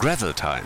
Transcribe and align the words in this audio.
Gravel 0.00 0.32
Time. 0.32 0.62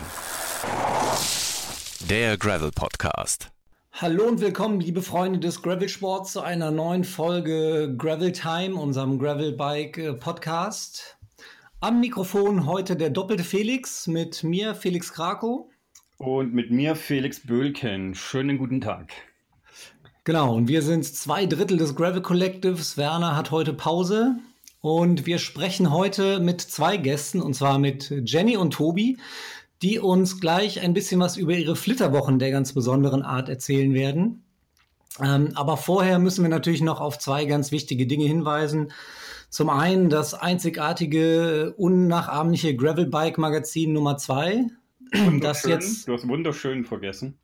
Der 2.09 2.37
Gravel 2.37 2.71
Podcast. 2.71 3.51
Hallo 3.91 4.29
und 4.29 4.39
willkommen, 4.39 4.79
liebe 4.79 5.01
Freunde 5.01 5.39
des 5.39 5.61
Gravel 5.61 5.89
Sports, 5.89 6.31
zu 6.31 6.39
einer 6.39 6.71
neuen 6.71 7.03
Folge 7.03 7.93
Gravel 7.97 8.31
Time, 8.31 8.75
unserem 8.75 9.19
Gravel 9.19 9.51
Bike 9.51 9.97
äh, 9.97 10.13
Podcast. 10.13 11.17
Am 11.81 11.99
Mikrofon 11.99 12.65
heute 12.65 12.95
der 12.95 13.09
doppelte 13.09 13.43
Felix 13.43 14.07
mit 14.07 14.41
mir, 14.45 14.73
Felix 14.73 15.11
Krakow. 15.11 15.65
Und 16.17 16.53
mit 16.53 16.71
mir, 16.71 16.95
Felix 16.95 17.45
Böhlken. 17.45 18.15
Schönen 18.15 18.57
guten 18.57 18.79
Tag. 18.79 19.11
Genau, 20.23 20.55
und 20.55 20.69
wir 20.69 20.81
sind 20.81 21.03
zwei 21.03 21.45
Drittel 21.45 21.75
des 21.75 21.93
Gravel 21.93 22.21
Collectives. 22.21 22.95
Werner 22.95 23.35
hat 23.35 23.51
heute 23.51 23.73
Pause. 23.73 24.37
Und 24.85 25.25
wir 25.25 25.39
sprechen 25.39 25.91
heute 25.91 26.39
mit 26.39 26.61
zwei 26.61 26.97
Gästen, 26.97 27.41
und 27.41 27.55
zwar 27.55 27.79
mit 27.79 28.13
Jenny 28.23 28.55
und 28.55 28.69
Tobi, 28.69 29.17
die 29.81 29.97
uns 29.97 30.39
gleich 30.39 30.79
ein 30.79 30.93
bisschen 30.93 31.19
was 31.19 31.37
über 31.37 31.53
ihre 31.53 31.75
Flitterwochen 31.75 32.37
der 32.37 32.51
ganz 32.51 32.71
besonderen 32.71 33.23
Art 33.23 33.49
erzählen 33.49 33.95
werden. 33.95 34.43
Ähm, 35.19 35.53
aber 35.55 35.77
vorher 35.77 36.19
müssen 36.19 36.43
wir 36.43 36.51
natürlich 36.51 36.83
noch 36.83 37.01
auf 37.01 37.17
zwei 37.17 37.45
ganz 37.45 37.71
wichtige 37.71 38.05
Dinge 38.05 38.25
hinweisen. 38.25 38.91
Zum 39.49 39.71
einen 39.71 40.11
das 40.11 40.35
einzigartige, 40.35 41.73
unnachahmliche 41.77 42.75
Gravelbike-Magazin 42.75 43.91
Nummer 43.91 44.17
zwei, 44.17 44.65
das 45.41 45.63
jetzt. 45.63 46.07
Du 46.07 46.13
hast 46.13 46.27
wunderschön 46.27 46.85
vergessen. 46.85 47.39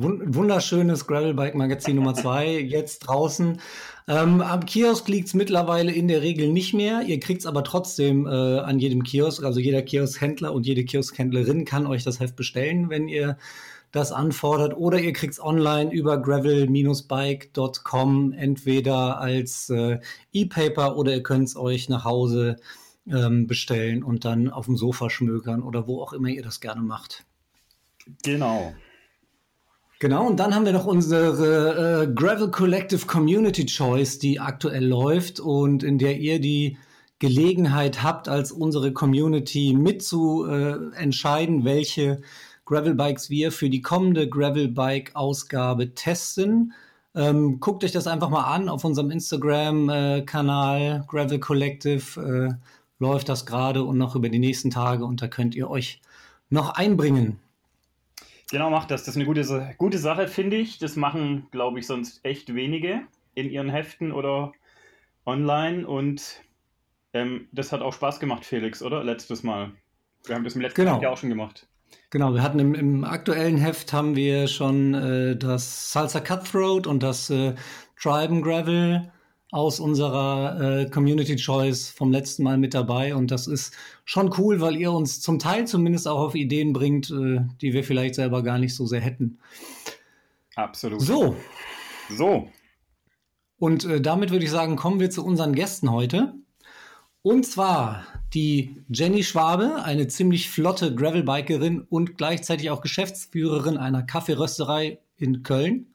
Wunderschönes 0.00 1.08
Gravelbike-Magazin 1.08 1.96
Nummer 1.96 2.14
zwei, 2.14 2.56
jetzt 2.56 3.00
draußen. 3.00 3.60
Ähm, 4.06 4.40
am 4.40 4.64
Kiosk 4.64 5.08
liegt 5.08 5.26
es 5.26 5.34
mittlerweile 5.34 5.90
in 5.90 6.06
der 6.06 6.22
Regel 6.22 6.52
nicht 6.52 6.72
mehr. 6.72 7.02
Ihr 7.02 7.18
kriegt 7.18 7.40
es 7.40 7.46
aber 7.46 7.64
trotzdem 7.64 8.24
äh, 8.24 8.30
an 8.30 8.78
jedem 8.78 9.02
Kiosk. 9.02 9.42
Also 9.42 9.58
jeder 9.58 9.82
Kioskhändler 9.82 10.54
und 10.54 10.66
jede 10.66 10.84
Kioskhändlerin 10.84 11.64
kann 11.64 11.88
euch 11.88 12.04
das 12.04 12.20
Heft 12.20 12.36
bestellen, 12.36 12.90
wenn 12.90 13.08
ihr 13.08 13.38
das 13.90 14.12
anfordert. 14.12 14.76
Oder 14.76 15.00
ihr 15.00 15.12
kriegt 15.12 15.32
es 15.32 15.42
online 15.42 15.92
über 15.92 16.22
gravel-bike.com, 16.22 18.32
entweder 18.34 19.20
als 19.20 19.68
äh, 19.68 19.98
E-Paper 20.32 20.96
oder 20.96 21.12
ihr 21.12 21.24
könnt 21.24 21.48
es 21.48 21.56
euch 21.56 21.88
nach 21.88 22.04
Hause 22.04 22.58
ähm, 23.10 23.48
bestellen 23.48 24.04
und 24.04 24.24
dann 24.24 24.48
auf 24.48 24.66
dem 24.66 24.76
Sofa 24.76 25.10
schmökern 25.10 25.60
oder 25.60 25.88
wo 25.88 26.00
auch 26.00 26.12
immer 26.12 26.28
ihr 26.28 26.44
das 26.44 26.60
gerne 26.60 26.82
macht. 26.82 27.24
Genau. 28.22 28.74
Genau, 30.00 30.28
und 30.28 30.38
dann 30.38 30.54
haben 30.54 30.64
wir 30.64 30.72
noch 30.72 30.86
unsere 30.86 32.04
äh, 32.04 32.12
Gravel 32.14 32.52
Collective 32.52 33.04
Community 33.06 33.66
Choice, 33.66 34.20
die 34.20 34.38
aktuell 34.38 34.86
läuft 34.86 35.40
und 35.40 35.82
in 35.82 35.98
der 35.98 36.18
ihr 36.18 36.40
die 36.40 36.78
Gelegenheit 37.18 38.02
habt, 38.04 38.28
als 38.28 38.52
unsere 38.52 38.92
Community 38.92 39.74
mitzuentscheiden, 39.76 41.62
äh, 41.62 41.64
welche 41.64 42.20
Gravel 42.64 42.94
Bikes 42.94 43.28
wir 43.28 43.50
für 43.50 43.70
die 43.70 43.82
kommende 43.82 44.28
Gravel 44.28 44.68
Bike 44.68 45.16
Ausgabe 45.16 45.94
testen. 45.94 46.74
Ähm, 47.16 47.58
guckt 47.58 47.82
euch 47.82 47.90
das 47.90 48.06
einfach 48.06 48.30
mal 48.30 48.44
an 48.44 48.68
auf 48.68 48.84
unserem 48.84 49.10
Instagram-Kanal 49.10 50.80
äh, 50.80 51.02
Gravel 51.08 51.40
Collective. 51.40 52.20
Äh, 52.20 52.54
läuft 53.00 53.28
das 53.28 53.46
gerade 53.46 53.82
und 53.82 53.98
noch 53.98 54.14
über 54.14 54.28
die 54.28 54.38
nächsten 54.38 54.70
Tage 54.70 55.04
und 55.04 55.22
da 55.22 55.26
könnt 55.26 55.56
ihr 55.56 55.68
euch 55.68 56.00
noch 56.50 56.70
einbringen. 56.70 57.40
Genau, 58.50 58.70
macht 58.70 58.90
das. 58.90 59.02
Das 59.02 59.08
ist 59.08 59.16
eine 59.16 59.26
gute, 59.26 59.74
gute 59.76 59.98
Sache, 59.98 60.26
finde 60.26 60.56
ich. 60.56 60.78
Das 60.78 60.96
machen, 60.96 61.46
glaube 61.50 61.78
ich, 61.78 61.86
sonst 61.86 62.24
echt 62.24 62.54
wenige 62.54 63.02
in 63.34 63.50
ihren 63.50 63.68
Heften 63.68 64.12
oder 64.12 64.52
online. 65.26 65.86
Und 65.86 66.42
ähm, 67.12 67.48
das 67.52 67.72
hat 67.72 67.82
auch 67.82 67.92
Spaß 67.92 68.20
gemacht, 68.20 68.44
Felix, 68.44 68.82
oder? 68.82 69.04
Letztes 69.04 69.42
Mal. 69.42 69.72
Wir 70.24 70.34
haben 70.34 70.44
das 70.44 70.54
im 70.54 70.62
letzten 70.62 70.82
genau. 70.82 71.00
Jahr 71.00 71.12
auch 71.12 71.18
schon 71.18 71.28
gemacht. 71.28 71.68
Genau, 72.10 72.34
wir 72.34 72.42
hatten 72.42 72.58
im, 72.58 72.74
im 72.74 73.04
aktuellen 73.04 73.58
Heft 73.58 73.92
haben 73.92 74.16
wir 74.16 74.48
schon 74.48 74.94
äh, 74.94 75.36
das 75.36 75.92
Salsa 75.92 76.20
Cutthroat 76.20 76.86
und 76.86 77.02
das 77.02 77.30
äh, 77.30 77.54
Tribe 78.00 78.34
and 78.34 78.44
Gravel 78.44 79.12
aus 79.50 79.80
unserer 79.80 80.60
äh, 80.60 80.90
Community 80.90 81.36
Choice 81.36 81.88
vom 81.88 82.12
letzten 82.12 82.42
Mal 82.42 82.58
mit 82.58 82.74
dabei. 82.74 83.14
Und 83.14 83.30
das 83.30 83.46
ist 83.46 83.74
schon 84.04 84.32
cool, 84.38 84.60
weil 84.60 84.76
ihr 84.76 84.92
uns 84.92 85.20
zum 85.20 85.38
Teil 85.38 85.66
zumindest 85.66 86.06
auch 86.06 86.20
auf 86.20 86.34
Ideen 86.34 86.72
bringt, 86.72 87.10
äh, 87.10 87.40
die 87.60 87.72
wir 87.72 87.84
vielleicht 87.84 88.14
selber 88.14 88.42
gar 88.42 88.58
nicht 88.58 88.74
so 88.74 88.86
sehr 88.86 89.00
hätten. 89.00 89.38
Absolut. 90.54 91.00
So. 91.00 91.36
So. 92.10 92.48
Und 93.58 93.84
äh, 93.84 94.00
damit 94.00 94.30
würde 94.30 94.44
ich 94.44 94.50
sagen, 94.50 94.76
kommen 94.76 95.00
wir 95.00 95.10
zu 95.10 95.24
unseren 95.24 95.54
Gästen 95.54 95.90
heute. 95.90 96.34
Und 97.22 97.46
zwar 97.46 98.06
die 98.34 98.76
Jenny 98.88 99.24
Schwabe, 99.24 99.82
eine 99.82 100.08
ziemlich 100.08 100.50
flotte 100.50 100.94
Gravelbikerin 100.94 101.80
und 101.80 102.16
gleichzeitig 102.18 102.70
auch 102.70 102.80
Geschäftsführerin 102.80 103.76
einer 103.76 104.02
Kaffeerösterei 104.02 104.98
in 105.16 105.42
Köln 105.42 105.86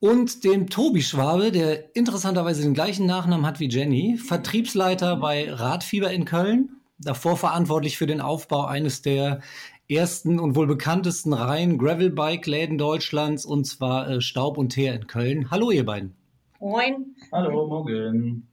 und 0.00 0.44
dem 0.44 0.68
Tobi 0.70 1.02
Schwabe, 1.02 1.52
der 1.52 1.94
interessanterweise 1.94 2.62
den 2.62 2.74
gleichen 2.74 3.06
Nachnamen 3.06 3.46
hat 3.46 3.60
wie 3.60 3.68
Jenny, 3.68 4.16
Vertriebsleiter 4.16 5.16
bei 5.16 5.52
Radfieber 5.52 6.10
in 6.10 6.24
Köln, 6.24 6.80
davor 6.98 7.36
verantwortlich 7.36 7.98
für 7.98 8.06
den 8.06 8.20
Aufbau 8.20 8.64
eines 8.64 9.02
der 9.02 9.40
ersten 9.88 10.40
und 10.40 10.56
wohl 10.56 10.66
bekanntesten 10.66 11.32
Reihen 11.32 11.76
Gravelbike-Läden 11.76 12.78
Deutschlands, 12.78 13.44
und 13.44 13.66
zwar 13.66 14.08
äh, 14.08 14.20
Staub 14.20 14.56
und 14.56 14.70
Teer 14.70 14.94
in 14.94 15.06
Köln. 15.06 15.50
Hallo, 15.50 15.70
ihr 15.70 15.84
beiden. 15.84 16.14
Moin. 16.60 17.14
Hallo, 17.32 17.66
morgen. 17.66 18.49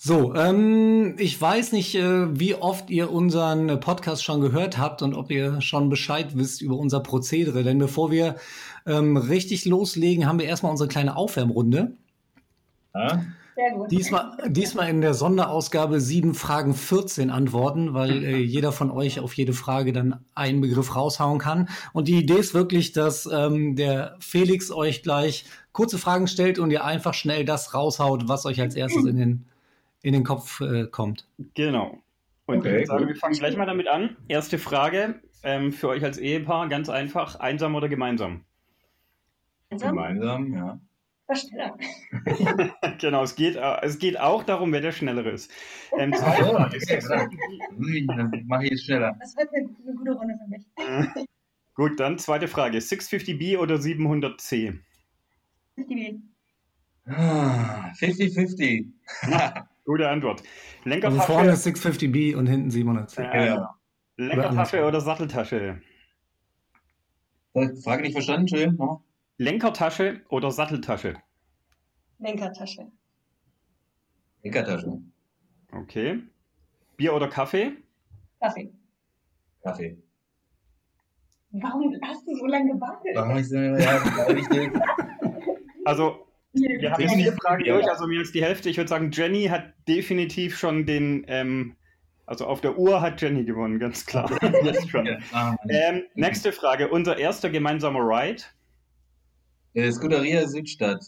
So, 0.00 0.32
ähm, 0.36 1.16
ich 1.18 1.40
weiß 1.40 1.72
nicht, 1.72 1.96
äh, 1.96 2.38
wie 2.38 2.54
oft 2.54 2.88
ihr 2.88 3.10
unseren 3.10 3.80
Podcast 3.80 4.22
schon 4.22 4.40
gehört 4.40 4.78
habt 4.78 5.02
und 5.02 5.12
ob 5.12 5.28
ihr 5.32 5.60
schon 5.60 5.88
Bescheid 5.88 6.36
wisst 6.36 6.62
über 6.62 6.76
unser 6.76 7.00
Prozedere. 7.00 7.64
Denn 7.64 7.78
bevor 7.78 8.12
wir 8.12 8.36
ähm, 8.86 9.16
richtig 9.16 9.64
loslegen, 9.64 10.26
haben 10.26 10.38
wir 10.38 10.46
erstmal 10.46 10.70
unsere 10.70 10.88
kleine 10.88 11.16
Aufwärmrunde. 11.16 11.96
Ja? 12.94 13.24
Sehr 13.56 13.72
gut. 13.72 13.90
Diesmal, 13.90 14.38
diesmal 14.46 14.88
in 14.88 15.00
der 15.00 15.14
Sonderausgabe 15.14 16.00
7 16.00 16.34
Fragen 16.34 16.74
14 16.74 17.30
Antworten, 17.30 17.92
weil 17.92 18.22
äh, 18.22 18.36
jeder 18.36 18.70
von 18.70 18.92
euch 18.92 19.18
auf 19.18 19.34
jede 19.34 19.52
Frage 19.52 19.92
dann 19.92 20.24
einen 20.36 20.60
Begriff 20.60 20.94
raushauen 20.94 21.40
kann. 21.40 21.68
Und 21.92 22.06
die 22.06 22.20
Idee 22.20 22.36
ist 22.36 22.54
wirklich, 22.54 22.92
dass 22.92 23.26
ähm, 23.26 23.74
der 23.74 24.14
Felix 24.20 24.70
euch 24.70 25.02
gleich 25.02 25.44
kurze 25.72 25.98
Fragen 25.98 26.28
stellt 26.28 26.60
und 26.60 26.70
ihr 26.70 26.84
einfach 26.84 27.14
schnell 27.14 27.44
das 27.44 27.74
raushaut, 27.74 28.28
was 28.28 28.46
euch 28.46 28.60
als 28.60 28.76
erstes 28.76 29.04
in 29.06 29.16
den 29.16 29.44
in 30.02 30.12
den 30.12 30.24
Kopf 30.24 30.60
äh, 30.60 30.86
kommt. 30.86 31.26
Genau. 31.54 31.98
Und 32.46 32.58
okay, 32.58 32.82
ich 32.82 32.86
sagen, 32.86 33.06
wir 33.06 33.16
fangen 33.16 33.34
gleich 33.34 33.56
mal 33.56 33.66
damit 33.66 33.88
an. 33.88 34.16
Erste 34.28 34.58
Frage 34.58 35.20
ähm, 35.42 35.72
für 35.72 35.88
euch 35.88 36.02
als 36.04 36.18
Ehepaar, 36.18 36.68
ganz 36.68 36.88
einfach, 36.88 37.36
einsam 37.36 37.74
oder 37.74 37.88
gemeinsam? 37.88 38.44
Gemeinsam, 39.68 39.96
gemeinsam 39.96 40.54
ja. 40.54 40.80
Was 41.26 41.42
schneller. 41.42 41.76
genau, 43.00 43.22
es 43.22 43.34
geht, 43.34 43.56
äh, 43.56 43.76
es 43.82 43.98
geht 43.98 44.18
auch 44.18 44.44
darum, 44.44 44.72
wer 44.72 44.80
der 44.80 44.92
Schnellere 44.92 45.28
ist. 45.30 45.50
Ähm, 45.98 46.14
zweite 46.14 46.42
Frage. 46.42 47.36
dann 48.06 48.44
mache 48.46 48.64
ich 48.64 48.72
es 48.72 48.84
schneller. 48.84 49.14
Das 49.20 49.36
wird 49.36 49.50
eine, 49.52 49.68
eine 49.84 49.94
gute 49.94 50.12
Runde 50.12 50.34
für 50.42 50.48
mich. 50.48 50.64
Gut, 51.74 52.00
dann 52.00 52.18
zweite 52.18 52.48
Frage. 52.48 52.78
650B 52.78 53.58
oder 53.58 53.74
700C? 53.76 54.78
50B. 55.76 56.20
50-50. 57.06 58.86
Gute 59.88 60.06
Antwort. 60.06 60.42
Lenkertasche. 60.84 61.22
Also 61.22 61.32
vorne 61.32 61.54
650B 61.54 62.36
und 62.36 62.46
hinten 62.46 62.70
700. 62.70 63.16
Ja, 63.16 63.44
ja. 63.46 63.74
Lenkertasche 64.18 64.80
oder, 64.80 64.88
oder 64.88 65.00
Satteltasche? 65.00 65.80
Frage 67.82 68.02
nicht 68.02 68.12
verstanden, 68.12 68.48
schön. 68.48 68.78
Lenkertasche 69.38 70.20
oder 70.28 70.50
Satteltasche? 70.50 71.14
Lenkertasche. 72.18 72.92
Lenkertasche. 74.42 75.00
Okay. 75.72 76.22
Bier 76.98 77.14
oder 77.14 77.28
Kaffee? 77.28 77.72
Kaffee. 78.40 78.70
Kaffee. 79.62 79.96
Warum 81.52 81.96
hast 82.02 82.26
du 82.26 82.36
so 82.36 82.44
lange 82.44 82.74
gewartet? 82.74 83.14
Ja, 83.14 83.22
also 85.86 86.27
wir 86.60 86.92
haben 86.92 87.08
vier 87.08 87.32
Fragen 87.32 87.64
durch, 87.64 87.88
also 87.88 88.06
mehr 88.06 88.20
als 88.20 88.32
die 88.32 88.42
Hälfte. 88.42 88.68
Ich 88.70 88.76
würde 88.76 88.88
sagen, 88.88 89.10
Jenny 89.12 89.46
hat 89.46 89.72
definitiv 89.86 90.58
schon 90.58 90.86
den, 90.86 91.24
ähm, 91.28 91.76
also 92.26 92.46
auf 92.46 92.60
der 92.60 92.78
Uhr 92.78 93.00
hat 93.00 93.20
Jenny 93.20 93.44
gewonnen, 93.44 93.78
ganz 93.78 94.04
klar. 94.04 94.30
Jetzt 94.64 94.90
schon. 94.90 95.08
Ah, 95.32 95.56
ähm, 95.68 96.04
nächste 96.14 96.52
Frage. 96.52 96.88
Unser 96.88 97.18
erster 97.18 97.50
gemeinsamer 97.50 98.00
Ride? 98.00 98.42
Äh, 99.74 99.90
Scuderia 99.90 100.46
Südstadt. 100.46 101.04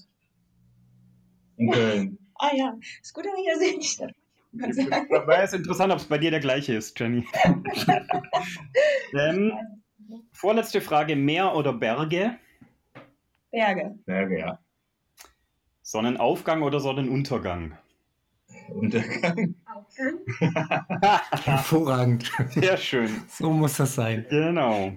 In 1.56 1.70
Köln. 1.70 2.19
ah 2.37 2.50
ja, 2.55 2.75
Scuderia 3.02 3.56
Südstadt. 3.58 4.12
Wäre 4.52 5.43
es 5.43 5.52
interessant, 5.52 5.93
ob 5.93 5.99
es 5.99 6.06
bei 6.06 6.19
dir 6.19 6.31
der 6.31 6.41
gleiche 6.41 6.75
ist, 6.75 6.99
Jenny. 6.99 7.25
ähm, 9.14 9.52
vorletzte 10.32 10.81
Frage: 10.81 11.14
Meer 11.14 11.55
oder 11.55 11.73
Berge? 11.73 12.37
Berge. 13.50 13.94
Berge, 14.06 14.38
ja. 14.38 14.58
Sonnenaufgang 15.91 16.63
oder 16.63 16.79
Sonnenuntergang? 16.79 17.77
Untergang. 18.73 19.57
Hervorragend. 21.43 22.31
Sehr 22.51 22.77
schön. 22.77 23.11
So 23.29 23.51
muss 23.51 23.77
das 23.77 23.97
sein. 23.97 24.25
Genau. 24.31 24.93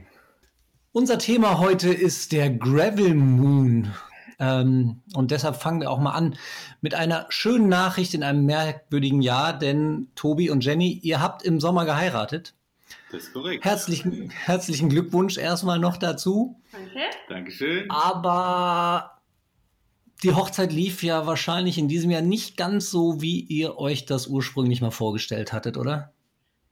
Unser 0.91 1.17
Thema 1.17 1.57
heute 1.57 1.91
ist 1.91 2.31
der 2.31 2.51
Gravel 2.51 3.15
Moon. 3.15 3.91
Ähm, 4.37 5.01
und 5.15 5.31
deshalb 5.31 5.55
fangen 5.55 5.81
wir 5.81 5.89
auch 5.89 5.97
mal 5.97 6.11
an 6.11 6.35
mit 6.81 6.93
einer 6.93 7.25
schönen 7.29 7.69
Nachricht 7.69 8.13
in 8.13 8.21
einem 8.21 8.45
merkwürdigen 8.45 9.23
Jahr, 9.23 9.57
denn 9.57 10.09
Tobi 10.13 10.51
und 10.51 10.63
Jenny, 10.63 10.99
ihr 11.01 11.19
habt 11.19 11.41
im 11.41 11.59
Sommer 11.59 11.85
geheiratet. 11.85 12.53
Das 13.11 13.23
ist 13.23 13.33
korrekt. 13.33 13.65
Herzlichen, 13.65 14.29
herzlichen 14.29 14.89
Glückwunsch 14.89 15.39
erstmal 15.39 15.79
noch 15.79 15.97
dazu. 15.97 16.61
Danke. 16.71 16.99
Dankeschön. 17.29 17.89
Aber 17.89 19.12
die 20.23 20.33
Hochzeit 20.33 20.71
lief 20.71 21.03
ja 21.03 21.27
wahrscheinlich 21.27 21.77
in 21.77 21.87
diesem 21.87 22.11
Jahr 22.11 22.21
nicht 22.21 22.57
ganz 22.57 22.89
so, 22.89 23.21
wie 23.21 23.41
ihr 23.41 23.77
euch 23.77 24.05
das 24.05 24.27
ursprünglich 24.27 24.81
mal 24.81 24.91
vorgestellt 24.91 25.53
hattet, 25.53 25.77
oder? 25.77 26.13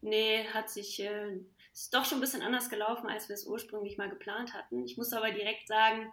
Nee, 0.01 0.45
hat 0.53 0.69
sich, 0.69 1.01
äh, 1.01 1.39
ist 1.73 1.93
doch 1.93 2.05
schon 2.05 2.17
ein 2.17 2.21
bisschen 2.21 2.41
anders 2.41 2.69
gelaufen, 2.69 3.09
als 3.09 3.29
wir 3.29 3.35
es 3.35 3.45
ursprünglich 3.45 3.97
mal 3.97 4.09
geplant 4.09 4.53
hatten. 4.53 4.83
Ich 4.85 4.97
muss 4.97 5.13
aber 5.13 5.31
direkt 5.31 5.67
sagen, 5.67 6.11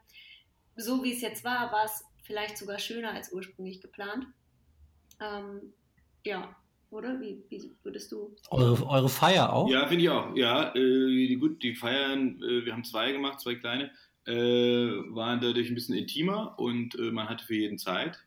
so 0.76 1.02
wie 1.02 1.12
es 1.12 1.20
jetzt 1.20 1.44
war, 1.44 1.72
war 1.72 1.84
es 1.84 2.04
vielleicht 2.22 2.58
sogar 2.58 2.78
schöner 2.78 3.12
als 3.12 3.32
ursprünglich 3.32 3.80
geplant. 3.80 4.26
Ähm, 5.20 5.72
ja, 6.24 6.54
oder? 6.90 7.20
Wie, 7.20 7.42
wie 7.48 7.70
würdest 7.82 8.12
du? 8.12 8.34
Eure, 8.50 8.86
eure 8.86 9.08
Feier 9.08 9.52
auch? 9.52 9.68
Ja, 9.68 9.86
finde 9.86 10.04
ich 10.04 10.10
auch. 10.10 10.34
Ja, 10.36 10.74
äh, 10.74 11.26
die, 11.26 11.36
gut, 11.36 11.62
die 11.62 11.74
Feiern, 11.74 12.40
äh, 12.42 12.64
wir 12.64 12.72
haben 12.72 12.84
zwei 12.84 13.12
gemacht, 13.12 13.40
zwei 13.40 13.56
kleine, 13.56 13.90
äh, 14.28 15.14
waren 15.14 15.40
dadurch 15.40 15.68
ein 15.68 15.74
bisschen 15.74 15.96
intimer 15.96 16.58
und 16.58 16.94
äh, 16.98 17.10
man 17.10 17.28
hatte 17.28 17.44
für 17.44 17.54
jeden 17.54 17.78
Zeit. 17.78 18.18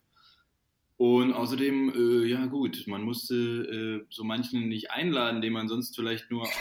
Und 0.98 1.34
außerdem, 1.34 1.92
äh, 1.96 2.28
ja 2.28 2.46
gut, 2.46 2.84
man 2.86 3.02
musste 3.02 3.36
äh, 3.36 4.06
so 4.10 4.24
manchen 4.24 4.70
nicht 4.70 4.92
einladen, 4.92 5.42
den 5.42 5.54
man 5.54 5.68
sonst 5.68 5.96
vielleicht 5.96 6.30
nur 6.30 6.44
aus... 6.44 6.50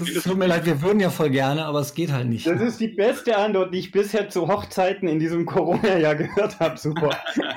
Es 0.00 0.14
das- 0.14 0.24
tut 0.24 0.36
mir 0.36 0.48
leid, 0.48 0.66
wir 0.66 0.82
würden 0.82 0.98
ja 0.98 1.10
voll 1.10 1.30
gerne, 1.30 1.64
aber 1.64 1.78
es 1.80 1.94
geht 1.94 2.10
halt 2.10 2.28
nicht. 2.28 2.44
Das 2.46 2.60
ist 2.60 2.80
die 2.80 2.88
beste 2.88 3.36
Antwort, 3.36 3.72
die 3.72 3.78
ich 3.78 3.92
bisher 3.92 4.28
zu 4.28 4.48
Hochzeiten 4.48 5.06
in 5.08 5.20
diesem 5.20 5.46
Corona-Jahr 5.46 6.16
gehört 6.16 6.58
habe. 6.60 6.76
Super. 6.76 7.16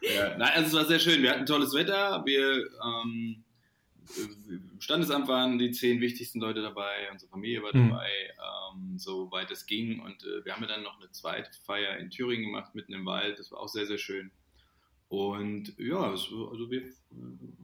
Ja, 0.00 0.36
nein, 0.38 0.50
also 0.54 0.68
es 0.68 0.74
war 0.74 0.84
sehr 0.86 0.98
schön. 0.98 1.22
Wir 1.22 1.30
hatten 1.30 1.44
tolles 1.46 1.74
Wetter. 1.74 2.22
Wir 2.24 2.64
ähm, 2.82 3.44
im 4.16 4.80
Standesamt 4.80 5.28
waren 5.28 5.58
die 5.58 5.70
zehn 5.70 6.00
wichtigsten 6.00 6.40
Leute 6.40 6.62
dabei, 6.62 7.10
unsere 7.12 7.30
Familie 7.30 7.62
war 7.62 7.74
Mhm. 7.74 7.90
dabei, 7.90 8.10
ähm, 8.72 8.98
soweit 8.98 9.50
es 9.50 9.66
ging. 9.66 10.00
Und 10.00 10.22
äh, 10.24 10.44
wir 10.44 10.54
haben 10.54 10.62
ja 10.62 10.68
dann 10.68 10.82
noch 10.82 10.98
eine 11.00 11.10
zweite 11.10 11.50
Feier 11.64 11.96
in 11.98 12.10
Thüringen 12.10 12.46
gemacht, 12.46 12.74
mitten 12.74 12.92
im 12.92 13.04
Wald. 13.06 13.38
Das 13.38 13.50
war 13.50 13.60
auch 13.60 13.68
sehr, 13.68 13.86
sehr 13.86 13.98
schön. 13.98 14.30
Und 15.08 15.74
ja, 15.78 16.12
es, 16.12 16.24
also 16.30 16.70
wir, 16.70 16.82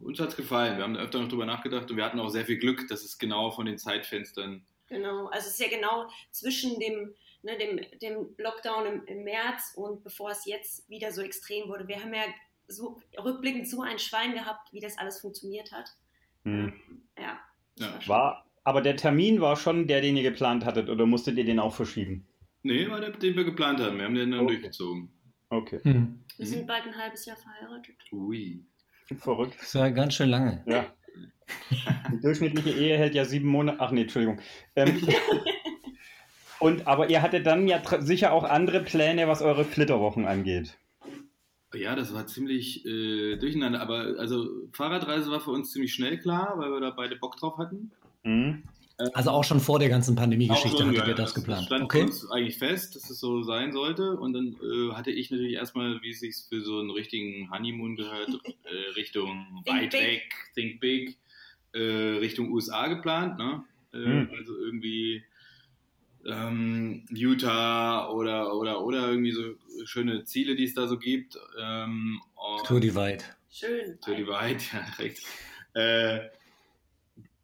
uns 0.01 0.19
hat 0.19 0.31
es 0.31 0.37
gefallen. 0.37 0.77
Wir 0.79 0.85
haben 0.85 0.95
da 0.95 1.01
öfter 1.01 1.21
noch 1.21 1.29
drüber 1.29 1.45
nachgedacht 1.47 1.91
und 1.91 1.97
wir 1.97 2.05
hatten 2.05 2.21
auch 2.21 2.31
sehr 2.31 2.47
viel 2.47 2.57
Glück, 2.59 2.89
dass 2.89 3.05
es 3.05 3.19
genau 3.19 3.51
von 3.51 3.67
den 3.67 3.77
Zeitfenstern. 3.79 4.65
Genau, 4.89 5.27
also 5.27 5.49
es 5.49 5.59
ist 5.59 5.61
ja 5.61 5.69
genau 5.69 6.09
zwischen 6.31 6.79
dem, 6.81 7.15
ne, 7.43 7.59
dem, 7.59 7.99
dem 8.01 8.35
Lockdown 8.39 8.87
im, 8.87 9.05
im 9.07 9.25
März 9.25 9.73
und 9.77 10.03
bevor 10.03 10.31
es 10.31 10.45
jetzt 10.47 10.89
wieder 10.89 11.13
so 11.13 11.21
extrem 11.23 11.69
wurde. 11.69 11.87
Wir 11.89 12.01
haben 12.01 12.15
ja 12.15 12.25
so 12.67 12.99
rückblickend 13.23 13.69
so 13.69 13.83
ein 13.83 13.99
Schwein 13.99 14.33
gehabt, 14.33 14.73
wie 14.73 14.81
das 14.81 14.97
alles 14.97 15.21
funktioniert 15.21 15.71
hat. 15.73 15.91
Hm. 16.45 16.73
Ja. 17.19 17.39
Ja. 17.79 17.99
War, 18.07 18.47
aber 18.65 18.81
der 18.81 18.97
Termin 18.97 19.41
war 19.41 19.57
schon 19.57 19.87
der, 19.87 20.01
den 20.01 20.17
ihr 20.17 20.23
geplant 20.23 20.65
hattet, 20.65 20.89
oder 20.89 21.07
musstet 21.07 21.37
ihr 21.37 21.45
den 21.45 21.59
auch 21.59 21.75
verschieben? 21.75 22.27
Nee, 22.63 22.89
war 22.89 23.01
der, 23.01 23.11
den 23.11 23.37
wir 23.37 23.45
geplant 23.45 23.81
haben. 23.81 23.99
Wir 23.99 24.05
haben 24.05 24.15
den 24.15 24.31
dann 24.31 24.41
Okay. 24.41 24.55
durchgezogen. 24.55 25.11
Okay. 25.51 25.81
Hm. 25.83 26.25
Wir 26.37 26.47
sind 26.47 26.67
bald 26.67 26.85
ein 26.87 26.97
halbes 26.97 27.27
Jahr 27.27 27.37
verheiratet. 27.37 27.97
Ui. 28.13 28.65
Verrückt. 29.19 29.55
Das 29.59 29.67
ist 29.67 29.75
ja 29.75 29.89
ganz 29.91 30.15
schön 30.15 30.31
lange. 30.31 30.63
Ja. 30.67 30.87
Die 32.11 32.21
durchschnittliche 32.21 32.71
Ehe 32.71 32.97
hält 32.97 33.15
ja 33.15 33.25
sieben 33.25 33.49
Monate. 33.49 33.79
Ach 33.81 33.91
nee, 33.91 34.03
Entschuldigung. 34.03 34.41
Ähm, 34.75 35.07
und 36.59 36.87
aber 36.87 37.11
ihr 37.11 37.21
hattet 37.21 37.47
dann 37.47 37.69
ja 37.69 37.83
sicher 38.01 38.33
auch 38.33 38.45
andere 38.45 38.81
Pläne, 38.81 39.29
was 39.29 39.43
eure 39.43 39.65
Flitterwochen 39.65 40.27
angeht. 40.27 40.79
Ja, 41.75 41.95
das 41.97 42.13
war 42.15 42.27
ziemlich 42.27 42.85
äh, 42.87 43.37
durcheinander. 43.37 43.81
Aber 43.81 44.15
also 44.19 44.49
Fahrradreise 44.73 45.31
war 45.31 45.41
für 45.41 45.51
uns 45.51 45.73
ziemlich 45.73 45.93
schnell 45.95 46.19
klar, 46.19 46.55
weil 46.57 46.71
wir 46.71 46.81
da 46.81 46.91
beide 46.91 47.17
Bock 47.17 47.37
drauf 47.37 47.59
hatten. 47.59 47.91
Mhm. 48.25 48.63
Also 49.13 49.31
auch 49.31 49.43
schon 49.43 49.59
vor 49.59 49.81
der 49.81 49.89
ganzen 49.89 50.15
Pandemie-Geschichte 50.15 50.85
hattet 50.87 50.99
ja, 50.99 51.07
ihr 51.09 51.15
das 51.17 51.35
geplant. 51.35 51.67
stand 51.67 51.83
Okay. 51.85 52.03
uns 52.03 52.31
eigentlich 52.31 52.59
fest, 52.59 52.95
dass 52.95 53.11
es 53.11 53.19
so 53.19 53.43
sein 53.43 53.73
sollte. 53.73 54.17
Und 54.17 54.35
dann 54.35 54.57
äh, 54.63 54.93
hatte 54.93 55.11
ich 55.11 55.33
natürlich 55.33 55.55
erstmal, 55.55 56.01
wie 56.03 56.11
es 56.11 56.21
sich 56.21 56.37
für 56.49 56.61
so 56.61 56.79
einen 56.79 56.91
richtigen 56.91 57.51
Honeymoon 57.51 57.97
gehört, 57.97 58.29
äh, 58.65 58.91
Richtung 58.95 59.63
Think 59.65 59.77
weit 59.77 59.91
big. 59.91 60.01
weg, 60.01 60.23
think 60.55 60.81
big, 60.81 61.17
äh, 61.73 61.81
Richtung 62.19 62.53
USA 62.53 62.87
geplant. 62.87 63.37
Ne? 63.39 63.65
Äh, 63.93 63.97
Hm. 64.05 64.29
Also 64.39 64.57
irgendwie 64.59 65.23
ähm, 66.27 67.05
Utah 67.11 68.09
oder, 68.11 68.55
oder, 68.55 68.83
oder 68.83 69.09
irgendwie 69.09 69.33
so 69.33 69.55
schöne 69.85 70.25
Ziele, 70.25 70.55
die 70.55 70.65
es 70.65 70.75
da 70.75 70.87
so 70.87 70.99
gibt. 70.99 71.39
Ähm, 71.61 72.21
Tour 72.67 72.81
Divide. 72.81 73.25
Schön. 73.51 73.99
Tour 74.01 74.15
Divide, 74.15 74.63
ja, 74.73 74.87
direkt. 74.99 75.23
Äh, 75.75 76.29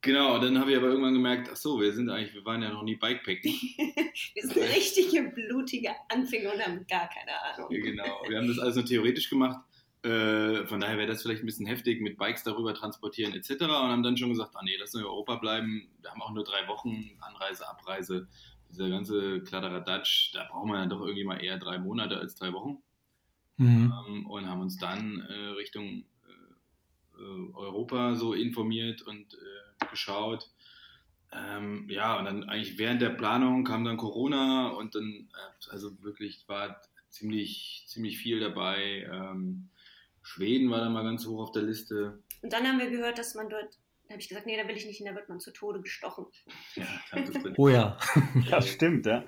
genau, 0.00 0.38
dann 0.38 0.58
habe 0.58 0.70
ich 0.70 0.76
aber 0.76 0.88
irgendwann 0.88 1.14
gemerkt, 1.14 1.48
ach 1.52 1.56
so, 1.56 1.80
wir 1.80 1.92
sind 1.92 2.08
eigentlich, 2.10 2.34
wir 2.34 2.44
waren 2.44 2.62
ja 2.62 2.70
noch 2.70 2.82
nie 2.82 2.96
Bikepacken. 2.96 3.52
Wir 4.34 4.42
sind 4.42 4.56
richtige 4.56 5.22
blutige 5.22 5.90
Anfänger 6.08 6.52
und 6.52 6.60
haben 6.60 6.86
gar 6.86 7.08
keine 7.08 7.32
Ahnung. 7.42 7.70
Ja, 7.70 7.80
genau, 7.80 8.22
wir 8.28 8.36
haben 8.36 8.48
das 8.48 8.58
alles 8.58 8.74
nur 8.76 8.84
theoretisch 8.84 9.30
gemacht. 9.30 9.58
Äh, 10.02 10.66
von 10.66 10.80
daher 10.80 10.96
wäre 10.96 11.06
das 11.06 11.22
vielleicht 11.22 11.42
ein 11.42 11.46
bisschen 11.46 11.66
heftig 11.66 12.00
mit 12.00 12.16
Bikes 12.16 12.42
darüber 12.42 12.74
transportieren 12.74 13.34
etc. 13.34 13.62
Und 13.62 13.70
haben 13.70 14.02
dann 14.02 14.16
schon 14.16 14.30
gesagt, 14.30 14.52
ah 14.54 14.62
nee, 14.64 14.76
lass 14.78 14.94
uns 14.94 15.02
in 15.02 15.08
Europa 15.08 15.36
bleiben. 15.36 15.90
Wir 16.00 16.10
haben 16.10 16.22
auch 16.22 16.32
nur 16.32 16.44
drei 16.44 16.66
Wochen 16.68 17.10
Anreise, 17.20 17.68
Abreise. 17.68 18.26
Dieser 18.70 18.88
ganze 18.88 19.42
Kladderadatsch, 19.42 20.32
da 20.34 20.44
brauchen 20.44 20.70
wir 20.70 20.78
dann 20.78 20.90
doch 20.90 21.00
irgendwie 21.00 21.24
mal 21.24 21.42
eher 21.42 21.58
drei 21.58 21.78
Monate 21.78 22.18
als 22.18 22.34
drei 22.34 22.52
Wochen. 22.52 22.82
Mhm. 23.56 23.92
ähm, 24.08 24.26
und 24.26 24.48
haben 24.48 24.62
uns 24.62 24.78
dann 24.78 25.20
äh, 25.28 25.48
Richtung 25.50 26.04
äh, 26.26 27.22
äh, 27.22 27.52
Europa 27.52 28.14
so 28.14 28.32
informiert 28.32 29.02
und 29.02 29.34
äh, 29.34 29.86
geschaut. 29.90 30.48
Ähm, 31.32 31.86
ja, 31.88 32.18
und 32.18 32.24
dann 32.24 32.44
eigentlich 32.44 32.78
während 32.78 33.02
der 33.02 33.10
Planung 33.10 33.64
kam 33.64 33.84
dann 33.84 33.98
Corona 33.98 34.68
und 34.68 34.94
dann, 34.94 35.28
äh, 35.32 35.70
also 35.70 36.02
wirklich 36.02 36.42
war 36.48 36.80
ziemlich, 37.10 37.84
ziemlich 37.86 38.18
viel 38.18 38.40
dabei. 38.40 39.08
Ähm, 39.12 39.68
Schweden 40.22 40.70
war 40.70 40.80
dann 40.80 40.92
mal 40.92 41.04
ganz 41.04 41.26
hoch 41.26 41.40
auf 41.40 41.52
der 41.52 41.62
Liste. 41.62 42.22
Und 42.42 42.52
dann 42.52 42.66
haben 42.66 42.78
wir 42.78 42.90
gehört, 42.90 43.18
dass 43.18 43.34
man 43.34 43.48
dort, 43.50 43.78
da 44.10 44.14
habe 44.14 44.22
ich 44.22 44.28
gesagt, 44.28 44.44
nee, 44.46 44.56
da 44.60 44.66
will 44.66 44.76
ich 44.76 44.86
nicht 44.86 44.96
hin, 44.96 45.06
da 45.06 45.14
wird 45.14 45.28
man 45.28 45.38
zu 45.38 45.52
Tode 45.52 45.80
gestochen. 45.80 46.26
Ja. 46.74 46.84
Oh 47.56 47.68
ja, 47.68 47.96
Das 48.50 48.68
stimmt, 48.68 49.06
ja. 49.06 49.24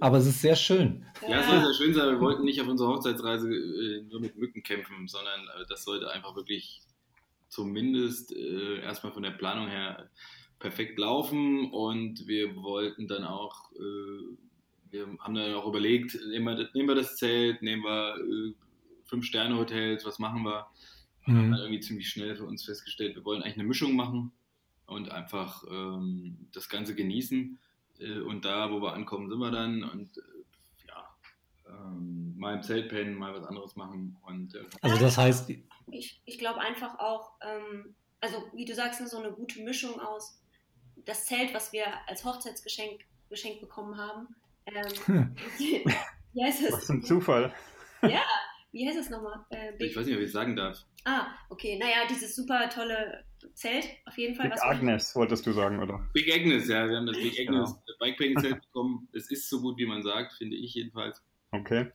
aber 0.00 0.18
es 0.18 0.26
ist 0.26 0.40
sehr 0.42 0.56
schön. 0.56 1.06
Ja, 1.28 1.40
es 1.40 1.46
soll 1.46 1.60
sehr 1.60 1.74
schön 1.74 1.94
sein. 1.94 2.08
Wir 2.14 2.20
wollten 2.20 2.44
nicht 2.44 2.60
auf 2.60 2.66
unserer 2.66 2.88
Hochzeitsreise 2.88 3.48
äh, 3.48 4.02
nur 4.02 4.20
mit 4.20 4.36
Mücken 4.36 4.62
kämpfen, 4.64 5.06
sondern 5.06 5.40
äh, 5.40 5.64
das 5.68 5.84
sollte 5.84 6.10
einfach 6.10 6.34
wirklich 6.34 6.80
zumindest 7.48 8.32
äh, 8.32 8.80
erstmal 8.80 9.12
von 9.12 9.22
der 9.22 9.30
Planung 9.30 9.68
her 9.68 10.10
perfekt 10.58 10.98
laufen. 10.98 11.70
Und 11.70 12.26
wir 12.26 12.56
wollten 12.56 13.06
dann 13.06 13.22
auch, 13.24 13.70
äh, 13.72 14.36
wir 14.90 15.06
haben 15.20 15.34
dann 15.34 15.54
auch 15.54 15.66
überlegt, 15.68 16.18
nehmen 16.30 16.46
wir, 16.46 16.64
das- 16.64 16.74
nehmen 16.74 16.88
wir 16.88 16.96
das 16.96 17.16
Zelt, 17.16 17.62
nehmen 17.62 17.82
wir 17.84 18.16
äh, 18.16 18.54
Fünf-Sterne-Hotels, 19.04 20.04
was 20.04 20.18
machen 20.18 20.42
wir? 20.42 20.66
Und 21.26 21.36
haben 21.36 21.46
Mhm. 21.48 21.50
dann 21.52 21.60
irgendwie 21.60 21.80
ziemlich 21.80 22.08
schnell 22.08 22.34
für 22.36 22.44
uns 22.44 22.64
festgestellt, 22.64 23.14
wir 23.14 23.24
wollen 23.24 23.42
eigentlich 23.42 23.54
eine 23.58 23.64
Mischung 23.68 23.94
machen 23.94 24.32
und 24.86 25.10
einfach 25.10 25.62
ähm, 25.70 26.48
das 26.52 26.68
Ganze 26.68 26.94
genießen. 26.94 27.58
Äh, 28.00 28.20
und 28.20 28.44
da, 28.44 28.70
wo 28.70 28.80
wir 28.80 28.92
ankommen, 28.94 29.28
sind 29.28 29.38
wir 29.38 29.50
dann 29.50 29.82
und 29.84 30.16
äh, 30.16 30.86
ja, 30.88 31.14
ähm, 31.68 32.34
mal 32.38 32.54
im 32.56 32.62
Zelt 32.62 32.88
pennen, 32.88 33.14
mal 33.14 33.34
was 33.34 33.44
anderes 33.46 33.76
machen. 33.76 34.16
Und 34.22 34.54
äh, 34.54 34.64
Also 34.80 34.96
das 34.98 35.18
heißt, 35.18 35.50
Ich, 35.92 36.20
ich 36.24 36.38
glaube 36.38 36.60
einfach 36.60 36.98
auch, 36.98 37.32
ähm, 37.42 37.94
also 38.20 38.36
wie 38.54 38.64
du 38.64 38.74
sagst, 38.74 39.00
ne, 39.00 39.06
so 39.08 39.18
eine 39.18 39.32
gute 39.32 39.62
Mischung 39.62 40.00
aus 40.00 40.40
das 41.04 41.26
Zelt, 41.26 41.54
was 41.54 41.72
wir 41.72 41.84
als 42.08 42.24
Hochzeitsgeschenk 42.24 43.04
geschenkt 43.28 43.60
bekommen 43.60 43.96
haben. 43.96 44.28
Ähm, 44.66 45.34
wie 45.58 46.44
heißt 46.44 46.70
Was 46.72 46.88
ein 46.90 47.02
Zufall. 47.02 47.52
Wie 48.72 48.86
heißt 48.88 48.98
es 48.98 49.10
nochmal? 49.10 49.44
Äh, 49.50 49.72
ich 49.84 49.96
weiß 49.96 50.06
nicht, 50.06 50.14
ob 50.14 50.20
ich 50.20 50.26
es 50.28 50.32
sagen 50.32 50.54
darf. 50.56 50.78
ah, 51.04 51.26
okay. 51.48 51.76
Naja, 51.78 52.06
dieses 52.08 52.36
super 52.36 52.68
tolle 52.68 53.24
Zelt 53.54 53.84
auf 54.06 54.16
jeden 54.18 54.34
Fall. 54.36 54.50
Big 54.50 54.62
Agnes, 54.62 55.14
wolltest 55.16 55.46
du 55.46 55.52
sagen, 55.52 55.80
oder? 55.82 56.06
Big 56.12 56.32
Agnes, 56.32 56.68
ja, 56.68 56.88
wir 56.88 56.96
haben 56.96 57.06
das 57.06 57.16
Big 57.16 57.34
Genau. 57.36 57.64
Agnes 57.64 57.74
Bikepacking-Zelt 57.98 58.60
bekommen. 58.72 59.08
Es 59.12 59.30
ist 59.30 59.48
so 59.48 59.60
gut, 59.60 59.76
wie 59.78 59.86
man 59.86 60.02
sagt, 60.02 60.32
finde 60.34 60.56
ich 60.56 60.74
jedenfalls. 60.74 61.22
Okay. 61.52 61.90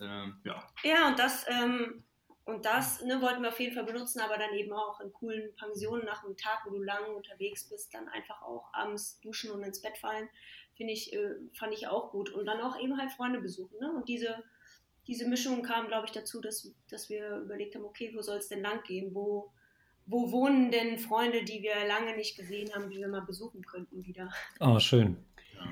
Ähm, 0.00 0.40
ja, 0.44 0.66
Ja, 0.82 1.08
und 1.08 1.18
das, 1.18 1.46
ähm, 1.48 2.04
und 2.44 2.64
das 2.64 3.02
ne, 3.04 3.20
wollten 3.22 3.42
wir 3.42 3.48
auf 3.50 3.60
jeden 3.60 3.74
Fall 3.74 3.84
benutzen, 3.84 4.20
aber 4.20 4.36
dann 4.38 4.52
eben 4.54 4.72
auch 4.72 5.00
in 5.00 5.12
coolen 5.12 5.54
Pensionen 5.56 6.04
nach 6.04 6.24
einem 6.24 6.36
Tag, 6.36 6.62
wo 6.66 6.70
du 6.70 6.82
lang 6.82 7.14
unterwegs 7.14 7.68
bist, 7.68 7.94
dann 7.94 8.08
einfach 8.08 8.42
auch 8.42 8.68
abends 8.72 9.20
duschen 9.20 9.50
und 9.52 9.62
ins 9.62 9.80
Bett 9.80 9.96
fallen. 9.98 10.28
finde 10.76 10.92
ich, 10.92 11.12
äh, 11.12 11.34
fand 11.54 11.72
ich 11.74 11.86
auch 11.88 12.10
gut. 12.10 12.30
Und 12.30 12.46
dann 12.46 12.60
auch 12.60 12.78
eben 12.80 12.98
halt 12.98 13.12
Freunde 13.12 13.40
besuchen. 13.40 13.78
Ne? 13.78 13.92
Und 13.92 14.08
diese, 14.08 14.42
diese 15.10 15.28
Mischung 15.28 15.62
kam, 15.62 15.88
glaube 15.88 16.06
ich, 16.06 16.12
dazu, 16.12 16.40
dass, 16.40 16.72
dass 16.88 17.10
wir 17.10 17.38
überlegt 17.38 17.74
haben, 17.74 17.84
okay, 17.84 18.12
wo 18.14 18.22
soll 18.22 18.38
es 18.38 18.46
denn 18.46 18.62
lang 18.62 18.80
gehen? 18.86 19.12
Wo, 19.12 19.50
wo 20.06 20.30
wohnen 20.30 20.70
denn 20.70 20.98
Freunde, 20.98 21.42
die 21.44 21.62
wir 21.62 21.74
lange 21.88 22.16
nicht 22.16 22.38
gesehen 22.38 22.72
haben, 22.72 22.88
die 22.88 22.98
wir 22.98 23.08
mal 23.08 23.22
besuchen 23.22 23.62
könnten 23.62 24.06
wieder? 24.06 24.30
Oh, 24.60 24.78
schön. 24.78 25.16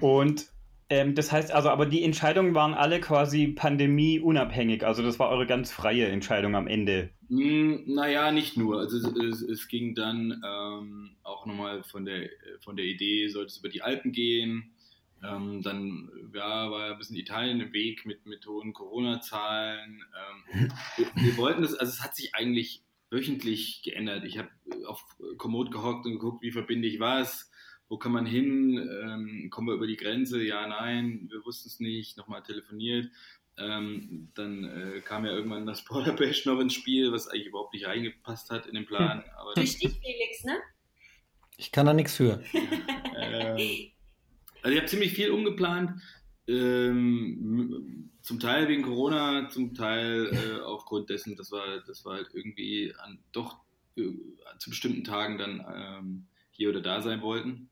Und 0.01 0.49
ähm, 0.91 1.15
das 1.15 1.31
heißt 1.31 1.53
also, 1.53 1.69
aber 1.69 1.87
die 1.87 2.03
Entscheidungen 2.03 2.55
waren 2.57 2.75
alle 2.75 3.01
quasi 3.01 3.47
pandemieunabhängig. 3.47 4.85
Also 4.85 5.03
das 5.05 5.21
war 5.21 5.29
eure 5.29 5.47
ganz 5.47 5.71
freie 5.71 6.07
Entscheidung 6.07 6.57
am 6.57 6.67
Ende. 6.67 7.11
Hm, 7.29 7.85
naja, 7.87 8.33
nicht 8.33 8.57
nur. 8.57 8.81
Also 8.81 8.97
es, 8.97 9.05
es, 9.05 9.43
es 9.43 9.69
ging 9.69 9.95
dann 9.95 10.43
ähm, 10.45 11.11
auch 11.23 11.47
nochmal 11.47 11.85
von 11.85 12.05
der, 12.05 12.29
von 12.65 12.77
der 12.77 12.87
Idee, 12.87 13.29
sollte 13.29 13.49
es 13.53 13.59
über 13.59 13.69
die 13.69 13.83
Alpen 13.83 14.11
gehen. 14.11 14.73
Ähm, 15.23 15.63
dann 15.63 16.11
ja, 16.33 16.71
war 16.71 16.93
ein 16.93 16.99
bisschen 16.99 17.17
Italien 17.17 17.61
im 17.61 17.73
Weg 17.73 18.07
mit, 18.07 18.27
mit 18.27 18.47
hohen 18.47 18.73
Corona-Zahlen. 18.73 20.05
Ähm, 20.53 20.73
wir, 20.97 21.07
wir 21.15 21.37
wollten 21.37 21.63
das, 21.63 21.75
also 21.75 21.91
es 21.91 22.03
hat 22.03 22.15
sich 22.15 22.35
eigentlich 22.35 22.85
wöchentlich 23.11 23.83
geändert. 23.83 24.25
Ich 24.25 24.39
habe 24.39 24.51
auf 24.87 25.05
Komoot 25.37 25.71
gehockt 25.71 26.07
und 26.07 26.13
geguckt, 26.13 26.43
wie 26.43 26.53
verbinde 26.53 26.89
ich 26.89 27.01
was, 27.01 27.51
wo 27.89 27.97
kann 27.97 28.13
man 28.13 28.27
hin, 28.27 28.77
ähm, 28.79 29.49
kommen 29.51 29.69
wir 29.69 29.75
über 29.75 29.87
die 29.87 29.97
Grenze, 29.97 30.43
ja, 30.43 30.67
nein, 30.67 31.27
wir 31.31 31.45
wussten 31.45 31.69
es 31.69 31.81
nicht, 31.81 32.17
nochmal 32.17 32.43
telefoniert. 32.43 33.11
Ähm, 33.57 34.31
dann 34.35 34.65
äh, 34.65 35.01
kam 35.01 35.25
ja 35.25 35.33
irgendwann 35.33 35.67
das 35.67 35.85
Border 35.85 36.13
Bash 36.13 36.47
noch 36.47 36.61
ins 36.61 36.75
Spiel, 36.75 37.11
was 37.11 37.29
eigentlich 37.29 37.47
überhaupt 37.47 37.75
nicht 37.75 37.87
reingepasst 37.87 38.51
hat 38.51 38.67
in 38.67 38.75
den 38.75 38.87
Plan. 38.87 39.25
Aber 39.37 39.55
Durch 39.55 39.79
dich, 39.79 39.99
Felix, 40.01 40.45
ne? 40.45 40.59
Ich 41.57 41.73
kann 41.73 41.87
da 41.87 41.93
nichts 41.93 42.15
für. 42.15 42.41
ähm, 43.17 43.91
also 44.63 44.73
ich 44.73 44.79
habe 44.79 44.87
ziemlich 44.87 45.13
viel 45.15 45.31
umgeplant. 45.31 46.01
Ähm, 46.47 48.11
zum 48.23 48.41
Teil 48.41 48.69
wegen 48.69 48.83
Corona, 48.83 49.49
zum 49.49 49.75
Teil 49.75 50.31
äh, 50.33 50.61
aufgrund 50.61 51.11
dessen, 51.11 51.37
dass 51.37 51.53
wir, 51.53 51.83
dass 51.87 52.05
wir 52.05 52.13
halt 52.13 52.29
irgendwie 52.33 52.95
an, 52.99 53.19
doch 53.33 53.59
äh, 53.97 54.13
zu 54.59 54.71
bestimmten 54.71 55.05
Tagen 55.05 55.39
dann 55.39 55.65
ähm, 55.75 56.27
hier 56.51 56.71
oder 56.71 56.81
da 56.81 57.01
sein 57.01 57.21
wollten. 57.23 57.71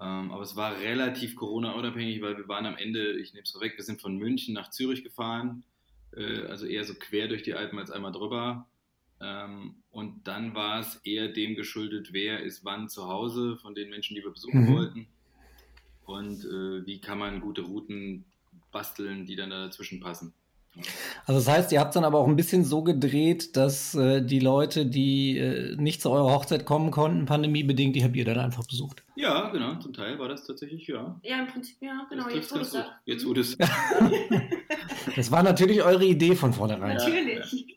Ähm, 0.00 0.30
aber 0.30 0.42
es 0.42 0.56
war 0.56 0.78
relativ 0.78 1.36
Corona-unabhängig, 1.36 2.20
weil 2.22 2.36
wir 2.36 2.48
waren 2.48 2.66
am 2.66 2.76
Ende, 2.76 3.12
ich 3.18 3.32
nehme 3.32 3.44
es 3.44 3.50
vorweg, 3.52 3.76
wir 3.76 3.84
sind 3.84 4.00
von 4.00 4.16
München 4.16 4.54
nach 4.54 4.70
Zürich 4.70 5.02
gefahren, 5.04 5.64
äh, 6.16 6.46
also 6.46 6.66
eher 6.66 6.84
so 6.84 6.94
quer 6.94 7.28
durch 7.28 7.42
die 7.42 7.54
Alpen 7.54 7.78
als 7.78 7.90
einmal 7.90 8.12
drüber. 8.12 8.66
Ähm, 9.20 9.76
und 9.90 10.26
dann 10.26 10.54
war 10.54 10.80
es 10.80 10.96
eher 11.04 11.28
dem 11.28 11.54
geschuldet, 11.54 12.12
wer 12.12 12.42
ist 12.42 12.64
wann 12.64 12.88
zu 12.88 13.06
Hause 13.08 13.56
von 13.56 13.74
den 13.74 13.90
Menschen, 13.90 14.16
die 14.16 14.22
wir 14.22 14.32
besuchen 14.32 14.64
Mhm. 14.64 14.74
wollten. 14.74 15.06
Und 16.12 16.44
äh, 16.44 16.86
wie 16.86 17.00
kann 17.00 17.18
man 17.18 17.40
gute 17.40 17.62
Routen 17.62 18.24
basteln, 18.70 19.26
die 19.26 19.36
dann 19.36 19.50
da 19.50 19.64
dazwischen 19.64 20.00
passen. 20.00 20.34
Also 21.26 21.40
das 21.40 21.48
heißt, 21.48 21.72
ihr 21.72 21.80
habt 21.80 21.94
dann 21.94 22.04
aber 22.04 22.18
auch 22.18 22.26
ein 22.26 22.36
bisschen 22.36 22.64
so 22.64 22.82
gedreht, 22.82 23.56
dass 23.56 23.94
äh, 23.94 24.22
die 24.24 24.40
Leute, 24.40 24.86
die 24.86 25.36
äh, 25.36 25.76
nicht 25.76 26.00
zu 26.00 26.10
eurer 26.10 26.32
Hochzeit 26.32 26.64
kommen 26.64 26.90
konnten, 26.90 27.26
pandemiebedingt, 27.26 27.94
die 27.94 28.02
habt 28.02 28.16
ihr 28.16 28.24
dann 28.24 28.38
einfach 28.38 28.66
besucht. 28.66 29.04
Ja, 29.14 29.50
genau, 29.50 29.74
zum 29.74 29.92
Teil 29.92 30.18
war 30.18 30.28
das 30.28 30.46
tatsächlich, 30.46 30.86
ja. 30.86 31.20
Ja, 31.22 31.40
im 31.40 31.46
Prinzip, 31.46 31.76
ja, 31.80 32.06
genau. 32.08 32.24
das 32.24 32.34
Jetzt 32.34 32.52
gut. 32.52 32.64
sagst. 32.64 32.92
Jetzt, 33.04 33.26
wo 33.26 33.34
das. 33.34 33.56
Das 35.16 35.30
war 35.30 35.42
natürlich 35.42 35.82
eure 35.82 36.04
Idee 36.04 36.36
von 36.36 36.52
vornherein. 36.52 36.96
Natürlich. 36.96 37.76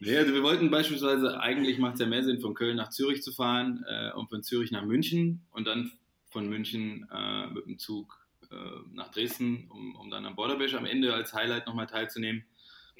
Nee, 0.00 0.16
also 0.16 0.34
wir 0.34 0.42
wollten 0.42 0.70
beispielsweise, 0.70 1.40
eigentlich 1.40 1.78
macht 1.78 1.94
es 1.94 2.00
ja 2.00 2.06
mehr 2.06 2.22
Sinn, 2.22 2.40
von 2.40 2.54
Köln 2.54 2.76
nach 2.76 2.90
Zürich 2.90 3.22
zu 3.22 3.32
fahren 3.32 3.84
äh, 3.88 4.12
und 4.12 4.28
von 4.28 4.42
Zürich 4.42 4.70
nach 4.70 4.84
München 4.84 5.46
und 5.52 5.66
dann 5.66 5.92
von 6.34 6.48
München 6.48 7.08
äh, 7.14 7.46
mit 7.46 7.64
dem 7.64 7.78
Zug 7.78 8.18
äh, 8.50 8.56
nach 8.92 9.12
Dresden, 9.12 9.68
um, 9.70 9.94
um 9.94 10.10
dann 10.10 10.26
am 10.26 10.34
Borderbash 10.34 10.74
am 10.74 10.84
Ende 10.84 11.14
als 11.14 11.32
Highlight 11.32 11.66
nochmal 11.68 11.86
teilzunehmen. 11.86 12.44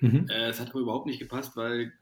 Mhm. 0.01 0.29
Äh, 0.31 0.51
es 0.51 0.61
hat 0.61 0.71
aber 0.71 0.79
überhaupt 0.79 1.07
nicht 1.07 1.19
gepasst, 1.19 1.57
weil 1.57 1.93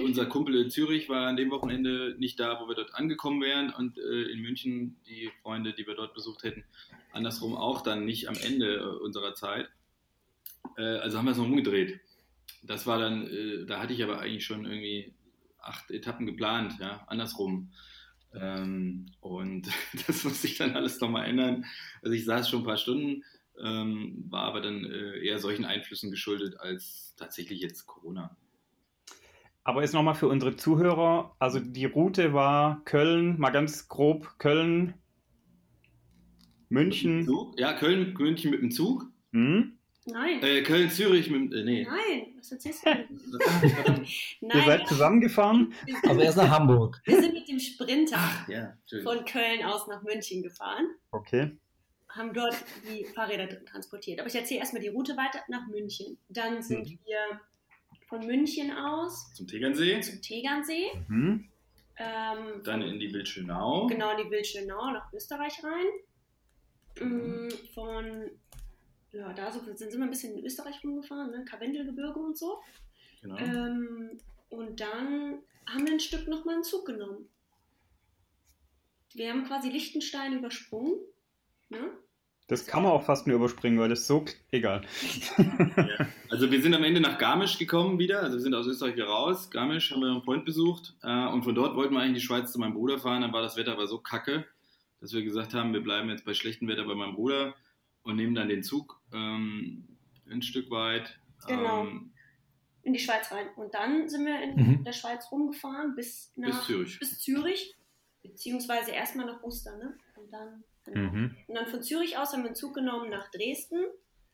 unser 0.00 0.26
Kumpel 0.26 0.56
in 0.56 0.70
Zürich 0.70 1.08
war 1.08 1.28
an 1.28 1.36
dem 1.36 1.52
Wochenende 1.52 2.16
nicht 2.18 2.40
da, 2.40 2.60
wo 2.60 2.66
wir 2.66 2.74
dort 2.74 2.92
angekommen 2.94 3.40
wären 3.40 3.72
und 3.72 3.98
äh, 3.98 4.32
in 4.32 4.40
München 4.40 4.96
die 5.08 5.30
Freunde, 5.42 5.72
die 5.72 5.86
wir 5.86 5.94
dort 5.94 6.12
besucht 6.12 6.42
hätten, 6.42 6.64
andersrum 7.12 7.56
auch 7.56 7.82
dann 7.82 8.04
nicht 8.04 8.28
am 8.28 8.34
Ende 8.34 8.78
äh, 8.78 9.04
unserer 9.04 9.34
Zeit. 9.34 9.68
Äh, 10.76 10.82
also 10.82 11.18
haben 11.18 11.26
wir 11.26 11.32
es 11.32 11.38
noch 11.38 11.44
umgedreht. 11.44 12.00
Das 12.64 12.84
war 12.88 12.98
dann, 12.98 13.28
äh, 13.28 13.64
da 13.64 13.78
hatte 13.78 13.92
ich 13.92 14.02
aber 14.02 14.18
eigentlich 14.18 14.44
schon 14.44 14.64
irgendwie 14.64 15.14
acht 15.60 15.88
Etappen 15.92 16.26
geplant, 16.26 16.74
ja, 16.80 17.04
andersrum. 17.06 17.70
Ähm, 18.34 19.06
und 19.20 19.68
das 20.06 20.24
muss 20.24 20.42
sich 20.42 20.56
dann 20.58 20.76
alles 20.76 21.00
nochmal 21.00 21.26
ändern. 21.26 21.64
Also 22.02 22.14
ich 22.14 22.24
saß 22.24 22.48
schon 22.48 22.60
ein 22.60 22.66
paar 22.66 22.76
Stunden, 22.76 23.24
ähm, 23.62 24.24
war 24.28 24.44
aber 24.44 24.60
dann 24.60 24.84
äh, 24.84 25.18
eher 25.24 25.38
solchen 25.38 25.64
Einflüssen 25.64 26.10
geschuldet 26.10 26.58
als 26.58 27.14
tatsächlich 27.16 27.60
jetzt 27.60 27.86
Corona. 27.86 28.36
Aber 29.62 29.82
jetzt 29.82 29.92
nochmal 29.92 30.14
für 30.14 30.28
unsere 30.28 30.56
Zuhörer, 30.56 31.36
also 31.38 31.60
die 31.60 31.84
Route 31.84 32.32
war 32.32 32.82
Köln, 32.84 33.38
mal 33.38 33.50
ganz 33.50 33.88
grob 33.88 34.38
Köln, 34.38 34.94
München. 36.70 37.26
Ja, 37.58 37.74
Köln, 37.74 38.14
München 38.14 38.52
mit 38.52 38.62
dem 38.62 38.70
Zug. 38.70 39.06
Hm? 39.32 39.76
Nein. 40.06 40.42
Äh, 40.42 40.62
Köln, 40.62 40.90
Zürich 40.90 41.28
mit. 41.30 41.52
Äh, 41.52 41.62
nee. 41.64 41.84
Nein, 41.88 42.34
was 42.38 42.50
erzählst 42.52 42.86
du 42.86 42.90
denn? 42.94 43.06
Ihr 44.40 44.48
Nein, 44.48 44.62
seid 44.66 44.88
zusammengefahren? 44.88 45.74
Aber 46.08 46.22
erst 46.22 46.38
nach 46.38 46.48
Hamburg. 46.50 47.00
wir 47.04 47.20
sind 47.20 47.34
mit 47.34 47.46
dem 47.48 47.58
Sprinter 47.60 48.16
Ach, 48.18 48.48
ja, 48.48 48.74
von 49.02 49.24
Köln 49.24 49.62
aus 49.64 49.86
nach 49.88 50.02
München 50.02 50.42
gefahren, 50.42 50.86
Okay. 51.10 51.56
haben 52.08 52.32
dort 52.32 52.56
die 52.88 53.04
Fahrräder 53.04 53.62
transportiert. 53.66 54.18
Aber 54.20 54.28
ich 54.28 54.34
erzähle 54.34 54.60
erstmal 54.60 54.82
die 54.82 54.88
Route 54.88 55.16
weiter 55.16 55.40
nach 55.48 55.66
München. 55.68 56.16
Dann 56.28 56.62
sind 56.62 56.88
Mhm. 56.88 56.98
wir 57.04 57.40
von 58.08 58.26
München 58.26 58.72
aus 58.72 59.32
Zum 59.34 59.46
Tegernsee, 59.46 60.00
zum 60.00 60.20
Tegernsee, 60.22 60.86
Mhm. 61.08 61.48
ähm, 61.98 62.62
dann 62.64 62.80
in 62.82 62.98
die 62.98 63.12
Wildschönau. 63.12 63.86
genau 63.86 64.16
in 64.16 64.24
die 64.24 64.30
Wildschönau 64.30 64.90
nach 64.92 65.12
Österreich 65.12 65.62
rein. 65.62 65.86
Mhm. 67.00 67.46
Mm, 67.46 67.48
Von, 67.74 68.30
ja, 69.12 69.32
da 69.32 69.50
so, 69.50 69.60
sind, 69.60 69.78
sind 69.78 69.92
wir 69.92 70.02
ein 70.02 70.10
bisschen 70.10 70.36
in 70.38 70.44
Österreich 70.44 70.82
rumgefahren, 70.84 71.30
ne? 71.30 71.44
Karwendelgebirge 71.44 72.18
und 72.18 72.38
so. 72.38 72.60
Genau. 73.22 73.36
Ähm, 73.38 74.20
und 74.48 74.80
dann 74.80 75.38
haben 75.66 75.86
wir 75.86 75.92
ein 75.92 76.00
Stück 76.00 76.28
nochmal 76.28 76.56
einen 76.56 76.64
Zug 76.64 76.86
genommen. 76.86 77.28
Wir 79.14 79.30
haben 79.30 79.44
quasi 79.44 79.70
Liechtenstein 79.70 80.38
übersprungen. 80.38 80.94
Ne? 81.68 81.90
Das 82.46 82.66
kann 82.66 82.82
man 82.82 82.92
auch 82.92 83.04
fast 83.04 83.26
nur 83.26 83.36
überspringen, 83.36 83.78
weil 83.78 83.88
das 83.88 84.06
so 84.06 84.24
egal. 84.50 84.82
Ja. 85.36 86.06
Also 86.30 86.50
wir 86.50 86.62
sind 86.62 86.74
am 86.74 86.84
Ende 86.84 87.00
nach 87.00 87.18
Garmisch 87.18 87.58
gekommen 87.58 87.98
wieder, 87.98 88.22
also 88.22 88.36
wir 88.36 88.40
sind 88.40 88.54
aus 88.54 88.66
Österreich 88.66 88.94
wieder 88.94 89.06
raus. 89.06 89.50
Garmisch 89.50 89.90
haben 89.90 90.00
wir 90.00 90.10
einen 90.10 90.22
Freund 90.22 90.44
besucht 90.44 90.94
äh, 91.02 91.26
und 91.26 91.42
von 91.42 91.54
dort 91.54 91.76
wollten 91.76 91.94
wir 91.94 92.00
eigentlich 92.00 92.08
in 92.08 92.14
die 92.14 92.20
Schweiz 92.20 92.52
zu 92.52 92.58
meinem 92.58 92.74
Bruder 92.74 92.98
fahren, 92.98 93.22
dann 93.22 93.32
war 93.32 93.42
das 93.42 93.56
Wetter 93.56 93.72
aber 93.72 93.86
so 93.86 93.98
kacke, 93.98 94.46
dass 95.00 95.12
wir 95.12 95.22
gesagt 95.22 95.54
haben, 95.54 95.72
wir 95.72 95.82
bleiben 95.82 96.08
jetzt 96.08 96.24
bei 96.24 96.34
schlechtem 96.34 96.68
Wetter 96.68 96.84
bei 96.84 96.94
meinem 96.94 97.14
Bruder 97.14 97.54
und 98.02 98.16
nehmen 98.16 98.34
dann 98.34 98.48
den 98.48 98.62
Zug 98.62 98.99
ähm, 99.12 99.96
ein 100.30 100.42
Stück 100.42 100.70
weit. 100.70 101.18
Genau. 101.46 101.82
Ähm, 101.86 102.12
In 102.82 102.92
die 102.94 102.98
Schweiz 102.98 103.30
rein. 103.30 103.48
Und 103.56 103.74
dann 103.74 104.08
sind 104.08 104.24
wir 104.24 104.40
in 104.42 104.54
Mhm. 104.56 104.84
der 104.84 104.92
Schweiz 104.92 105.30
rumgefahren 105.30 105.94
bis 105.94 106.32
nach 106.36 106.48
bis 106.48 106.66
Zürich. 106.66 106.98
bis 106.98 107.18
Zürich, 107.20 107.76
beziehungsweise 108.22 108.90
erstmal 108.92 109.26
nach 109.26 109.42
Uster, 109.42 109.76
ne? 109.76 109.96
Und 110.16 110.30
dann, 110.32 110.64
Mhm. 110.86 111.36
und 111.46 111.54
dann 111.54 111.66
von 111.66 111.82
Zürich 111.82 112.16
aus 112.16 112.32
haben 112.32 112.40
wir 112.42 112.46
einen 112.46 112.54
Zug 112.56 112.74
genommen 112.74 113.10
nach 113.10 113.30
Dresden. 113.30 113.84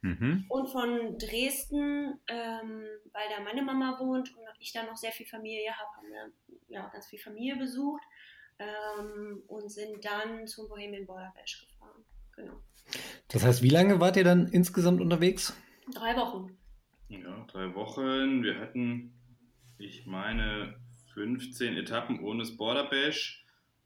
Mhm. 0.02 0.44
Und 0.48 0.68
von 0.68 1.18
Dresden, 1.18 2.20
ähm, 2.28 2.84
weil 3.12 3.28
da 3.34 3.40
meine 3.42 3.62
Mama 3.62 3.98
wohnt 3.98 4.36
und 4.36 4.44
ich 4.60 4.72
da 4.72 4.84
noch 4.84 4.96
sehr 4.96 5.10
viel 5.12 5.26
Familie 5.26 5.72
habe, 5.76 5.90
haben 5.96 6.08
wir 6.08 6.32
ja, 6.68 6.88
ganz 6.88 7.06
viel 7.08 7.18
Familie 7.18 7.56
besucht 7.56 8.02
ähm, 8.58 9.42
und 9.48 9.70
sind 9.70 10.04
dann 10.04 10.46
zum 10.46 10.68
Bohemian 10.68 11.06
Border 11.06 11.32
Bash 11.34 11.60
gefahren. 11.66 11.75
Genau. 12.36 12.60
Das 13.28 13.44
heißt, 13.44 13.62
wie 13.62 13.68
lange 13.68 14.00
wart 14.00 14.16
ihr 14.16 14.24
dann 14.24 14.46
insgesamt 14.48 15.00
unterwegs? 15.00 15.56
Drei 15.94 16.16
Wochen. 16.16 16.56
Ja, 17.08 17.44
drei 17.50 17.74
Wochen. 17.74 18.42
Wir 18.42 18.58
hatten, 18.60 19.12
ich 19.78 20.06
meine, 20.06 20.74
15 21.14 21.76
Etappen 21.76 22.20
ohne 22.20 22.40
das 22.40 22.56
Border 22.56 22.84
Bash. 22.88 23.42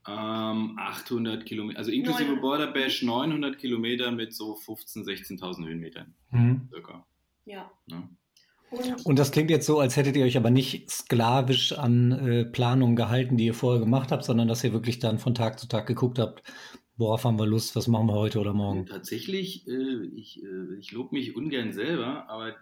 Ähm, 0.07 0.77
800 0.79 1.45
Kilometer, 1.45 1.77
also 1.77 1.91
inklusive 1.91 2.23
900. 2.23 2.41
Border 2.41 2.67
Bash 2.73 3.03
900 3.03 3.59
Kilometer 3.59 4.09
mit 4.09 4.33
so 4.33 4.55
15.000, 4.55 5.05
16.000 5.05 5.67
Höhenmetern 5.67 6.15
Mhm. 6.31 6.67
circa. 6.73 7.05
Ja. 7.45 7.69
Ne? 7.85 8.09
Und 8.71 9.05
Und 9.05 9.19
das 9.19 9.31
klingt 9.31 9.51
jetzt 9.51 9.67
so, 9.67 9.79
als 9.79 9.97
hättet 9.97 10.15
ihr 10.15 10.25
euch 10.25 10.37
aber 10.37 10.49
nicht 10.49 10.89
sklavisch 10.89 11.73
an 11.73 12.11
äh, 12.13 12.45
Planungen 12.45 12.95
gehalten, 12.95 13.37
die 13.37 13.45
ihr 13.45 13.53
vorher 13.53 13.79
gemacht 13.79 14.11
habt, 14.11 14.23
sondern 14.23 14.47
dass 14.47 14.63
ihr 14.63 14.73
wirklich 14.73 14.97
dann 14.97 15.19
von 15.19 15.35
Tag 15.35 15.59
zu 15.59 15.67
Tag 15.67 15.85
geguckt 15.85 16.17
habt, 16.17 16.41
worauf 17.01 17.25
haben 17.25 17.37
wir 17.37 17.45
Lust, 17.45 17.75
was 17.75 17.87
machen 17.87 18.07
wir 18.07 18.13
heute 18.13 18.39
oder 18.39 18.53
morgen. 18.53 18.85
Tatsächlich, 18.85 19.67
äh, 19.67 20.05
ich, 20.15 20.41
äh, 20.41 20.75
ich 20.79 20.91
lobe 20.91 21.15
mich 21.15 21.35
ungern 21.35 21.73
selber, 21.73 22.29
aber 22.29 22.55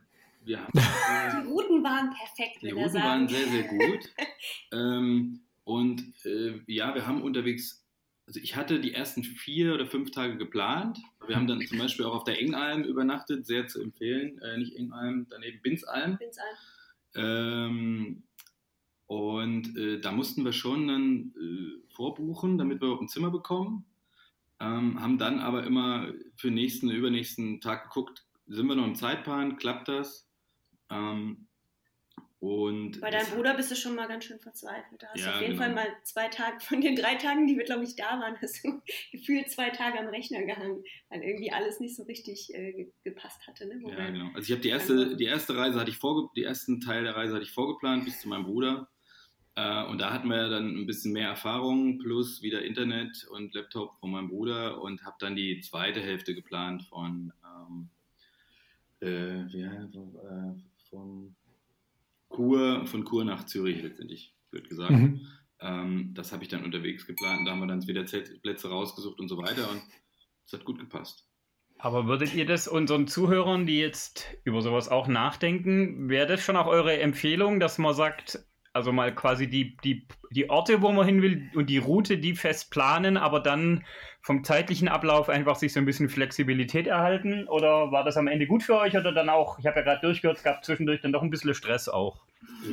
wir 0.44 0.62
haben. 0.62 0.72
die 1.44 1.48
Routen 1.48 1.84
waren 1.84 2.10
perfekt, 2.10 2.64
Die 2.64 2.72
Routen 2.72 3.04
waren 3.04 3.28
sehr, 3.28 3.48
sehr 3.48 3.64
gut. 3.64 4.10
ähm, 4.72 5.42
und 5.66 6.02
äh, 6.26 6.60
ja, 6.66 6.96
wir 6.96 7.06
haben 7.06 7.22
unterwegs 7.22 7.86
also 8.30 8.40
ich 8.42 8.56
hatte 8.56 8.80
die 8.80 8.94
ersten 8.94 9.24
vier 9.24 9.74
oder 9.74 9.88
fünf 9.88 10.12
Tage 10.12 10.38
geplant. 10.38 11.00
Wir 11.26 11.36
haben 11.36 11.48
dann 11.48 11.66
zum 11.66 11.80
Beispiel 11.80 12.06
auch 12.06 12.14
auf 12.14 12.24
der 12.26 12.40
Engalm 12.40 12.84
übernachtet, 12.84 13.48
sehr 13.48 13.68
zu 13.68 13.82
empfehlen. 13.82 14.40
Äh, 14.44 14.60
nicht 14.60 14.76
Engalm, 14.76 15.26
daneben 15.32 15.60
Binsalm. 15.64 16.20
Binsalm. 16.20 16.56
Ähm, 17.16 18.24
und 19.08 19.76
äh, 19.76 20.00
da 20.00 20.12
mussten 20.12 20.46
wir 20.46 20.54
schon 20.54 20.88
dann 20.88 21.34
äh, 21.42 21.94
vorbuchen, 21.96 22.60
damit 22.60 22.82
wir 22.82 23.02
ein 23.02 23.08
Zimmer 23.08 23.32
bekommen. 23.32 23.84
Ähm, 24.60 25.02
haben 25.02 25.18
dann 25.18 25.40
aber 25.40 25.64
immer 25.64 26.12
für 26.36 26.48
den 26.48 26.56
nächsten, 26.56 26.90
übernächsten 26.90 27.62
Tag 27.62 27.86
geguckt, 27.86 28.26
sind 28.48 28.68
wir 28.68 28.76
noch 28.76 28.86
im 28.86 28.96
Zeitplan, 28.96 29.58
klappt 29.58 29.88
das? 29.88 30.30
Ähm, 30.90 31.48
und 32.40 33.02
Bei 33.02 33.10
deinem 33.12 33.28
Bruder 33.32 33.54
bist 33.54 33.70
du 33.70 33.76
schon 33.76 33.96
mal 33.96 34.08
ganz 34.08 34.24
schön 34.24 34.40
verzweifelt. 34.40 35.04
Da 35.04 35.08
hast 35.08 35.18
du 35.18 35.22
Ja, 35.22 35.36
auf 35.36 35.42
jeden 35.42 35.54
genau. 35.58 35.64
Fall 35.66 35.74
mal 35.76 35.88
zwei 36.04 36.30
Tage 36.30 36.60
von 36.62 36.80
den 36.80 36.96
drei 36.96 37.16
Tagen, 37.16 37.48
die 37.48 37.58
wir, 37.58 37.66
glaube 37.66 37.84
ich, 37.84 37.98
da 37.98 38.18
waren, 38.20 38.38
hast 38.42 38.64
du 38.64 38.82
gefühlt 39.12 39.50
zwei 39.52 39.70
Tage 39.72 40.00
am 40.00 40.08
Rechner 40.08 40.44
gehangen, 40.44 40.84
weil 41.10 41.22
irgendwie 41.22 41.52
alles 41.52 41.82
nicht 41.82 41.98
so 41.98 42.04
richtig 42.04 42.54
äh, 42.54 42.72
ge- 42.72 42.92
gepasst 43.04 43.46
hatte. 43.46 43.68
Ne? 43.68 43.82
Ja, 43.90 44.10
genau. 44.10 44.28
Also 44.34 44.46
ich 44.46 44.52
habe 44.52 44.62
die 44.62 44.70
erste, 44.70 45.18
die 45.18 45.26
erste 45.26 45.58
Reise 45.58 45.80
hatte 45.82 45.92
ich 45.92 45.98
vorge 45.98 46.30
die 46.36 46.44
ersten 46.44 46.80
Teil 46.80 47.04
der 47.04 47.16
Reise 47.16 47.34
hatte 47.36 47.44
ich 47.44 47.52
vorgeplant 47.52 48.06
bis 48.06 48.22
zu 48.22 48.30
meinem 48.30 48.46
Bruder. 48.46 48.90
Äh, 49.60 49.84
und 49.90 50.00
da 50.00 50.14
hatten 50.14 50.30
wir 50.30 50.48
dann 50.48 50.78
ein 50.78 50.86
bisschen 50.86 51.12
mehr 51.12 51.28
Erfahrung 51.28 52.00
plus 52.00 52.42
wieder 52.42 52.64
Internet 52.64 53.28
und 53.30 53.54
Laptop 53.54 54.00
von 54.00 54.12
meinem 54.12 54.30
Bruder 54.30 54.82
und 54.82 55.04
habe 55.04 55.18
dann 55.20 55.36
die 55.36 55.60
zweite 55.60 56.00
Hälfte 56.00 56.34
geplant 56.34 56.84
von 56.84 57.34
ähm, 57.44 57.90
äh, 59.02 59.52
wie, 59.52 59.66
heißt- 59.66 59.96
äh, 59.96 60.60
von 60.90 61.36
Kur 62.30 62.86
von 62.86 63.04
Kur 63.04 63.26
nach 63.26 63.46
Zürich 63.48 63.82
letztendlich 63.82 64.34
wird 64.52 64.70
gesagt. 64.70 64.92
Mhm. 64.92 65.28
Ähm, 65.60 66.12
das 66.14 66.32
habe 66.32 66.44
ich 66.44 66.50
dann 66.50 66.64
unterwegs 66.64 67.06
geplant. 67.06 67.46
Da 67.46 67.52
haben 67.52 67.60
wir 67.60 67.68
dann 67.68 67.86
wieder 67.86 68.06
Zeltplätze 68.06 68.70
rausgesucht 68.70 69.20
und 69.20 69.28
so 69.28 69.38
weiter 69.38 69.70
und 69.72 69.82
es 70.46 70.54
hat 70.54 70.64
gut 70.64 70.80
gepasst. 70.80 71.26
Aber 71.80 72.08
würdet 72.08 72.34
ihr 72.34 72.46
das 72.46 72.68
unseren 72.68 73.08
Zuhörern, 73.08 73.66
die 73.66 73.80
jetzt 73.80 74.26
über 74.44 74.62
sowas 74.62 74.90
auch 74.90 75.08
nachdenken, 75.08 76.10
wäre 76.10 76.28
das 76.28 76.42
schon 76.42 76.58
auch 76.58 76.68
eure 76.68 77.00
Empfehlung, 77.00 77.60
dass 77.60 77.78
man 77.78 77.94
sagt, 77.94 78.40
also 78.80 78.92
mal 78.92 79.14
quasi 79.14 79.48
die, 79.48 79.78
die, 79.84 80.08
die 80.32 80.50
Orte, 80.50 80.82
wo 80.82 80.92
man 80.92 81.06
hin 81.06 81.22
will 81.22 81.50
und 81.54 81.70
die 81.70 81.78
Route, 81.78 82.18
die 82.18 82.34
fest 82.34 82.72
planen, 82.72 83.18
aber 83.18 83.40
dann 83.42 83.84
vom 84.22 84.44
zeitlichen 84.44 84.88
Ablauf 84.88 85.30
einfach 85.30 85.56
sich 85.56 85.74
so 85.74 85.80
ein 85.80 85.86
bisschen 85.86 86.10
Flexibilität 86.10 86.88
erhalten? 86.88 87.48
Oder 87.48 87.92
war 87.92 88.04
das 88.04 88.18
am 88.18 88.28
Ende 88.28 88.48
gut 88.48 88.64
für 88.64 88.78
euch 88.78 88.96
oder 88.96 89.12
dann 89.12 89.30
auch, 89.30 89.60
ich 89.60 89.66
habe 89.66 89.78
ja 89.78 89.84
gerade 89.84 90.02
durchgehört, 90.02 90.38
es 90.38 90.44
gab 90.44 90.64
zwischendurch 90.64 91.02
dann 91.02 91.12
doch 91.12 91.22
ein 91.22 91.30
bisschen 91.30 91.54
Stress 91.54 91.90
auch? 91.90 92.22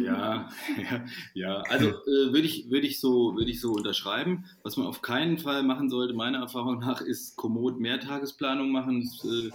Ja, 0.04 0.48
ja, 0.76 1.04
ja. 1.34 1.62
Also 1.68 1.88
äh, 1.88 2.32
würde 2.32 2.46
ich, 2.46 2.70
würde 2.70 2.86
ich, 2.86 3.00
so, 3.00 3.34
würde 3.36 3.50
ich 3.50 3.60
so 3.60 3.72
unterschreiben. 3.72 4.44
Was 4.62 4.76
man 4.76 4.86
auf 4.86 5.02
keinen 5.02 5.38
Fall 5.38 5.62
machen 5.62 5.88
sollte, 5.88 6.14
meiner 6.14 6.38
Erfahrung 6.38 6.78
nach, 6.78 7.00
ist 7.00 7.36
kommod 7.36 7.80
Mehrtagesplanung 7.80 8.70
machen, 8.70 9.02
das, 9.02 9.24
äh, 9.24 9.50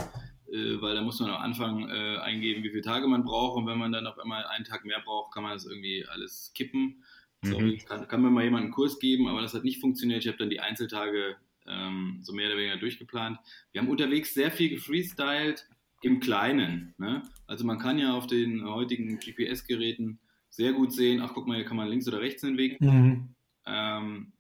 weil 0.52 0.96
da 0.96 1.02
muss 1.02 1.20
man 1.20 1.30
am 1.30 1.42
Anfang 1.42 1.90
äh, 1.90 2.18
eingeben, 2.18 2.64
wie 2.64 2.70
viele 2.70 2.82
Tage 2.82 3.08
man 3.08 3.24
braucht 3.24 3.58
und 3.58 3.68
wenn 3.68 3.78
man 3.78 3.92
dann 3.92 4.08
auf 4.08 4.20
einmal 4.20 4.46
einen 4.46 4.66
Tag 4.66 4.86
mehr 4.86 5.02
braucht, 5.04 5.34
kann 5.34 5.44
man 5.44 5.54
das 5.54 5.66
irgendwie 5.66 6.06
alles 6.08 6.52
kippen. 6.54 7.04
Sorry, 7.44 7.78
kann, 7.78 8.08
kann 8.08 8.22
mir 8.22 8.30
mal 8.30 8.44
jemand 8.44 8.66
einen 8.66 8.74
Kurs 8.74 9.00
geben, 9.00 9.28
aber 9.28 9.42
das 9.42 9.54
hat 9.54 9.64
nicht 9.64 9.82
funktioniert. 9.82 10.24
Ich 10.24 10.28
habe 10.28 10.38
dann 10.38 10.52
die 10.52 10.60
Einzeltage 10.60 11.38
ähm, 11.68 12.20
so 12.22 12.34
mehr 12.34 12.48
oder 12.48 12.58
weniger 12.58 12.78
durchgeplant. 12.78 13.40
Wir 13.72 13.82
haben 13.82 13.90
unterwegs 13.90 14.34
sehr 14.34 14.52
viel 14.52 14.70
gefreestylt 14.70 15.68
im 16.02 16.20
Kleinen. 16.20 16.94
Ne? 16.98 17.24
Also 17.48 17.66
man 17.66 17.80
kann 17.80 17.98
ja 17.98 18.14
auf 18.14 18.28
den 18.28 18.64
heutigen 18.66 19.20
GPS-Geräten 19.20 20.20
sehr 20.50 20.74
gut 20.74 20.92
sehen, 20.92 21.22
ach 21.22 21.32
guck 21.34 21.48
mal, 21.48 21.56
hier 21.56 21.66
kann 21.66 21.78
man 21.78 21.88
links 21.88 22.08
oder 22.08 22.20
rechts 22.20 22.42
den 22.42 22.58
Weg. 22.58 22.80
Mhm. 22.82 23.36
Ähm, 23.66 24.34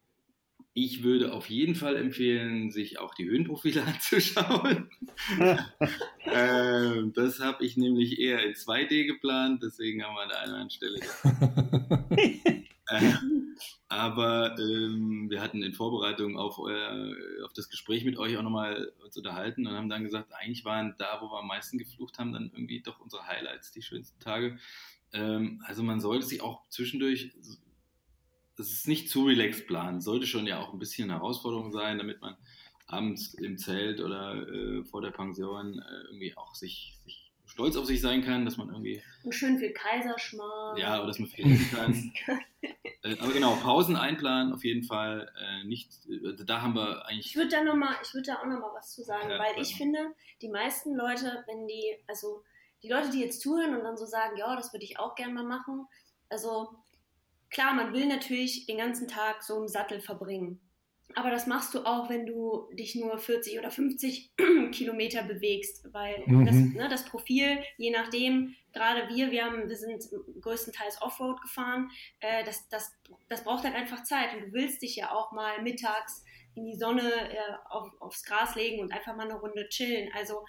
ich 0.73 1.03
würde 1.03 1.33
auf 1.33 1.49
jeden 1.49 1.75
Fall 1.75 1.97
empfehlen, 1.97 2.71
sich 2.71 2.99
auch 2.99 3.13
die 3.13 3.25
Höhenprofile 3.25 3.83
anzuschauen. 3.85 4.89
ähm, 6.25 7.13
das 7.13 7.39
habe 7.39 7.65
ich 7.65 7.77
nämlich 7.77 8.19
eher 8.19 8.43
in 8.43 8.53
2D 8.53 9.05
geplant, 9.05 9.61
deswegen 9.63 10.03
haben 10.03 10.15
wir 10.15 10.21
an 10.21 10.29
der 10.29 10.39
einen 10.39 10.69
Stelle 10.69 10.99
äh, 12.87 13.13
aber 13.89 14.57
ähm, 14.57 15.29
wir 15.29 15.41
hatten 15.41 15.61
in 15.63 15.73
Vorbereitung 15.73 16.37
auf, 16.37 16.57
euer, 16.59 17.13
auf 17.43 17.51
das 17.51 17.69
Gespräch 17.69 18.05
mit 18.05 18.17
euch 18.17 18.37
auch 18.37 18.41
nochmal 18.41 18.93
uns 19.03 19.17
unterhalten 19.17 19.67
und 19.67 19.73
haben 19.73 19.89
dann 19.89 20.05
gesagt, 20.05 20.31
eigentlich 20.33 20.63
waren 20.63 20.95
da, 20.97 21.19
wo 21.21 21.25
wir 21.25 21.39
am 21.39 21.47
meisten 21.47 21.77
geflucht 21.77 22.17
haben, 22.17 22.31
dann 22.31 22.51
irgendwie 22.53 22.81
doch 22.81 23.01
unsere 23.01 23.27
Highlights, 23.27 23.73
die 23.73 23.81
schönsten 23.81 24.19
Tage. 24.21 24.57
Ähm, 25.11 25.61
also 25.65 25.83
man 25.83 25.99
sollte 25.99 26.25
sich 26.25 26.41
auch 26.41 26.61
zwischendurch, 26.69 27.33
das 28.61 28.71
ist 28.71 28.87
nicht 28.87 29.09
zu 29.09 29.25
relaxed 29.25 29.67
planen, 29.67 30.01
sollte 30.01 30.25
schon 30.27 30.47
ja 30.47 30.59
auch 30.59 30.73
ein 30.73 30.79
bisschen 30.79 31.09
eine 31.09 31.19
Herausforderung 31.19 31.71
sein, 31.71 31.97
damit 31.97 32.21
man 32.21 32.35
abends 32.87 33.33
im 33.35 33.57
Zelt 33.57 33.99
oder 34.01 34.47
äh, 34.47 34.83
vor 34.83 35.01
der 35.01 35.11
Pension 35.11 35.79
äh, 35.79 36.03
irgendwie 36.07 36.35
auch 36.37 36.53
sich, 36.55 36.97
sich 37.03 37.31
stolz 37.45 37.75
auf 37.75 37.85
sich 37.85 37.99
sein 38.01 38.21
kann, 38.23 38.45
dass 38.45 38.57
man 38.57 38.69
irgendwie 38.69 39.01
Und 39.23 39.33
schön 39.33 39.57
viel 39.59 39.71
Kaiserschmarrn. 39.73 40.77
ja, 40.77 40.97
oder 40.97 41.07
dass 41.07 41.19
man 41.19 41.29
viel 41.29 41.51
essen 41.51 41.71
kann. 41.73 42.11
äh, 43.03 43.17
aber 43.19 43.31
genau, 43.33 43.55
Pausen 43.55 43.95
einplanen 43.95 44.53
auf 44.53 44.63
jeden 44.63 44.83
Fall. 44.83 45.31
Äh, 45.37 45.63
nicht, 45.65 45.89
äh, 46.07 46.45
da 46.45 46.61
haben 46.61 46.75
wir 46.75 46.99
Ich 47.03 47.05
eigentlich. 47.09 47.35
würde 47.35 47.49
da, 47.49 47.63
noch 47.63 47.75
mal- 47.75 47.95
ich 48.03 48.13
würd 48.13 48.27
da 48.27 48.35
auch 48.35 48.45
noch 48.45 48.59
mal 48.59 48.71
was 48.75 48.93
zu 48.93 49.03
sagen, 49.03 49.29
Ja, 49.29 49.39
weil 49.39 49.61
ich 49.61 49.75
finde, 49.75 49.99
die 50.41 50.49
meisten 50.49 50.95
Leute, 50.95 51.43
wenn 51.47 51.67
die, 51.67 51.97
also 52.07 52.43
die 52.83 52.89
Leute, 52.89 53.09
die 53.11 53.19
jetzt 53.21 53.41
zuhören 53.41 53.75
und 53.75 53.83
dann 53.83 53.97
so 53.97 54.05
sagen, 54.05 54.37
ja, 54.37 54.55
das 54.55 54.73
würde 54.73 54.85
ich 54.85 54.97
auch 54.99 55.15
gerne 55.15 55.33
mal 55.33 55.43
machen, 55.45 55.87
also 56.29 56.69
klar, 57.51 57.73
man 57.73 57.93
will 57.93 58.07
natürlich 58.07 58.65
den 58.65 58.77
ganzen 58.77 59.07
Tag 59.07 59.43
so 59.43 59.61
im 59.61 59.67
Sattel 59.67 60.01
verbringen. 60.01 60.59
Aber 61.15 61.29
das 61.29 61.45
machst 61.45 61.73
du 61.73 61.85
auch, 61.85 62.09
wenn 62.09 62.25
du 62.25 62.69
dich 62.73 62.95
nur 62.95 63.17
40 63.17 63.59
oder 63.59 63.69
50 63.69 64.31
Kilometer 64.71 65.23
bewegst, 65.23 65.85
weil 65.91 66.23
Mhm. 66.25 66.45
das, 66.45 66.55
ne, 66.55 66.87
das 66.89 67.05
Profil, 67.05 67.61
je 67.77 67.91
nachdem, 67.91 68.55
gerade 68.71 69.09
wir, 69.13 69.29
wir, 69.31 69.43
haben, 69.43 69.67
wir 69.67 69.75
sind 69.75 70.07
größtenteils 70.41 71.01
Offroad 71.01 71.41
gefahren, 71.41 71.91
äh, 72.21 72.45
das, 72.45 72.69
das, 72.69 72.93
das 73.27 73.43
braucht 73.43 73.65
halt 73.65 73.75
einfach 73.75 74.03
Zeit 74.03 74.33
und 74.33 74.41
du 74.41 74.53
willst 74.53 74.81
dich 74.81 74.95
ja 74.95 75.11
auch 75.11 75.33
mal 75.33 75.61
mittags 75.61 76.23
in 76.55 76.65
die 76.65 76.77
Sonne 76.77 77.11
äh, 77.29 77.37
auf, 77.69 77.89
aufs 77.99 78.23
Gras 78.23 78.55
legen 78.55 78.81
und 78.81 78.91
einfach 78.91 79.15
mal 79.15 79.29
eine 79.29 79.39
Runde 79.39 79.67
chillen. 79.69 80.09
Also 80.13 80.45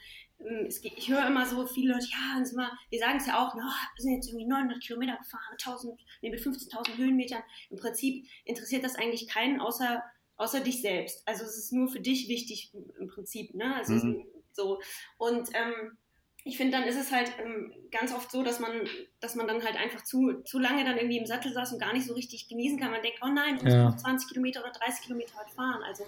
geht, 0.83 0.93
ich 0.97 1.09
höre 1.09 1.27
immer 1.27 1.47
so 1.47 1.67
viele 1.67 1.93
Leute, 1.95 2.07
ja, 2.07 2.43
mal, 2.55 2.71
wir 2.91 2.99
sagen 2.99 3.19
es 3.19 3.27
ja 3.27 3.39
auch, 3.47 3.55
na, 3.55 3.63
wir 3.97 4.03
sind 4.03 4.15
jetzt 4.15 4.29
irgendwie 4.29 4.47
900 4.47 4.81
Kilometer 4.83 5.17
gefahren, 5.17 5.43
mit, 5.51 5.65
1000, 5.67 6.01
nee, 6.23 6.31
mit 6.31 6.41
15.000 6.41 6.97
Höhenmetern. 6.97 7.43
Im 7.71 7.79
Prinzip 7.79 8.27
interessiert 8.45 8.85
das 8.85 8.97
eigentlich 8.97 9.29
keinen 9.29 9.61
außer, 9.61 10.03
außer 10.37 10.61
dich 10.61 10.81
selbst. 10.83 11.27
Also 11.27 11.45
es 11.45 11.57
ist 11.57 11.73
nur 11.73 11.89
für 11.89 12.01
dich 12.01 12.29
wichtig 12.29 12.73
im 12.99 13.09
Prinzip. 13.09 13.55
Ne? 13.55 13.75
Also 13.77 13.95
ist 13.95 14.07
so. 14.53 14.81
Und 15.19 15.49
ähm, 15.55 15.97
ich 16.45 16.57
finde, 16.57 16.77
dann 16.79 16.89
ist 16.89 16.97
es 16.99 17.13
halt 17.13 17.31
ähm, 17.39 17.73
ganz 17.93 18.13
oft 18.13 18.31
so, 18.33 18.43
dass 18.43 18.59
man, 18.59 18.73
dass 19.21 19.37
man 19.37 19.47
dann 19.47 19.63
halt 19.63 19.77
einfach 19.77 20.03
zu, 20.03 20.43
zu 20.43 20.59
lange 20.59 20.85
dann 20.85 20.97
irgendwie 20.97 21.19
im 21.19 21.27
Sattel 21.27 21.53
saß 21.53 21.73
und 21.73 21.79
gar 21.79 21.93
nicht 21.93 22.07
so 22.07 22.15
richtig 22.15 22.49
genießen 22.49 22.81
kann. 22.81 22.91
Man 22.91 23.03
denkt, 23.03 23.21
oh 23.23 23.29
nein, 23.29 23.57
ich 23.57 23.63
muss 23.63 23.73
Ja. 23.73 23.85
noch 23.91 23.97
20 23.97 24.29
Kilometer 24.29 24.61
oder 24.61 24.73
30 24.73 25.05
Kilometer 25.07 25.35
halt 25.37 25.51
fahren. 25.51 25.83
Also 25.85 26.05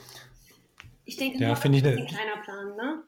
ich 1.05 1.17
denke, 1.17 1.39
Ja, 1.39 1.49
nur 1.49 1.57
finde 1.57 1.79
ich 1.79 1.85
ein 1.87 1.95
ne- 1.95 2.07
kleiner 2.07 2.37
Plan, 2.43 2.75
ne? 2.77 3.03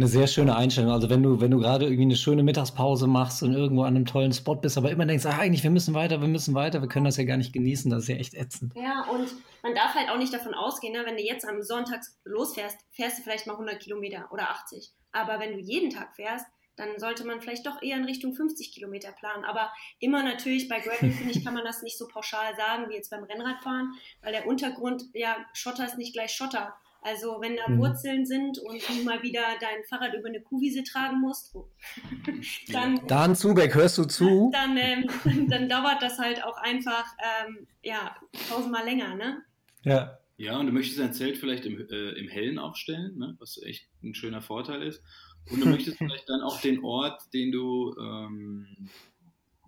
Eine 0.00 0.08
sehr 0.08 0.28
schöne 0.28 0.56
Einstellung. 0.56 0.92
Also 0.92 1.10
wenn 1.10 1.22
du, 1.22 1.42
wenn 1.42 1.50
du 1.50 1.58
gerade 1.58 1.84
irgendwie 1.84 2.04
eine 2.04 2.16
schöne 2.16 2.42
Mittagspause 2.42 3.06
machst 3.06 3.42
und 3.42 3.52
irgendwo 3.52 3.82
an 3.82 3.96
einem 3.96 4.06
tollen 4.06 4.32
Spot 4.32 4.54
bist, 4.54 4.78
aber 4.78 4.90
immer 4.90 5.04
denkst, 5.04 5.26
ach, 5.26 5.38
eigentlich, 5.38 5.62
wir 5.62 5.70
müssen 5.70 5.92
weiter, 5.92 6.22
wir 6.22 6.28
müssen 6.28 6.54
weiter, 6.54 6.80
wir 6.80 6.88
können 6.88 7.04
das 7.04 7.18
ja 7.18 7.24
gar 7.24 7.36
nicht 7.36 7.52
genießen, 7.52 7.90
das 7.90 8.04
ist 8.04 8.08
ja 8.08 8.16
echt 8.16 8.32
ätzend. 8.32 8.72
Ja, 8.74 9.04
und 9.10 9.28
man 9.62 9.74
darf 9.74 9.94
halt 9.94 10.08
auch 10.08 10.16
nicht 10.16 10.32
davon 10.32 10.54
ausgehen, 10.54 10.94
ne, 10.94 11.02
wenn 11.04 11.18
du 11.18 11.22
jetzt 11.22 11.46
am 11.46 11.60
Sonntag 11.60 12.00
losfährst, 12.24 12.78
fährst 12.92 13.18
du 13.18 13.22
vielleicht 13.24 13.46
mal 13.46 13.52
100 13.52 13.78
Kilometer 13.78 14.26
oder 14.32 14.48
80. 14.48 14.90
Aber 15.12 15.38
wenn 15.38 15.52
du 15.52 15.58
jeden 15.58 15.90
Tag 15.90 16.16
fährst, 16.16 16.46
dann 16.76 16.98
sollte 16.98 17.26
man 17.26 17.42
vielleicht 17.42 17.66
doch 17.66 17.82
eher 17.82 17.98
in 17.98 18.06
Richtung 18.06 18.32
50 18.32 18.72
Kilometer 18.72 19.12
planen. 19.12 19.44
Aber 19.44 19.70
immer 19.98 20.22
natürlich 20.22 20.66
bei 20.66 20.80
Gravel, 20.80 21.12
finde 21.12 21.32
ich, 21.32 21.44
kann 21.44 21.52
man 21.52 21.66
das 21.66 21.82
nicht 21.82 21.98
so 21.98 22.08
pauschal 22.08 22.56
sagen 22.56 22.88
wie 22.88 22.94
jetzt 22.94 23.10
beim 23.10 23.24
Rennradfahren, 23.24 23.92
weil 24.22 24.32
der 24.32 24.46
Untergrund, 24.46 25.04
ja, 25.12 25.36
Schotter 25.52 25.84
ist 25.84 25.98
nicht 25.98 26.14
gleich 26.14 26.30
Schotter. 26.30 26.74
Also 27.02 27.38
wenn 27.40 27.56
da 27.56 27.68
Mhm. 27.68 27.78
Wurzeln 27.78 28.26
sind 28.26 28.58
und 28.58 28.86
du 28.88 29.04
mal 29.04 29.22
wieder 29.22 29.42
dein 29.60 29.84
Fahrrad 29.88 30.14
über 30.14 30.28
eine 30.28 30.40
Kuhwiese 30.40 30.82
tragen 30.84 31.20
musst, 31.20 31.54
oh, 31.54 31.68
dann, 32.72 33.06
Dan 33.06 33.34
Zubeck, 33.34 33.74
hörst 33.74 33.98
du 33.98 34.04
zu? 34.04 34.50
dann, 34.52 34.76
ähm, 34.76 35.06
dann 35.48 35.68
dauert 35.68 36.02
das 36.02 36.18
halt 36.18 36.44
auch 36.44 36.56
einfach 36.58 37.06
ähm, 37.46 37.66
ja, 37.82 38.16
tausendmal 38.48 38.84
länger, 38.84 39.14
ne? 39.14 39.42
Ja. 39.84 40.18
Ja, 40.36 40.58
und 40.58 40.66
du 40.66 40.72
möchtest 40.72 40.98
dein 40.98 41.12
Zelt 41.12 41.36
vielleicht 41.36 41.66
im, 41.66 41.86
äh, 41.90 42.12
im 42.12 42.26
Hellen 42.28 42.58
aufstellen, 42.58 43.18
ne? 43.18 43.36
was 43.38 43.60
echt 43.62 43.86
ein 44.02 44.14
schöner 44.14 44.40
Vorteil 44.40 44.82
ist. 44.82 45.02
Und 45.50 45.60
du 45.60 45.68
möchtest 45.68 45.98
vielleicht 45.98 46.30
dann 46.30 46.40
auch 46.40 46.58
den 46.62 46.82
Ort, 46.82 47.20
den 47.34 47.52
du, 47.52 47.94
ähm, 48.00 48.88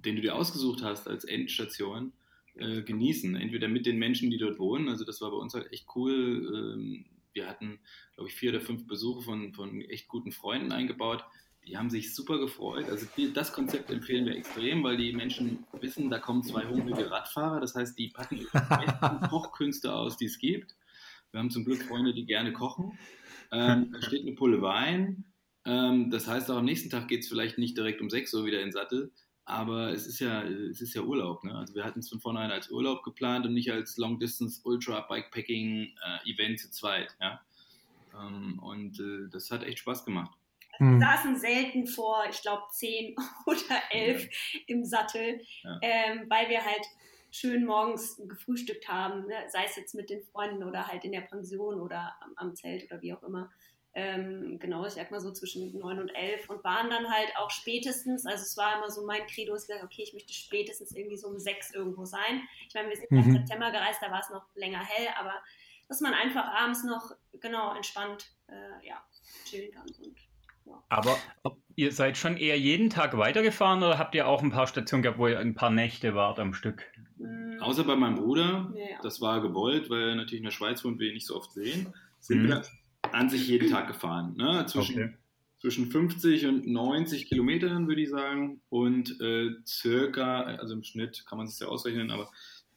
den 0.03 0.17
du 0.17 0.23
dir 0.23 0.35
ausgesucht 0.35 0.83
hast 0.83 1.09
als 1.09 1.25
Endstation, 1.25 2.15
äh, 2.55 2.81
genießen. 2.83 3.35
Entweder 3.37 3.69
mit 3.69 3.85
den 3.85 3.99
Menschen, 3.99 4.31
die 4.31 4.39
dort 4.39 4.59
wohnen. 4.59 4.89
Also 4.89 5.05
das 5.05 5.21
war 5.21 5.31
bei 5.31 5.37
uns 5.37 5.53
halt 5.53 5.71
echt 5.73 5.87
cool. 5.95 6.75
Ähm, 6.75 7.05
wir 7.35 7.49
hatten, 7.49 7.81
glaube 8.15 8.29
ich, 8.29 8.35
vier 8.35 8.51
oder 8.51 8.61
fünf 8.61 8.87
Besuche 8.87 9.23
von, 9.23 9.53
von 9.55 9.81
echt 9.83 10.09
guten 10.09 10.33
Freunden 10.33 10.73
eingebaut. 10.73 11.25
Die 11.67 11.77
haben 11.77 11.91
sich 11.91 12.15
super 12.15 12.39
gefreut. 12.39 12.89
Also 12.89 13.07
die, 13.17 13.33
das 13.33 13.53
Konzept 13.53 13.91
empfehlen 13.91 14.27
wir 14.27 14.35
extrem, 14.35 14.83
weil 14.83 14.97
die 14.97 15.13
Menschen 15.13 15.65
wissen, 15.81 16.11
da 16.11 16.19
kommen 16.19 16.43
zwei 16.43 16.67
hungrige 16.67 17.11
Radfahrer. 17.11 17.61
Das 17.61 17.75
heißt, 17.75 17.97
die 17.99 18.09
packen 18.09 18.39
ihre 18.39 18.51
besten 18.51 19.21
Kochkünste 19.29 19.95
aus, 19.95 20.17
die 20.17 20.27
es 20.27 20.39
gibt. 20.39 20.75
Wir 21.31 21.39
haben 21.39 21.51
zum 21.51 21.65
Glück 21.65 21.83
Freunde, 21.83 22.15
die 22.15 22.27
gerne 22.27 22.53
kochen. 22.53 22.99
Ähm, 23.53 23.93
da 23.93 24.03
steht 24.03 24.23
eine 24.23 24.35
Pulle 24.35 24.61
Wein. 24.61 25.25
Ähm, 25.65 26.11
das 26.11 26.27
heißt 26.27 26.51
auch 26.51 26.57
am 26.57 26.65
nächsten 26.65 26.91
Tag 26.91 27.09
geht 27.09 27.21
es 27.21 27.29
vielleicht 27.29 27.59
nicht 27.59 27.77
direkt 27.77 28.01
um 28.01 28.11
6 28.11 28.35
Uhr 28.35 28.45
wieder 28.45 28.59
in 28.59 28.67
den 28.67 28.73
Sattel, 28.73 29.13
aber 29.45 29.91
es 29.93 30.07
ist 30.07 30.21
ja, 30.21 30.43
es 30.45 30.81
ist 30.81 30.95
ja 30.95 31.03
Urlaub. 31.03 31.43
Ne? 31.45 31.55
Also 31.55 31.75
wir 31.75 31.85
hatten 31.85 32.01
es 32.01 32.09
von 32.09 32.21
vornherein 32.21 32.51
als 32.51 32.71
Urlaub 32.71 33.03
geplant 33.03 33.45
und 33.47 33.55
nicht 33.55 33.71
als 33.73 33.97
Long 33.97 34.19
Distance 34.19 34.61
Ultra 34.65 35.01
Bikepacking 35.01 35.95
äh, 36.05 36.31
Event 36.31 36.61
zu 36.61 36.71
zweit. 36.71 37.15
Ja? 37.21 37.41
Ähm, 38.15 38.59
und 38.63 39.01
äh, 39.01 39.29
das 39.31 39.51
hat 39.51 39.65
echt 39.65 39.79
Spaß 39.81 40.05
gemacht. 40.05 40.31
Wir 40.79 40.87
Hm. 40.87 41.01
saßen 41.01 41.37
selten 41.37 41.87
vor, 41.87 42.25
ich 42.31 42.41
glaube, 42.41 42.63
10 42.71 43.15
oder 43.47 43.83
11 43.91 44.29
im 44.67 44.85
Sattel, 44.85 45.41
Ja. 45.63 45.79
ähm, 45.83 46.25
weil 46.29 46.49
wir 46.49 46.65
halt 46.65 46.85
schön 47.31 47.65
morgens 47.65 48.21
gefrühstückt 48.29 48.89
haben, 48.89 49.27
ne? 49.27 49.35
sei 49.49 49.65
es 49.65 49.77
jetzt 49.77 49.95
mit 49.95 50.11
den 50.11 50.23
Freunden 50.23 50.65
oder 50.65 50.87
halt 50.87 51.05
in 51.05 51.13
der 51.13 51.23
Pension 51.23 51.81
oder 51.81 52.15
am, 52.21 52.33
am 52.37 52.55
Zelt 52.55 52.85
oder 52.91 53.01
wie 53.03 53.13
auch 53.15 53.23
immer. 53.23 53.51
Ähm, 53.95 54.59
genau, 54.59 54.87
ich 54.87 54.95
sag 54.95 55.11
mal 55.11 55.21
so 55.21 55.33
zwischen 55.33 55.79
9 55.79 55.99
und 55.99 56.09
11 56.11 56.49
und 56.49 56.65
waren 56.65 56.89
dann 56.89 57.11
halt 57.11 57.29
auch 57.37 57.51
spätestens, 57.51 58.25
also 58.25 58.43
es 58.43 58.57
war 58.57 58.79
immer 58.79 58.91
so 58.91 59.05
mein 59.05 59.27
Credo, 59.27 59.55
ich 59.55 59.67
gesagt, 59.67 59.85
okay, 59.85 60.03
ich 60.03 60.15
möchte 60.15 60.33
spätestens 60.33 60.93
irgendwie 60.97 61.19
so 61.19 61.29
um 61.29 61.39
6 61.39 61.75
irgendwo 61.75 62.05
sein. 62.07 62.43
Ich 62.69 62.75
meine, 62.75 62.89
wir 62.89 62.97
sind 62.97 63.11
Mhm. 63.11 63.19
im 63.19 63.33
September 63.33 63.71
gereist, 63.71 64.01
da 64.01 64.11
war 64.11 64.21
es 64.21 64.31
noch 64.31 64.45
länger 64.55 64.79
hell, 64.83 65.09
aber 65.19 65.35
dass 65.89 66.01
man 66.01 66.15
einfach 66.15 66.45
abends 66.55 66.85
noch 66.85 67.13
genau 67.41 67.75
entspannt 67.77 68.31
äh, 68.49 68.87
ja, 68.87 69.03
chillen 69.45 69.71
kann. 69.73 69.87
Und, 70.03 70.17
Aber 70.89 71.19
ihr 71.77 71.93
seid 71.93 72.17
schon 72.17 72.39
eher 72.39 72.59
jeden 72.59 72.89
Tag 72.89 73.17
weitergefahren 73.19 73.83
oder 73.83 73.99
habt 73.99 74.15
ihr 74.15 74.27
auch 74.27 74.43
ein 74.43 74.51
paar 74.51 74.67
Stationen 74.69 75.03
gehabt, 75.03 75.19
wo 75.19 75.29
ihr 75.29 75.39
ein 75.39 75.55
paar 75.55 75.71
Nächte 75.71 76.15
wart 76.15 76.39
am 76.39 76.55
Stück? 76.55 76.85
mh, 77.19 77.63
Außer 77.63 77.85
bei 77.85 77.97
meinem 77.97 78.15
Bruder, 78.17 78.73
ja. 78.75 78.99
das 79.03 79.21
war 79.21 79.43
gewollt, 79.43 79.91
weil 79.91 80.09
er 80.11 80.15
natürlich 80.15 80.41
in 80.41 80.45
der 80.45 80.51
Schweiz 80.51 80.83
wohnt, 80.85 80.99
wir 80.99 81.09
ihn 81.09 81.15
nicht 81.15 81.27
so 81.27 81.37
oft 81.37 81.53
sehen, 81.53 81.93
sind 82.21 82.43
Mhm. 82.43 82.49
wir 82.49 82.63
an 83.13 83.29
sich 83.29 83.49
jeden 83.49 83.71
Tag 83.71 83.87
gefahren. 83.89 84.35
Ne? 84.37 84.65
Zwischen, 84.67 84.95
Okay. 84.95 85.15
zwischen 85.59 85.87
50 85.91 86.47
und 86.47 86.67
90 86.67 87.27
Kilometern, 87.27 87.89
würde 87.89 88.03
ich 88.03 88.11
sagen. 88.11 88.61
Und 88.69 89.21
äh, 89.21 89.51
circa, 89.67 90.43
also 90.43 90.75
im 90.75 90.83
Schnitt 90.83 91.25
kann 91.27 91.39
man 91.39 91.47
es 91.47 91.59
ja 91.59 91.69
ausrechnen, 91.69 92.11
aber 92.11 92.31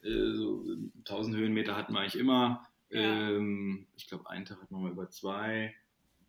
äh, 0.03 0.33
so 0.33 0.65
1000 0.99 1.35
Höhenmeter 1.37 1.75
hatten 1.75 1.93
wir 1.93 1.99
eigentlich 2.01 2.19
immer. 2.19 2.67
Ja. 2.89 3.01
Ähm, 3.01 3.87
ich 3.97 4.07
glaube, 4.07 4.29
einen 4.29 4.45
Tag 4.45 4.61
hatten 4.61 4.75
wir 4.75 4.79
mal 4.81 4.91
über 4.91 5.09
zwei. 5.09 5.73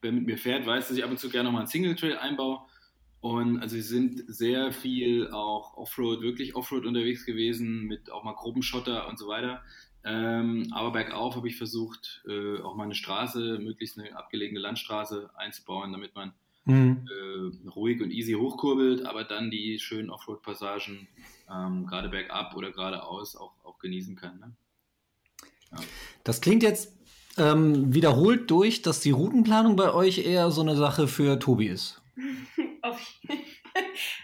Wer 0.00 0.12
mit 0.12 0.26
mir 0.26 0.38
fährt, 0.38 0.66
weiß, 0.66 0.88
dass 0.88 0.96
ich 0.96 1.04
ab 1.04 1.10
und 1.10 1.18
zu 1.18 1.28
gerne 1.30 1.44
nochmal 1.44 1.62
einen 1.62 1.70
Single 1.70 1.94
Trail 1.94 2.16
einbaue. 2.16 2.60
Und 3.20 3.60
also 3.60 3.74
sie 3.74 3.82
sind 3.82 4.22
sehr 4.28 4.72
viel 4.72 5.30
auch 5.30 5.76
Offroad, 5.76 6.20
wirklich 6.22 6.54
Offroad 6.54 6.86
unterwegs 6.86 7.24
gewesen, 7.26 7.82
mit 7.82 8.10
auch 8.10 8.22
mal 8.22 8.34
Gruppenschotter 8.34 9.08
und 9.08 9.18
so 9.18 9.26
weiter. 9.26 9.62
Ähm, 10.06 10.68
aber 10.72 10.92
bergauf 10.92 11.34
habe 11.36 11.48
ich 11.48 11.56
versucht, 11.56 12.22
äh, 12.28 12.60
auch 12.60 12.76
mal 12.76 12.84
eine 12.84 12.94
Straße, 12.94 13.58
möglichst 13.58 13.98
eine 13.98 14.16
abgelegene 14.16 14.60
Landstraße 14.60 15.30
einzubauen, 15.36 15.92
damit 15.92 16.14
man 16.14 16.32
Hm. 16.66 17.06
äh, 17.08 17.68
ruhig 17.70 18.02
und 18.02 18.10
easy 18.10 18.32
hochkurbelt, 18.32 19.06
aber 19.06 19.22
dann 19.22 19.52
die 19.52 19.78
schönen 19.78 20.10
Offroad-Passagen 20.10 21.06
ähm, 21.48 21.86
gerade 21.86 22.08
bergab 22.08 22.56
oder 22.56 22.72
geradeaus 22.72 23.36
auch, 23.36 23.52
auch 23.62 23.78
genießen 23.78 24.16
kann. 24.16 24.40
Ne? 24.40 24.52
Das 26.24 26.40
klingt 26.40 26.64
jetzt 26.64 26.92
ähm, 27.38 27.94
wiederholt 27.94 28.50
durch, 28.50 28.82
dass 28.82 28.98
die 28.98 29.12
Routenplanung 29.12 29.76
bei 29.76 29.94
euch 29.94 30.18
eher 30.18 30.50
so 30.50 30.60
eine 30.60 30.74
Sache 30.74 31.06
für 31.06 31.38
Tobi 31.38 31.68
ist. 31.68 32.02
Auf, 32.82 32.98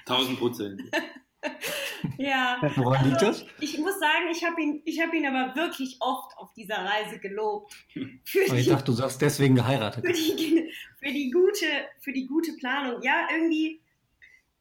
1000 0.06 0.38
Prozent. 0.38 0.82
ja. 2.18 2.58
Woran 2.76 3.08
liegt 3.08 3.22
das? 3.22 3.44
Ich 3.60 3.78
muss 3.78 3.98
sagen, 3.98 4.28
ich 4.30 4.44
habe 4.44 4.60
ihn, 4.60 4.82
ich 4.84 5.00
hab 5.00 5.12
ihn 5.12 5.26
aber 5.26 5.54
wirklich 5.56 5.96
oft 6.00 6.36
auf 6.38 6.52
dieser 6.54 6.76
Reise 6.76 7.18
gelobt. 7.18 7.74
Für 8.24 8.44
Aber 8.48 8.58
ich 8.58 8.64
die, 8.64 8.70
dachte, 8.70 8.86
du 8.86 8.92
sagst 8.92 9.20
deswegen 9.20 9.54
geheiratet. 9.54 10.04
für 10.06 10.12
die, 10.12 10.72
für 10.96 11.12
die, 11.12 11.30
gute, 11.30 11.66
für 12.00 12.12
die 12.12 12.26
gute 12.26 12.52
Planung. 12.54 13.02
Ja, 13.02 13.28
irgendwie, 13.32 13.80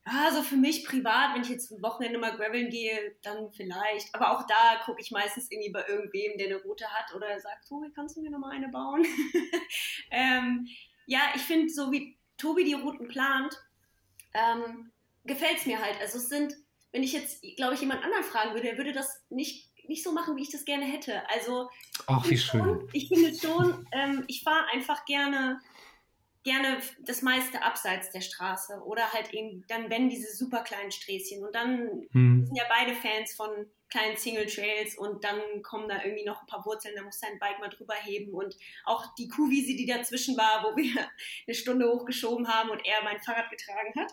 also 0.03 0.41
für 0.41 0.55
mich 0.55 0.85
privat, 0.85 1.35
wenn 1.35 1.43
ich 1.43 1.49
jetzt 1.49 1.71
ein 1.71 1.81
Wochenende 1.81 2.17
mal 2.17 2.35
graveln 2.35 2.69
gehe, 2.69 3.15
dann 3.21 3.51
vielleicht. 3.51 4.13
Aber 4.15 4.31
auch 4.31 4.47
da 4.47 4.81
gucke 4.83 5.01
ich 5.01 5.11
meistens 5.11 5.51
irgendwie 5.51 5.71
bei 5.71 5.85
irgendwem, 5.87 6.37
der 6.37 6.47
eine 6.47 6.61
Route 6.63 6.85
hat 6.87 7.13
oder 7.15 7.39
sagt, 7.39 7.67
Tobi, 7.67 7.91
kannst 7.93 8.17
du 8.17 8.21
mir 8.21 8.31
noch 8.31 8.39
mal 8.39 8.51
eine 8.51 8.69
bauen? 8.69 9.05
ähm, 10.11 10.67
ja, 11.05 11.19
ich 11.35 11.41
finde, 11.41 11.69
so 11.69 11.91
wie 11.91 12.17
Tobi 12.37 12.63
die 12.63 12.73
Routen 12.73 13.07
plant, 13.07 13.55
ähm, 14.33 14.91
gefällt 15.25 15.57
es 15.57 15.65
mir 15.65 15.79
halt. 15.79 15.99
Also 16.01 16.17
es 16.17 16.29
sind, 16.29 16.55
wenn 16.91 17.03
ich 17.03 17.13
jetzt, 17.13 17.41
glaube 17.57 17.73
ich, 17.73 17.81
jemand 17.81 18.03
anderen 18.03 18.23
fragen 18.23 18.51
würde, 18.51 18.67
der 18.67 18.77
würde 18.77 18.91
das 18.93 19.23
nicht, 19.29 19.69
nicht 19.87 20.03
so 20.03 20.11
machen, 20.11 20.35
wie 20.37 20.43
ich 20.43 20.51
das 20.51 20.65
gerne 20.65 20.85
hätte. 20.85 21.27
Also 21.29 21.69
Ach, 22.07 22.27
wie 22.29 22.35
ich 22.35 22.45
finde 22.45 22.65
schön. 22.65 22.79
schon- 22.79 22.89
Ich 22.93 23.07
finde 23.07 23.33
schon, 23.39 23.87
ähm, 23.91 24.23
ich 24.27 24.43
fahre 24.43 24.65
einfach 24.73 25.05
gerne, 25.05 25.59
gerne 26.43 26.81
das 27.01 27.21
meiste 27.21 27.61
abseits 27.63 28.09
der 28.11 28.21
Straße 28.21 28.81
oder 28.85 29.11
halt 29.13 29.31
eben 29.33 29.63
dann, 29.67 29.89
wenn 29.89 30.09
diese 30.09 30.35
super 30.35 30.63
kleinen 30.63 30.91
Sträßchen 30.91 31.43
und 31.45 31.53
dann 31.53 32.07
Hm. 32.11 32.45
sind 32.47 32.55
ja 32.55 32.63
beide 32.67 32.95
Fans 32.95 33.33
von 33.35 33.49
kleinen 33.89 34.15
Single 34.17 34.45
Trails 34.47 34.97
und 34.97 35.23
dann 35.23 35.39
kommen 35.63 35.87
da 35.89 36.01
irgendwie 36.03 36.23
noch 36.23 36.39
ein 36.41 36.47
paar 36.47 36.65
Wurzeln, 36.65 36.95
da 36.95 37.03
muss 37.03 37.19
dein 37.19 37.37
Bike 37.39 37.59
mal 37.59 37.67
drüber 37.69 37.93
heben 37.93 38.33
und 38.33 38.55
auch 38.85 39.13
die 39.15 39.27
Kuhwiese, 39.27 39.75
die 39.75 39.85
dazwischen 39.85 40.35
war, 40.37 40.63
wo 40.63 40.75
wir 40.77 41.09
eine 41.45 41.53
Stunde 41.55 41.87
hochgeschoben 41.91 42.47
haben 42.47 42.69
und 42.69 42.79
er 42.85 43.03
mein 43.03 43.21
Fahrrad 43.21 43.49
getragen 43.51 43.93
hat. 43.99 44.11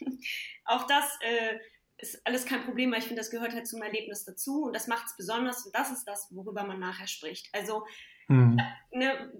auch 0.64 0.86
das 0.86 1.04
äh, 1.22 1.58
ist 1.98 2.26
alles 2.26 2.44
kein 2.44 2.64
Problem, 2.64 2.92
weil 2.92 2.98
ich 2.98 3.06
finde, 3.06 3.20
das 3.20 3.30
gehört 3.30 3.52
halt 3.52 3.66
zum 3.66 3.82
Erlebnis 3.82 4.24
dazu 4.24 4.64
und 4.64 4.74
das 4.74 4.86
macht 4.86 5.06
es 5.06 5.16
besonders 5.16 5.64
und 5.64 5.74
das 5.74 5.90
ist 5.90 6.04
das, 6.04 6.28
worüber 6.30 6.64
man 6.64 6.78
nachher 6.78 7.06
spricht. 7.06 7.48
Also 7.52 7.86
Hm. 8.28 8.60
ne, 8.90 9.32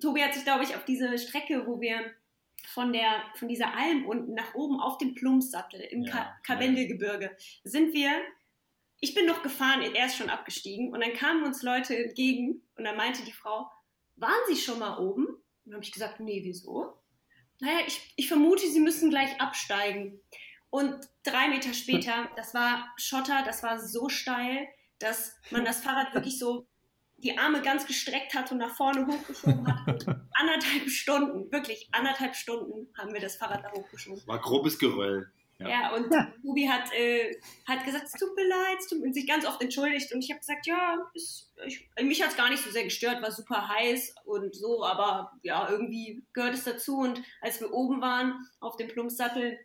Tobi 0.00 0.22
hat 0.22 0.34
sich, 0.34 0.44
glaube 0.44 0.64
ich, 0.64 0.74
auf 0.74 0.84
diese 0.84 1.16
Strecke, 1.18 1.66
wo 1.66 1.80
wir 1.80 2.12
von 2.66 2.92
der 2.92 3.22
von 3.36 3.48
dieser 3.48 3.74
Alm 3.74 4.06
unten 4.06 4.34
nach 4.34 4.54
oben 4.54 4.80
auf 4.80 4.98
dem 4.98 5.14
Plumpsattel 5.14 5.80
im 5.80 6.02
Ja, 6.02 6.12
Ka 6.12 6.38
Karwendelgebirge 6.44 7.36
sind 7.64 7.92
wir. 7.92 8.10
Ich 9.00 9.14
bin 9.14 9.26
noch 9.26 9.42
gefahren, 9.42 9.82
er 9.82 10.06
ist 10.06 10.16
schon 10.16 10.30
abgestiegen 10.30 10.92
und 10.92 11.00
dann 11.00 11.12
kamen 11.12 11.44
uns 11.44 11.62
Leute 11.62 11.96
entgegen 11.96 12.62
und 12.76 12.84
dann 12.84 12.96
meinte 12.96 13.24
die 13.24 13.32
Frau, 13.32 13.68
waren 14.16 14.40
Sie 14.46 14.56
schon 14.56 14.78
mal 14.78 14.98
oben? 14.98 15.26
Und 15.26 15.42
dann 15.64 15.74
habe 15.74 15.84
ich 15.84 15.92
gesagt, 15.92 16.20
nee, 16.20 16.42
wieso? 16.44 16.96
Naja, 17.60 17.80
ich, 17.86 18.12
ich 18.16 18.28
vermute, 18.28 18.66
Sie 18.68 18.80
müssen 18.80 19.10
gleich 19.10 19.40
absteigen. 19.40 20.20
Und 20.72 21.06
drei 21.22 21.48
Meter 21.48 21.74
später, 21.74 22.30
das 22.34 22.54
war 22.54 22.90
Schotter, 22.96 23.42
das 23.44 23.62
war 23.62 23.78
so 23.78 24.08
steil, 24.08 24.66
dass 24.98 25.36
man 25.50 25.66
das 25.66 25.82
Fahrrad 25.82 26.14
wirklich 26.14 26.38
so 26.38 26.66
die 27.18 27.36
Arme 27.36 27.60
ganz 27.60 27.86
gestreckt 27.86 28.34
hat 28.34 28.50
und 28.50 28.56
nach 28.56 28.74
vorne 28.74 29.06
hochgeschoben 29.06 29.66
hat. 29.68 29.86
Und 29.86 30.08
anderthalb 30.32 30.88
Stunden, 30.88 31.52
wirklich 31.52 31.90
anderthalb 31.92 32.34
Stunden 32.34 32.88
haben 32.96 33.12
wir 33.12 33.20
das 33.20 33.36
Fahrrad 33.36 33.62
da 33.62 33.70
hochgeschoben. 33.70 34.26
War 34.26 34.40
grobes 34.40 34.78
Geröll. 34.78 35.30
Ja, 35.58 35.68
Ja. 35.68 35.94
und 35.94 36.06
Ruby 36.42 36.64
hat, 36.64 36.90
äh, 36.94 37.38
hat 37.68 37.84
gesagt, 37.84 38.06
es 38.06 38.12
tut 38.12 38.34
mir 38.34 38.48
leid, 38.48 38.78
es 38.78 38.88
tut 38.88 39.00
mir, 39.00 39.08
und 39.08 39.12
sich 39.12 39.26
ganz 39.26 39.44
oft 39.46 39.60
entschuldigt. 39.60 40.10
Und 40.14 40.24
ich 40.24 40.30
habe 40.30 40.40
gesagt, 40.40 40.66
ja, 40.66 40.96
ist, 41.12 41.52
ich, 41.66 41.86
mich 42.00 42.22
hat 42.22 42.30
es 42.30 42.36
gar 42.38 42.48
nicht 42.48 42.64
so 42.64 42.70
sehr 42.70 42.84
gestört, 42.84 43.20
war 43.20 43.30
super 43.30 43.68
heiß 43.68 44.14
und 44.24 44.56
so, 44.56 44.82
aber 44.82 45.32
ja, 45.42 45.68
irgendwie 45.68 46.24
gehört 46.32 46.54
es 46.54 46.64
dazu. 46.64 46.96
Und 46.96 47.22
als 47.42 47.60
wir 47.60 47.74
oben 47.74 48.00
waren 48.00 48.48
auf 48.58 48.78
dem 48.78 48.88
Plumpsattel, 48.88 49.58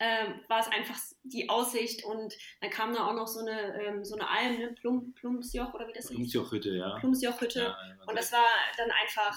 ähm, 0.00 0.40
war 0.48 0.60
es 0.60 0.68
einfach 0.68 0.96
die 1.24 1.48
Aussicht 1.48 2.04
und 2.04 2.34
dann 2.60 2.70
kam 2.70 2.94
da 2.94 3.06
auch 3.06 3.14
noch 3.14 3.26
so 3.26 3.40
eine, 3.40 3.82
ähm, 3.82 4.04
so 4.04 4.14
eine 4.14 4.28
Alm, 4.28 4.58
ne? 4.58 4.68
Plum, 4.80 5.12
Plumpsjoch 5.14 5.74
oder 5.74 5.88
wie 5.88 5.92
das 5.92 6.08
hieß. 6.08 6.16
Plumpsjochhütte, 6.16 6.70
ja. 6.76 6.98
Plumpsjochhütte. 6.98 7.60
Ja, 7.60 7.76
Und 8.06 8.16
das 8.18 8.30
war 8.32 8.46
dann 8.76 8.90
einfach, 8.90 9.36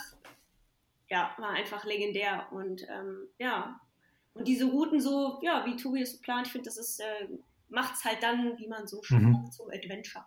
ja, 1.09 1.33
war 1.37 1.49
einfach 1.49 1.83
legendär. 1.85 2.47
Und 2.51 2.87
ähm, 2.89 3.27
ja, 3.39 3.79
und 4.33 4.47
diese 4.47 4.65
Routen 4.65 4.99
so, 5.01 5.39
ja, 5.41 5.65
wie 5.65 5.75
Tobi 5.75 6.01
es 6.01 6.13
so 6.13 6.21
plant, 6.21 6.47
ich 6.47 6.51
finde, 6.53 6.65
das 6.65 6.77
ist, 6.77 6.99
äh, 6.99 7.27
macht 7.69 7.95
es 7.95 8.03
halt 8.05 8.21
dann, 8.23 8.57
wie 8.57 8.67
man 8.67 8.87
so 8.87 9.01
schön 9.03 9.23
Mhm. 9.23 9.33
sagt, 9.35 9.53
zum 9.53 9.69
Adventure. 9.69 10.25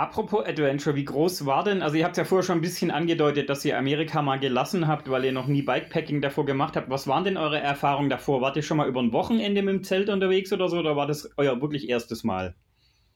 Apropos 0.00 0.46
Adventure, 0.46 0.96
wie 0.96 1.04
groß 1.04 1.44
war 1.44 1.62
denn, 1.62 1.82
also 1.82 1.94
ihr 1.94 2.06
habt 2.06 2.16
ja 2.16 2.24
vorher 2.24 2.42
schon 2.42 2.56
ein 2.56 2.62
bisschen 2.62 2.90
angedeutet, 2.90 3.50
dass 3.50 3.66
ihr 3.66 3.76
Amerika 3.76 4.22
mal 4.22 4.38
gelassen 4.40 4.88
habt, 4.88 5.10
weil 5.10 5.26
ihr 5.26 5.32
noch 5.32 5.46
nie 5.46 5.60
Bikepacking 5.60 6.22
davor 6.22 6.46
gemacht 6.46 6.74
habt. 6.74 6.88
Was 6.88 7.06
waren 7.06 7.24
denn 7.24 7.36
eure 7.36 7.60
Erfahrungen 7.60 8.08
davor? 8.08 8.40
Wart 8.40 8.56
ihr 8.56 8.62
schon 8.62 8.78
mal 8.78 8.88
über 8.88 9.02
ein 9.02 9.12
Wochenende 9.12 9.60
mit 9.60 9.74
dem 9.74 9.84
Zelt 9.84 10.08
unterwegs 10.08 10.54
oder 10.54 10.70
so, 10.70 10.78
oder 10.78 10.96
war 10.96 11.06
das 11.06 11.28
euer 11.36 11.60
wirklich 11.60 11.90
erstes 11.90 12.24
Mal? 12.24 12.54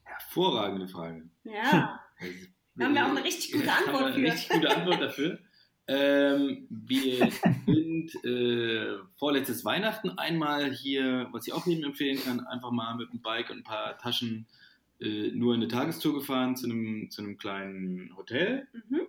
Hervorragende 0.02 0.86
Frage. 0.86 1.22
Ja, 1.44 2.00
Also, 2.18 2.32
Da 2.74 2.84
haben 2.84 2.94
wir 2.94 3.06
auch 3.06 3.10
eine 3.12 3.24
richtig 3.24 3.52
gute 3.52 3.72
Antwort 3.72 4.02
haben 4.02 4.04
wir 4.04 4.12
für. 4.12 4.18
eine 4.18 4.32
richtig 4.34 4.48
gute 4.50 4.76
Antwort 4.76 5.00
dafür. 5.00 5.38
Ähm, 5.88 6.66
wir 6.68 7.30
sind 7.66 8.14
äh, 8.26 8.98
vorletztes 9.16 9.64
Weihnachten 9.64 10.10
einmal 10.18 10.70
hier, 10.70 11.28
was 11.32 11.46
ich 11.46 11.54
auch 11.54 11.66
jedem 11.66 11.84
empfehlen 11.84 12.18
kann, 12.22 12.40
einfach 12.40 12.72
mal 12.72 12.94
mit 12.94 13.10
dem 13.10 13.22
Bike 13.22 13.48
und 13.48 13.60
ein 13.60 13.64
paar 13.64 13.96
Taschen 13.96 14.46
äh, 15.00 15.30
nur 15.32 15.54
eine 15.54 15.68
Tagestour 15.68 16.14
gefahren 16.14 16.56
zu 16.56 16.66
einem, 16.66 17.10
zu 17.10 17.22
einem 17.22 17.36
kleinen 17.38 18.14
Hotel. 18.16 18.68
mhm. 18.88 19.00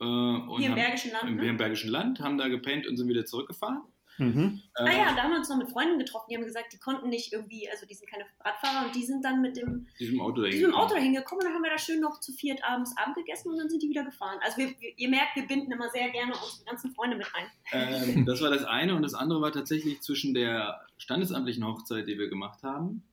Äh, 0.00 0.04
und 0.04 0.58
hier 0.58 0.66
im 0.66 0.72
haben- 0.72 0.80
Bergischen 0.80 1.10
Land. 1.12 1.24
im, 1.28 1.36
Ne? 1.36 1.48
im 1.48 1.56
Bergischen 1.56 1.90
Land, 1.90 2.20
haben 2.20 2.38
da 2.38 2.46
gepennt 2.48 2.86
und 2.86 2.96
sind 2.96 3.08
wieder 3.08 3.24
zurückgefahren. 3.26 3.82
Mhm. 4.18 4.60
Ah 4.74 4.84
ja, 4.90 5.14
da 5.14 5.22
haben 5.22 5.30
wir 5.30 5.38
uns 5.38 5.48
noch 5.48 5.58
mit 5.58 5.70
Freunden 5.70 5.96
getroffen, 5.98 6.26
die 6.30 6.36
haben 6.36 6.44
gesagt, 6.44 6.72
die 6.72 6.78
konnten 6.78 7.08
nicht 7.08 7.32
irgendwie, 7.32 7.68
also 7.70 7.86
die 7.86 7.94
sind 7.94 8.10
keine 8.10 8.24
Radfahrer 8.44 8.86
und 8.86 8.94
die 8.96 9.04
sind 9.04 9.24
dann 9.24 9.40
mit 9.40 9.56
dem 9.56 9.86
diesem 10.00 10.20
Auto 10.20 10.40
dahin 10.42 10.56
diesem. 10.58 10.74
Auto 10.74 10.94
dahin 10.96 11.14
gekommen 11.14 11.40
und 11.40 11.46
dann 11.46 11.54
haben 11.54 11.62
wir 11.62 11.70
da 11.70 11.78
schön 11.78 12.00
noch 12.00 12.18
zu 12.18 12.32
viert 12.32 12.62
abends 12.64 12.96
Abend 12.96 13.14
gegessen 13.14 13.48
und 13.50 13.58
dann 13.58 13.68
sind 13.68 13.80
die 13.80 13.88
wieder 13.88 14.02
gefahren. 14.04 14.38
Also 14.42 14.56
wir, 14.58 14.68
wir, 14.80 14.92
ihr 14.98 15.08
merkt, 15.08 15.36
wir 15.36 15.46
binden 15.46 15.70
immer 15.70 15.88
sehr 15.90 16.10
gerne 16.10 16.32
unsere 16.32 16.64
ganzen 16.66 16.90
Freunde 16.94 17.16
mit 17.16 17.28
ein. 17.32 17.46
Ähm, 17.72 18.24
das 18.26 18.40
war 18.40 18.50
das 18.50 18.64
eine 18.64 18.96
und 18.96 19.02
das 19.02 19.14
andere 19.14 19.40
war 19.40 19.52
tatsächlich 19.52 20.00
zwischen 20.00 20.34
der 20.34 20.80
standesamtlichen 20.96 21.64
Hochzeit, 21.64 22.08
die 22.08 22.18
wir 22.18 22.28
gemacht 22.28 22.64
haben 22.64 23.04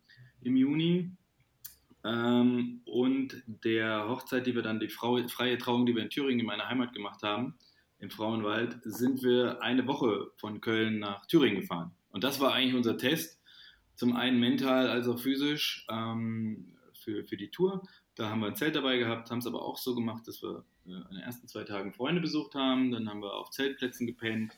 im 0.42 0.56
Juni 0.56 1.12
ähm, 2.06 2.82
und 2.86 3.44
der 3.48 4.08
Hochzeit, 4.08 4.46
die 4.46 4.54
wir 4.54 4.62
dann, 4.62 4.80
die 4.80 4.90
Frau, 4.90 5.18
freie 5.28 5.58
Trauung, 5.58 5.86
die 5.86 5.96
wir 5.96 6.04
in 6.04 6.12
Thüringen 6.12 6.42
in 6.42 6.46
meiner 6.46 6.70
Heimat 6.70 6.94
gemacht 6.94 7.24
haben, 7.24 7.58
im 7.98 8.12
Frauenwald, 8.12 8.78
sind 8.84 9.24
wir 9.24 9.62
eine 9.62 9.88
Woche 9.88 10.28
von 10.38 10.62
Köln 10.62 11.00
nach 11.00 11.26
Thüringen 11.26 11.62
gefahren. 11.62 11.96
Und 12.10 12.24
das 12.24 12.40
war 12.40 12.54
eigentlich 12.54 12.76
unser 12.76 12.98
Test, 12.98 13.42
zum 13.96 14.16
einen 14.16 14.40
mental 14.40 14.88
als 14.88 15.08
auch 15.08 15.18
physisch 15.18 15.88
ähm, 15.90 16.78
für, 16.94 17.26
für 17.26 17.38
die 17.38 17.50
Tour. 17.50 17.82
Da 18.14 18.30
haben 18.30 18.42
wir 18.42 18.48
ein 18.48 18.56
Zelt 18.56 18.76
dabei 18.76 18.98
gehabt, 18.98 19.32
haben 19.32 19.40
es 19.40 19.48
aber 19.48 19.64
auch 19.64 19.78
so 19.78 19.96
gemacht, 19.96 20.28
dass 20.28 20.44
wir 20.44 20.64
äh, 20.86 20.94
an 20.94 21.12
den 21.12 21.22
ersten 21.22 21.48
zwei 21.48 21.64
Tagen 21.64 21.94
Freunde 21.94 22.22
besucht 22.22 22.54
haben, 22.54 22.92
dann 22.92 23.10
haben 23.10 23.22
wir 23.22 23.34
auf 23.34 23.50
Zeltplätzen 23.50 24.06
gepennt 24.06 24.54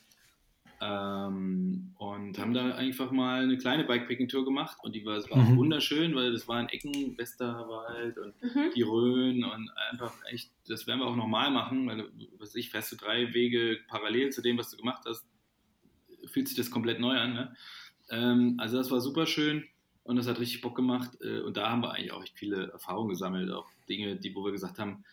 ähm, 0.79 1.93
und 1.97 2.37
haben 2.37 2.53
da 2.53 2.75
einfach 2.75 3.11
mal 3.11 3.43
eine 3.43 3.57
kleine 3.57 3.83
Bikepacking-Tour 3.85 4.45
gemacht 4.45 4.77
und 4.83 4.93
die 4.95 5.05
war, 5.05 5.17
es 5.17 5.29
war 5.29 5.39
auch 5.39 5.51
Mhm. 5.51 5.57
wunderschön, 5.57 6.15
weil 6.15 6.31
das 6.31 6.47
war 6.47 6.59
in 6.59 6.69
Ecken, 6.69 7.17
Westerwald 7.17 8.17
und 8.17 8.33
Mhm. 8.43 8.71
die 8.75 8.81
Rhön 8.83 9.43
und 9.43 9.69
einfach 9.91 10.13
echt, 10.29 10.51
das 10.67 10.85
werden 10.85 10.99
wir 10.99 11.07
auch 11.07 11.15
nochmal 11.15 11.49
machen, 11.51 11.87
weil, 11.87 12.09
was 12.37 12.49
weiß 12.49 12.55
ich, 12.55 12.69
fährst 12.69 12.91
du 12.91 12.95
drei 12.95 13.33
Wege 13.33 13.79
parallel 13.87 14.31
zu 14.31 14.41
dem, 14.41 14.57
was 14.57 14.69
du 14.69 14.77
gemacht 14.77 15.03
hast, 15.07 15.27
fühlt 16.25 16.47
sich 16.47 16.57
das 16.57 16.69
komplett 16.71 16.99
neu 16.99 17.17
an. 17.17 17.33
Ne? 17.33 17.55
Ähm, 18.09 18.55
also 18.59 18.77
das 18.77 18.91
war 18.91 19.01
super 19.01 19.25
schön 19.25 19.65
und 20.03 20.15
das 20.15 20.27
hat 20.27 20.39
richtig 20.39 20.61
Bock 20.61 20.75
gemacht 20.75 21.17
äh, 21.21 21.39
und 21.41 21.57
da 21.57 21.69
haben 21.71 21.81
wir 21.81 21.91
eigentlich 21.93 22.11
auch 22.11 22.23
echt 22.23 22.37
viele 22.37 22.71
Erfahrungen 22.71 23.09
gesammelt, 23.09 23.51
auch 23.51 23.67
Dinge, 23.89 24.15
die, 24.15 24.35
wo 24.35 24.45
wir 24.45 24.51
gesagt 24.51 24.79
haben, 24.79 25.03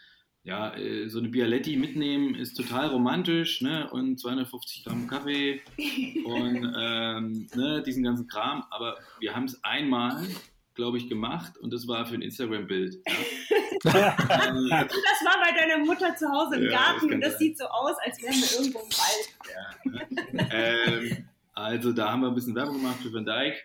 ja, 0.45 0.75
äh, 0.77 1.09
so 1.09 1.19
eine 1.19 1.29
Bialetti 1.29 1.77
mitnehmen 1.77 2.35
ist 2.35 2.55
total 2.55 2.89
romantisch, 2.89 3.61
ne? 3.63 3.89
Und 3.91 4.21
250 4.21 4.85
Gramm 4.85 5.07
Kaffee 5.09 5.63
und 6.25 6.75
ähm, 6.79 7.49
ne, 7.55 7.83
diesen 7.85 8.03
ganzen 8.05 8.27
Kram. 8.29 8.65
Aber 8.71 8.97
wir 9.21 9.35
haben 9.35 9.45
es 9.45 9.63
einmal, 9.65 10.23
glaube 10.75 10.99
ich, 10.99 11.09
gemacht 11.09 11.57
und 11.59 11.73
das 11.73 11.89
war 11.89 12.05
für 12.07 12.15
ein 12.15 12.23
Instagram-Bild. 12.23 12.97
Ja. 13.85 14.17
Ähm, 14.49 14.69
Das 14.71 15.21
war 15.25 15.37
bei 15.43 15.53
deiner 15.59 15.79
Mutter 15.85 16.15
zu 16.17 16.27
Hause 16.31 16.57
im 16.57 16.65
Ja, 16.65 16.69
das 16.71 16.79
Garten 16.81 17.01
kann 17.09 17.15
und 17.17 17.21
das 17.21 17.33
sein. 17.33 17.39
sieht 17.39 17.59
so 17.59 17.65
aus, 17.67 17.97
als 18.05 18.23
wären 18.23 18.35
wir 18.35 18.59
irgendwo 18.59 18.81
im 18.81 19.99
Wald. 20.49 20.51
ähm, 20.53 21.29
also 21.55 21.93
da 21.93 22.11
haben 22.13 22.23
wir 22.23 22.29
ein 22.29 22.35
bisschen 22.35 22.55
Werbung 22.55 22.77
gemacht 22.79 22.97
für 23.03 23.13
Van 23.13 23.25
Dyke. 23.25 23.57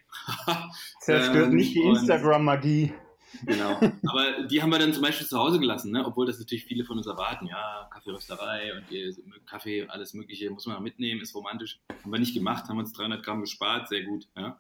Zerstört 1.02 1.48
Ähm, 1.48 1.56
nicht 1.56 1.74
die 1.76 1.80
und- 1.82 1.98
Instagram-Magie. 1.98 2.94
Genau. 3.46 3.80
Aber 4.08 4.44
die 4.48 4.62
haben 4.62 4.70
wir 4.72 4.80
dann 4.80 4.94
zum 4.94 5.04
Beispiel 5.04 5.28
zu 5.28 5.38
Hause 5.38 5.60
gelassen, 5.60 5.92
ne? 5.92 6.06
obwohl 6.06 6.26
das 6.26 6.40
natürlich 6.40 6.66
viele 6.66 6.84
von 6.84 6.98
uns 6.98 7.08
erwarten. 7.08 7.48
Ja, 7.48 7.90
Kaffeerösterei 7.92 8.74
und 8.76 8.92
ihr 8.92 9.14
Kaffee, 9.46 9.88
alles 9.88 10.14
Mögliche 10.14 10.50
muss 10.50 10.66
man 10.66 10.78
auch 10.78 10.82
mitnehmen, 10.82 11.22
ist 11.22 11.36
romantisch. 11.36 11.80
Haben 12.04 12.12
wir 12.12 12.20
nicht 12.20 12.34
gemacht, 12.34 12.68
haben 12.68 12.80
uns 12.80 12.94
300 12.94 13.24
Gramm 13.24 13.42
gespart, 13.42 13.88
sehr 13.88 14.04
gut. 14.04 14.28
Ja? 14.36 14.60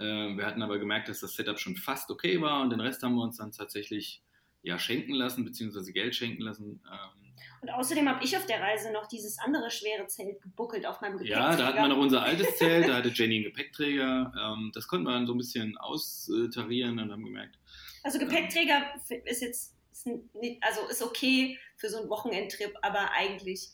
Ähm, 0.00 0.38
wir 0.38 0.46
hatten 0.46 0.62
aber 0.62 0.78
gemerkt, 0.78 1.08
dass 1.08 1.20
das 1.20 1.34
Setup 1.34 1.58
schon 1.58 1.76
fast 1.76 2.10
okay 2.10 2.40
war 2.40 2.62
und 2.62 2.70
den 2.70 2.80
Rest 2.80 3.02
haben 3.02 3.14
wir 3.14 3.22
uns 3.22 3.36
dann 3.36 3.52
tatsächlich 3.52 4.22
ja, 4.62 4.78
schenken 4.78 5.12
lassen, 5.12 5.44
beziehungsweise 5.44 5.92
Geld 5.92 6.14
schenken 6.14 6.42
lassen. 6.42 6.80
Ähm, 6.90 7.32
Und 7.60 7.70
außerdem 7.70 8.08
habe 8.08 8.24
ich 8.24 8.36
auf 8.36 8.46
der 8.46 8.60
Reise 8.60 8.92
noch 8.92 9.06
dieses 9.06 9.38
andere 9.38 9.70
schwere 9.70 10.06
Zelt 10.06 10.40
gebuckelt 10.42 10.86
auf 10.86 11.00
meinem 11.00 11.22
Ja, 11.22 11.54
da 11.54 11.66
hatten 11.66 11.78
wir 11.78 11.88
noch 11.88 11.98
unser 11.98 12.22
altes 12.22 12.56
Zelt, 12.58 12.88
da 12.88 12.96
hatte 12.96 13.10
Jenny 13.10 13.36
einen 13.36 13.44
Gepäckträger. 13.44 14.32
Ähm, 14.40 14.72
das 14.74 14.88
konnten 14.88 15.06
wir 15.06 15.12
dann 15.12 15.26
so 15.26 15.34
ein 15.34 15.38
bisschen 15.38 15.76
austarieren 15.76 16.98
und 16.98 17.12
haben 17.12 17.24
gemerkt, 17.24 17.58
Also 18.04 18.18
Gepäckträger 18.20 18.94
ist 19.24 19.42
jetzt 19.42 19.74
ist 19.94 20.06
nicht, 20.34 20.62
also 20.62 20.88
ist 20.88 21.02
okay 21.02 21.58
für 21.76 21.88
so 21.88 21.98
einen 21.98 22.10
Wochenendtrip, 22.10 22.74
aber 22.82 23.12
eigentlich 23.12 23.70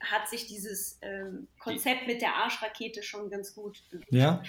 hat 0.00 0.28
sich 0.28 0.46
dieses 0.46 0.98
ähm, 1.02 1.48
Konzept 1.58 2.06
mit 2.06 2.20
der 2.22 2.34
Arschrakete 2.36 3.02
schon 3.02 3.30
ganz 3.30 3.54
gut. 3.54 3.82
Ja. 4.10 4.42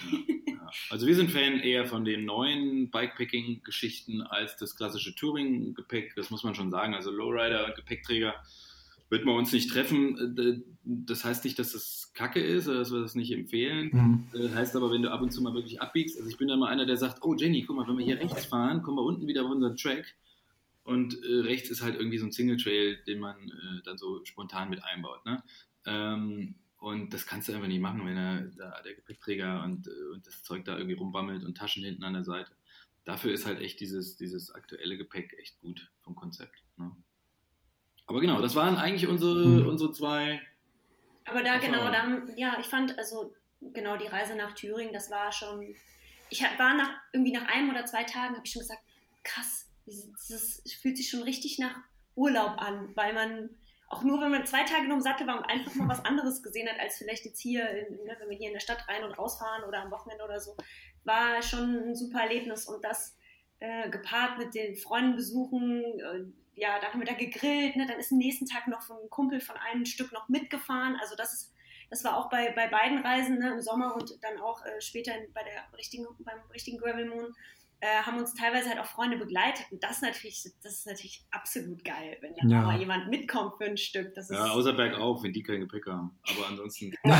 Ja. 0.46 0.70
Also 0.90 1.06
wir 1.06 1.14
sind 1.14 1.30
Fan 1.30 1.60
eher 1.60 1.86
von 1.86 2.04
den 2.04 2.24
neuen 2.24 2.90
Bikepacking-Geschichten 2.90 4.22
als 4.22 4.56
das 4.56 4.76
klassische 4.76 5.14
Touring-Gepäck. 5.14 6.14
Das 6.16 6.30
muss 6.30 6.44
man 6.44 6.54
schon 6.54 6.70
sagen. 6.70 6.94
Also 6.94 7.10
Lowrider 7.10 7.66
und 7.66 7.74
Gepäckträger 7.74 8.34
wird 9.10 9.24
man 9.24 9.36
uns 9.36 9.52
nicht 9.52 9.70
treffen. 9.70 10.70
Das 10.84 11.24
heißt 11.24 11.44
nicht, 11.44 11.58
dass 11.58 11.72
das 11.72 12.12
Kacke 12.14 12.40
ist 12.40 12.68
oder 12.68 12.78
dass 12.78 12.92
wir 12.92 13.00
das 13.00 13.14
nicht 13.14 13.32
empfehlen. 13.32 13.90
Mhm. 13.92 14.24
Das 14.32 14.54
heißt 14.54 14.76
aber, 14.76 14.90
wenn 14.90 15.02
du 15.02 15.10
ab 15.10 15.22
und 15.22 15.30
zu 15.30 15.42
mal 15.42 15.54
wirklich 15.54 15.80
abbiegst, 15.80 16.16
also 16.16 16.28
ich 16.28 16.38
bin 16.38 16.48
dann 16.48 16.58
mal 16.58 16.68
einer, 16.68 16.86
der 16.86 16.96
sagt, 16.96 17.22
oh 17.22 17.34
Jenny, 17.34 17.62
guck 17.62 17.76
mal, 17.76 17.86
wenn 17.88 17.98
wir 17.98 18.04
hier 18.04 18.18
rechts 18.18 18.46
fahren, 18.46 18.82
kommen 18.82 18.98
wir 18.98 19.04
unten 19.04 19.26
wieder 19.26 19.44
auf 19.44 19.50
unseren 19.50 19.76
Track 19.76 20.14
und 20.84 21.14
äh, 21.24 21.40
rechts 21.40 21.70
ist 21.70 21.82
halt 21.82 21.96
irgendwie 21.96 22.18
so 22.18 22.26
ein 22.26 22.32
Single 22.32 22.58
Trail, 22.58 22.98
den 23.06 23.18
man 23.18 23.36
äh, 23.36 23.82
dann 23.84 23.98
so 23.98 24.24
spontan 24.24 24.70
mit 24.70 24.84
einbaut. 24.84 25.24
Ne? 25.24 25.42
Ähm, 25.86 26.54
und 26.76 27.14
das 27.14 27.26
kannst 27.26 27.48
du 27.48 27.54
einfach 27.54 27.68
nicht 27.68 27.80
machen, 27.80 28.04
wenn 28.04 28.16
er 28.16 28.42
da 28.56 28.82
der 28.82 28.94
Gepäckträger 28.94 29.64
und, 29.64 29.86
äh, 29.86 30.12
und 30.12 30.26
das 30.26 30.42
Zeug 30.42 30.64
da 30.66 30.76
irgendwie 30.76 30.96
rumbammelt 30.96 31.42
und 31.42 31.56
Taschen 31.56 31.82
hinten 31.82 32.04
an 32.04 32.12
der 32.12 32.24
Seite. 32.24 32.52
Dafür 33.04 33.32
ist 33.32 33.46
halt 33.46 33.60
echt 33.60 33.80
dieses, 33.80 34.16
dieses 34.16 34.50
aktuelle 34.50 34.98
Gepäck 34.98 35.34
echt 35.38 35.58
gut 35.60 35.90
vom 36.02 36.14
Konzept. 36.14 36.62
Ne? 36.76 36.94
Aber 38.06 38.20
genau, 38.20 38.40
das 38.40 38.54
waren 38.54 38.76
eigentlich 38.76 39.08
unsere, 39.08 39.62
Mhm. 39.62 39.68
unsere 39.68 39.92
zwei. 39.92 40.40
Aber 41.24 41.42
da 41.42 41.58
genau, 41.58 41.90
dann, 41.90 42.30
ja, 42.36 42.58
ich 42.60 42.66
fand 42.66 42.98
also 42.98 43.34
genau 43.60 43.96
die 43.96 44.06
Reise 44.06 44.36
nach 44.36 44.54
Thüringen, 44.54 44.92
das 44.92 45.10
war 45.10 45.32
schon. 45.32 45.74
Ich 46.30 46.42
war 46.42 46.74
nach 46.74 46.90
irgendwie 47.12 47.32
nach 47.32 47.46
einem 47.48 47.70
oder 47.70 47.86
zwei 47.86 48.04
Tagen, 48.04 48.34
habe 48.34 48.44
ich 48.44 48.52
schon 48.52 48.60
gesagt, 48.60 48.82
krass, 49.22 49.70
das, 49.86 50.28
das 50.28 50.72
fühlt 50.82 50.96
sich 50.96 51.08
schon 51.08 51.22
richtig 51.22 51.58
nach 51.58 51.76
Urlaub 52.14 52.60
an, 52.60 52.92
weil 52.94 53.12
man 53.14 53.50
auch 53.88 54.02
nur, 54.02 54.20
wenn 54.20 54.30
man 54.30 54.44
zwei 54.46 54.64
Tage 54.64 54.84
nur 54.86 54.96
im 54.96 55.02
Sattel 55.02 55.26
war 55.26 55.38
und 55.38 55.44
einfach 55.44 55.74
mal 55.74 55.88
was 55.88 56.04
anderes 56.04 56.42
gesehen 56.42 56.68
hat, 56.68 56.80
als 56.80 56.96
vielleicht 56.96 57.24
jetzt 57.24 57.40
hier, 57.40 57.68
in, 57.70 58.04
ne, 58.04 58.16
wenn 58.18 58.28
wir 58.28 58.36
hier 58.36 58.48
in 58.48 58.54
der 58.54 58.60
Stadt 58.60 58.86
rein 58.88 59.04
und 59.04 59.12
rausfahren 59.12 59.64
oder 59.64 59.82
am 59.82 59.90
Wochenende 59.90 60.24
oder 60.24 60.40
so, 60.40 60.56
war 61.04 61.42
schon 61.42 61.90
ein 61.90 61.94
super 61.94 62.20
Erlebnis 62.20 62.66
und 62.66 62.82
das 62.84 63.16
äh, 63.60 63.88
gepaart 63.90 64.38
mit 64.38 64.54
den 64.54 64.74
Freunden 64.76 65.16
besuchen, 65.16 65.82
äh, 66.00 66.24
ja, 66.56 66.78
dann 66.80 66.92
haben 66.92 67.00
wir 67.00 67.06
da 67.06 67.14
gegrillt, 67.14 67.76
ne? 67.76 67.86
dann 67.86 67.98
ist 67.98 68.12
am 68.12 68.18
nächsten 68.18 68.46
Tag 68.46 68.66
noch 68.68 68.82
von 68.82 68.98
einem 68.98 69.10
Kumpel 69.10 69.40
von 69.40 69.56
einem 69.56 69.84
Stück 69.84 70.12
noch 70.12 70.28
mitgefahren, 70.28 70.96
also 71.00 71.14
das 71.16 71.32
ist, 71.32 71.52
das 71.90 72.04
war 72.04 72.16
auch 72.16 72.30
bei, 72.30 72.50
bei 72.52 72.68
beiden 72.68 72.98
Reisen, 72.98 73.38
ne, 73.38 73.52
im 73.52 73.60
Sommer 73.60 73.94
und 73.94 74.12
dann 74.22 74.40
auch 74.40 74.64
äh, 74.64 74.80
später 74.80 75.12
bei 75.32 75.42
der 75.42 75.78
richtigen, 75.78 76.06
beim 76.20 76.38
richtigen 76.52 76.78
Gravel 76.78 77.06
Moon, 77.08 77.32
äh, 77.80 78.02
haben 78.02 78.18
uns 78.18 78.34
teilweise 78.34 78.70
halt 78.70 78.78
auch 78.78 78.86
Freunde 78.86 79.18
begleitet 79.18 79.66
und 79.70 79.82
das 79.84 80.00
natürlich, 80.00 80.42
das 80.62 80.72
ist 80.72 80.86
natürlich 80.86 81.24
absolut 81.30 81.84
geil, 81.84 82.16
wenn 82.20 82.34
da 82.34 82.46
Ja. 82.46 82.62
mal 82.62 82.78
jemand 82.78 83.08
mitkommt 83.10 83.56
für 83.58 83.64
ein 83.64 83.76
Stück, 83.76 84.14
das 84.14 84.30
ist, 84.30 84.36
Ja, 84.36 84.46
außer 84.52 84.72
bergauf, 84.72 85.22
wenn 85.22 85.32
die 85.32 85.42
kein 85.42 85.60
Gepäck 85.60 85.86
haben. 85.86 86.18
Aber 86.30 86.48
ansonsten. 86.48 86.94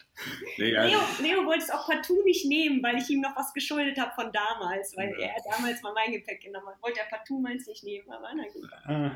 nee, 0.58 0.70
Leo, 0.70 0.80
also, 0.80 1.22
Leo 1.22 1.44
wollte 1.46 1.64
es 1.64 1.70
auch 1.70 1.86
partout 1.88 2.22
nicht 2.24 2.46
nehmen, 2.46 2.82
weil 2.82 2.96
ich 2.98 3.08
ihm 3.10 3.20
noch 3.20 3.36
was 3.36 3.52
geschuldet 3.54 3.98
habe 3.98 4.12
von 4.14 4.30
damals, 4.32 4.96
weil 4.96 5.10
Ja. 5.18 5.28
er 5.28 5.42
damals 5.50 5.82
mal 5.82 5.92
mein 5.94 6.12
Gepäck 6.12 6.40
genommen 6.42 6.66
hat. 6.68 6.82
Wollte 6.82 7.00
er 7.00 7.06
partout 7.06 7.40
meins 7.40 7.66
nicht 7.66 7.84
nehmen, 7.84 8.10
aber 8.10 8.28
na 8.34 8.44
gut. 8.52 8.68
Äh, 8.88 9.10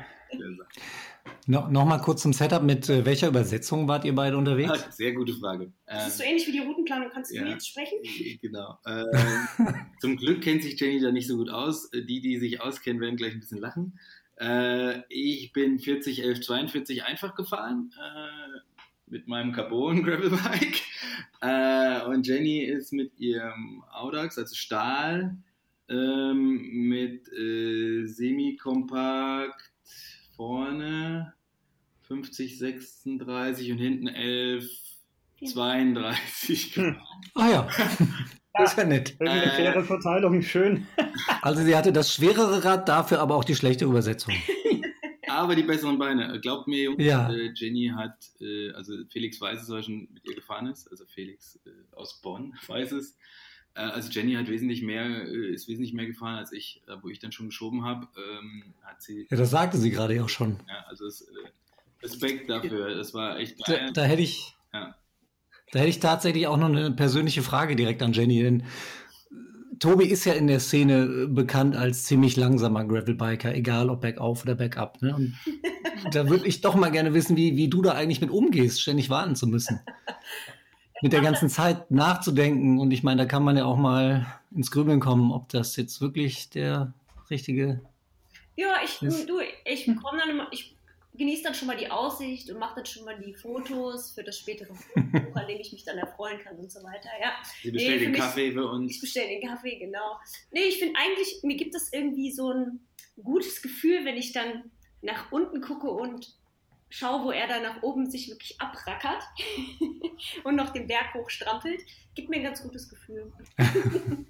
No, 1.47 1.67
Nochmal 1.69 2.01
kurz 2.01 2.23
zum 2.23 2.33
Setup. 2.33 2.63
Mit 2.63 2.89
äh, 2.89 3.05
welcher 3.05 3.27
Übersetzung 3.27 3.87
wart 3.87 4.03
ihr 4.05 4.15
beide 4.15 4.37
unterwegs? 4.37 4.71
Ah, 4.71 4.91
sehr 4.91 5.13
gute 5.13 5.33
Frage. 5.33 5.71
Das 5.85 6.07
ist 6.07 6.17
so 6.17 6.23
Ähm, 6.23 6.29
ähnlich 6.31 6.47
wie 6.47 6.51
die 6.53 6.59
Routenplanung. 6.59 7.09
Kannst 7.11 7.31
du 7.31 7.35
ja. 7.35 7.43
mir 7.43 7.51
jetzt 7.51 7.67
sprechen? 7.67 7.99
Genau. 8.41 8.77
Ähm, 8.87 9.85
zum 9.99 10.17
Glück 10.17 10.41
kennt 10.41 10.63
sich 10.63 10.79
Jenny 10.79 10.99
da 10.99 11.11
nicht 11.11 11.27
so 11.27 11.37
gut 11.37 11.49
aus. 11.49 11.91
Äh, 11.93 12.01
Die, 12.03 12.21
die 12.21 12.37
sich 12.39 12.61
auskennen, 12.61 13.01
werden 13.01 13.15
gleich 13.17 13.33
ein 13.33 13.39
bisschen 13.39 13.59
lachen. 13.59 13.99
Äh, 14.39 15.01
ich 15.09 15.53
bin 15.53 15.79
40, 15.79 16.23
11, 16.23 16.41
42 16.41 17.03
einfach 17.05 17.35
gefahren 17.35 17.93
äh, 17.97 18.59
mit 19.07 19.27
meinem 19.27 19.51
Carbon 19.51 20.03
Gravelbike. 20.03 20.81
Äh, 21.41 22.01
und 22.05 22.25
Jenny 22.27 22.63
ist 22.63 22.93
mit 22.93 23.17
ihrem 23.19 23.83
Audax, 23.91 24.37
also 24.37 24.55
Stahl, 24.55 25.37
ähm, 25.89 26.61
mit 26.89 27.31
äh, 27.31 28.05
semi-kompakt 28.05 29.71
vorne 30.35 31.33
50, 32.07 32.57
36 32.57 33.71
und 33.71 33.77
hinten 33.77 34.07
11, 34.07 34.67
32 35.47 36.73
gefahren. 36.73 36.97
Ah 37.35 37.49
ja, 37.51 37.67
das 38.53 38.71
ist 38.71 38.77
ja 38.77 38.83
nett. 38.85 39.11
Irgendeine 39.19 39.43
Äh. 39.53 39.55
faire 39.55 39.83
Verteilung, 39.83 40.41
schön. 40.41 40.87
Also 41.41 41.63
sie 41.63 41.75
hatte 41.75 41.93
das 41.93 42.13
schwerere 42.13 42.63
Rad, 42.63 42.89
dafür 42.89 43.19
aber 43.19 43.35
auch 43.35 43.43
die 43.43 43.55
schlechte 43.55 43.85
Übersetzung. 43.85 44.33
Aber 45.35 45.55
die 45.55 45.63
besseren 45.63 45.97
Beine. 45.97 46.39
Glaubt 46.41 46.67
mir, 46.67 46.83
Jungs, 46.83 47.03
Ja. 47.03 47.31
äh, 47.31 47.51
Jenny 47.55 47.91
hat, 47.95 48.17
äh, 48.41 48.71
also 48.71 48.93
Felix 49.11 49.39
weiß 49.39 49.61
es, 49.63 49.69
weil 49.69 49.77
er 49.79 49.83
schon 49.83 50.07
mit 50.13 50.25
ihr 50.25 50.35
gefahren 50.35 50.67
ist. 50.67 50.87
Also 50.89 51.05
Felix 51.05 51.59
äh, 51.65 51.69
aus 51.95 52.21
Bonn 52.21 52.53
weiß 52.67 52.91
es. 52.93 53.17
Äh, 53.75 53.81
also 53.81 54.09
Jenny 54.11 54.33
hat 54.33 54.47
wesentlich 54.47 54.81
mehr, 54.81 55.05
äh, 55.27 55.53
ist 55.53 55.67
wesentlich 55.67 55.93
mehr 55.93 56.05
gefahren 56.05 56.35
als 56.37 56.51
ich, 56.51 56.81
äh, 56.87 56.95
wo 57.01 57.09
ich 57.09 57.19
dann 57.19 57.31
schon 57.31 57.47
geschoben 57.47 57.83
habe. 57.83 58.07
Ähm, 58.17 58.73
hat 58.83 59.01
sie, 59.01 59.27
Ja, 59.29 59.37
das 59.37 59.49
sagte 59.51 59.77
sie 59.77 59.91
gerade 59.91 60.23
auch 60.23 60.29
schon. 60.29 60.57
ja, 60.67 60.85
also 60.87 61.05
äh, 61.07 61.47
Respekt 62.03 62.49
dafür. 62.49 62.95
Das 62.95 63.13
war 63.13 63.37
echt 63.39 63.57
Da, 63.67 63.73
geil. 63.75 63.91
da 63.93 64.03
hätte 64.03 64.21
ich, 64.21 64.55
Ja. 64.73 64.95
Da 65.71 65.79
hätte 65.79 65.89
ich 65.89 65.99
tatsächlich 65.99 66.45
auch 66.47 66.57
noch 66.57 66.69
eine 66.69 66.91
persönliche 66.91 67.41
Frage 67.41 67.75
direkt 67.75 68.01
an 68.03 68.13
Jenny, 68.13 68.41
denn 68.43 68.63
Tobi 69.79 70.05
ist 70.05 70.25
ja 70.25 70.33
in 70.33 70.47
der 70.47 70.59
Szene 70.59 71.27
bekannt 71.27 71.75
als 71.75 72.03
ziemlich 72.03 72.35
langsamer 72.35 72.85
Gravelbiker, 72.85 73.53
egal 73.53 73.89
ob 73.89 74.01
bergauf 74.01 74.43
oder 74.43 74.55
bergab. 74.55 75.01
Ne? 75.01 75.15
Und 75.15 75.35
da 76.15 76.29
würde 76.29 76.47
ich 76.47 76.61
doch 76.61 76.75
mal 76.75 76.91
gerne 76.91 77.13
wissen, 77.13 77.35
wie, 77.37 77.55
wie 77.57 77.67
du 77.67 77.81
da 77.81 77.91
eigentlich 77.93 78.21
mit 78.21 78.29
umgehst, 78.29 78.81
ständig 78.81 79.09
warten 79.09 79.35
zu 79.35 79.47
müssen. 79.47 79.79
Mit 81.01 81.13
der 81.13 81.21
ganzen 81.21 81.49
Zeit 81.49 81.91
nachzudenken. 81.91 82.79
Und 82.79 82.91
ich 82.91 83.03
meine, 83.03 83.23
da 83.23 83.25
kann 83.25 83.43
man 83.43 83.57
ja 83.57 83.65
auch 83.65 83.77
mal 83.77 84.25
ins 84.55 84.71
Grübeln 84.71 84.99
kommen, 84.99 85.31
ob 85.31 85.49
das 85.49 85.75
jetzt 85.75 86.01
wirklich 86.01 86.49
der 86.49 86.93
richtige. 87.29 87.81
Ja, 88.55 88.75
ich, 88.83 89.01
Ist- 89.01 89.27
du, 89.29 89.39
ich 89.65 89.85
komme 89.87 90.19
dann 90.19 90.29
immer, 90.29 90.47
ich 90.51 90.74
genieße 91.17 91.43
dann 91.43 91.53
schon 91.55 91.67
mal 91.67 91.77
die 91.77 91.89
Aussicht 91.89 92.49
und 92.49 92.59
mache 92.59 92.75
dann 92.75 92.85
schon 92.85 93.05
mal 93.05 93.17
die 93.19 93.33
Fotos 93.33 94.11
für 94.11 94.23
das 94.23 94.37
spätere 94.39 94.73
Fotobuch, 94.93 95.35
an 95.35 95.47
dem 95.47 95.59
ich 95.59 95.71
mich 95.73 95.83
dann 95.83 95.97
erfreuen 95.97 96.39
kann 96.39 96.57
und 96.57 96.71
so 96.71 96.81
weiter. 96.83 97.09
Ja, 97.21 97.33
Sie 97.61 97.71
bestellt 97.71 97.99
Nee, 97.99 98.05
den 98.05 98.11
mich- 98.11 98.19
Kaffee 98.21 98.51
für 98.51 98.61
ich 98.63 98.69
uns. 98.69 99.01
bestelle 99.01 99.27
den 99.27 99.47
Kaffee, 99.47 99.77
genau. 99.77 100.17
Nee, 100.51 100.61
ich 100.63 100.79
finde 100.79 100.99
eigentlich, 100.99 101.39
mir 101.43 101.57
gibt 101.57 101.75
es 101.75 101.91
irgendwie 101.93 102.31
so 102.31 102.51
ein 102.51 102.79
gutes 103.23 103.61
Gefühl, 103.61 104.03
wenn 104.05 104.17
ich 104.17 104.31
dann 104.33 104.71
nach 105.01 105.31
unten 105.31 105.61
gucke 105.61 105.89
und 105.89 106.35
schaue, 106.89 107.23
wo 107.25 107.31
er 107.31 107.47
da 107.47 107.59
nach 107.59 107.81
oben 107.83 108.09
sich 108.09 108.29
wirklich 108.29 108.59
abrackert 108.61 109.23
und 110.43 110.55
noch 110.55 110.69
den 110.71 110.87
Berg 110.87 111.13
hochstrampelt. 111.13 111.81
Gibt 112.15 112.29
mir 112.29 112.37
ein 112.37 112.43
ganz 112.43 112.61
gutes 112.63 112.89
Gefühl. 112.89 113.31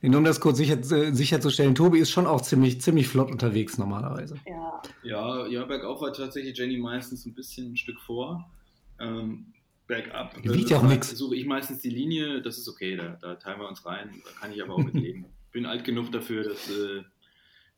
Nur 0.00 0.18
um 0.18 0.24
das 0.24 0.40
kurz 0.40 0.58
sicher, 0.58 0.78
äh, 0.78 1.12
sicherzustellen, 1.12 1.74
Tobi 1.74 1.98
ist 1.98 2.10
schon 2.10 2.26
auch 2.26 2.40
ziemlich, 2.40 2.80
ziemlich 2.80 3.08
flott 3.08 3.30
unterwegs 3.30 3.78
normalerweise. 3.78 4.36
Ja. 4.46 4.82
Ja, 5.02 5.46
ja, 5.46 5.64
bergauf 5.64 6.00
war 6.00 6.12
tatsächlich 6.12 6.56
Jenny 6.56 6.76
meistens 6.76 7.26
ein 7.26 7.34
bisschen 7.34 7.72
ein 7.72 7.76
Stück 7.76 8.00
vor. 8.00 8.50
Ähm, 8.98 9.52
bergab 9.86 10.36
wiegt 10.42 10.70
ja 10.70 10.78
auch 10.78 10.84
äh, 10.84 10.88
nix. 10.88 11.10
suche 11.10 11.36
ich 11.36 11.46
meistens 11.46 11.80
die 11.80 11.90
Linie, 11.90 12.40
das 12.42 12.58
ist 12.58 12.68
okay, 12.68 12.96
da, 12.96 13.18
da 13.20 13.34
teilen 13.34 13.60
wir 13.60 13.68
uns 13.68 13.84
rein, 13.84 14.22
da 14.24 14.30
kann 14.40 14.52
ich 14.52 14.62
aber 14.62 14.74
auch 14.74 14.84
mit 14.84 14.94
leben. 14.94 15.26
Bin 15.52 15.66
alt 15.66 15.84
genug 15.84 16.10
dafür, 16.12 16.44
das, 16.44 16.70
äh, 16.70 17.02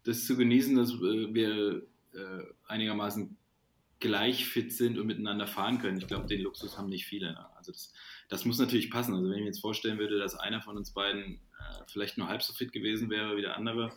das 0.04 0.26
zu 0.26 0.36
genießen, 0.36 0.76
dass 0.76 0.90
äh, 0.92 1.34
wir 1.34 1.82
äh, 2.12 2.44
einigermaßen 2.68 3.36
gleich 3.98 4.46
fit 4.46 4.72
sind 4.72 4.98
und 4.98 5.06
miteinander 5.06 5.46
fahren 5.46 5.78
können. 5.78 5.98
Ich 5.98 6.06
glaube, 6.06 6.26
den 6.26 6.42
Luxus 6.42 6.76
haben 6.78 6.88
nicht 6.88 7.06
viele. 7.06 7.32
Ne? 7.32 7.46
Also 7.56 7.72
das, 7.72 7.92
das 8.28 8.44
muss 8.44 8.58
natürlich 8.58 8.90
passen. 8.90 9.14
Also 9.14 9.28
wenn 9.28 9.36
ich 9.36 9.40
mir 9.40 9.46
jetzt 9.46 9.60
vorstellen 9.60 9.98
würde, 9.98 10.18
dass 10.18 10.34
einer 10.34 10.60
von 10.62 10.76
uns 10.76 10.92
beiden 10.92 11.34
äh, 11.58 11.82
vielleicht 11.86 12.18
nur 12.18 12.28
halb 12.28 12.42
so 12.42 12.52
fit 12.52 12.72
gewesen 12.72 13.10
wäre 13.10 13.36
wie 13.36 13.42
der 13.42 13.56
andere, 13.56 13.92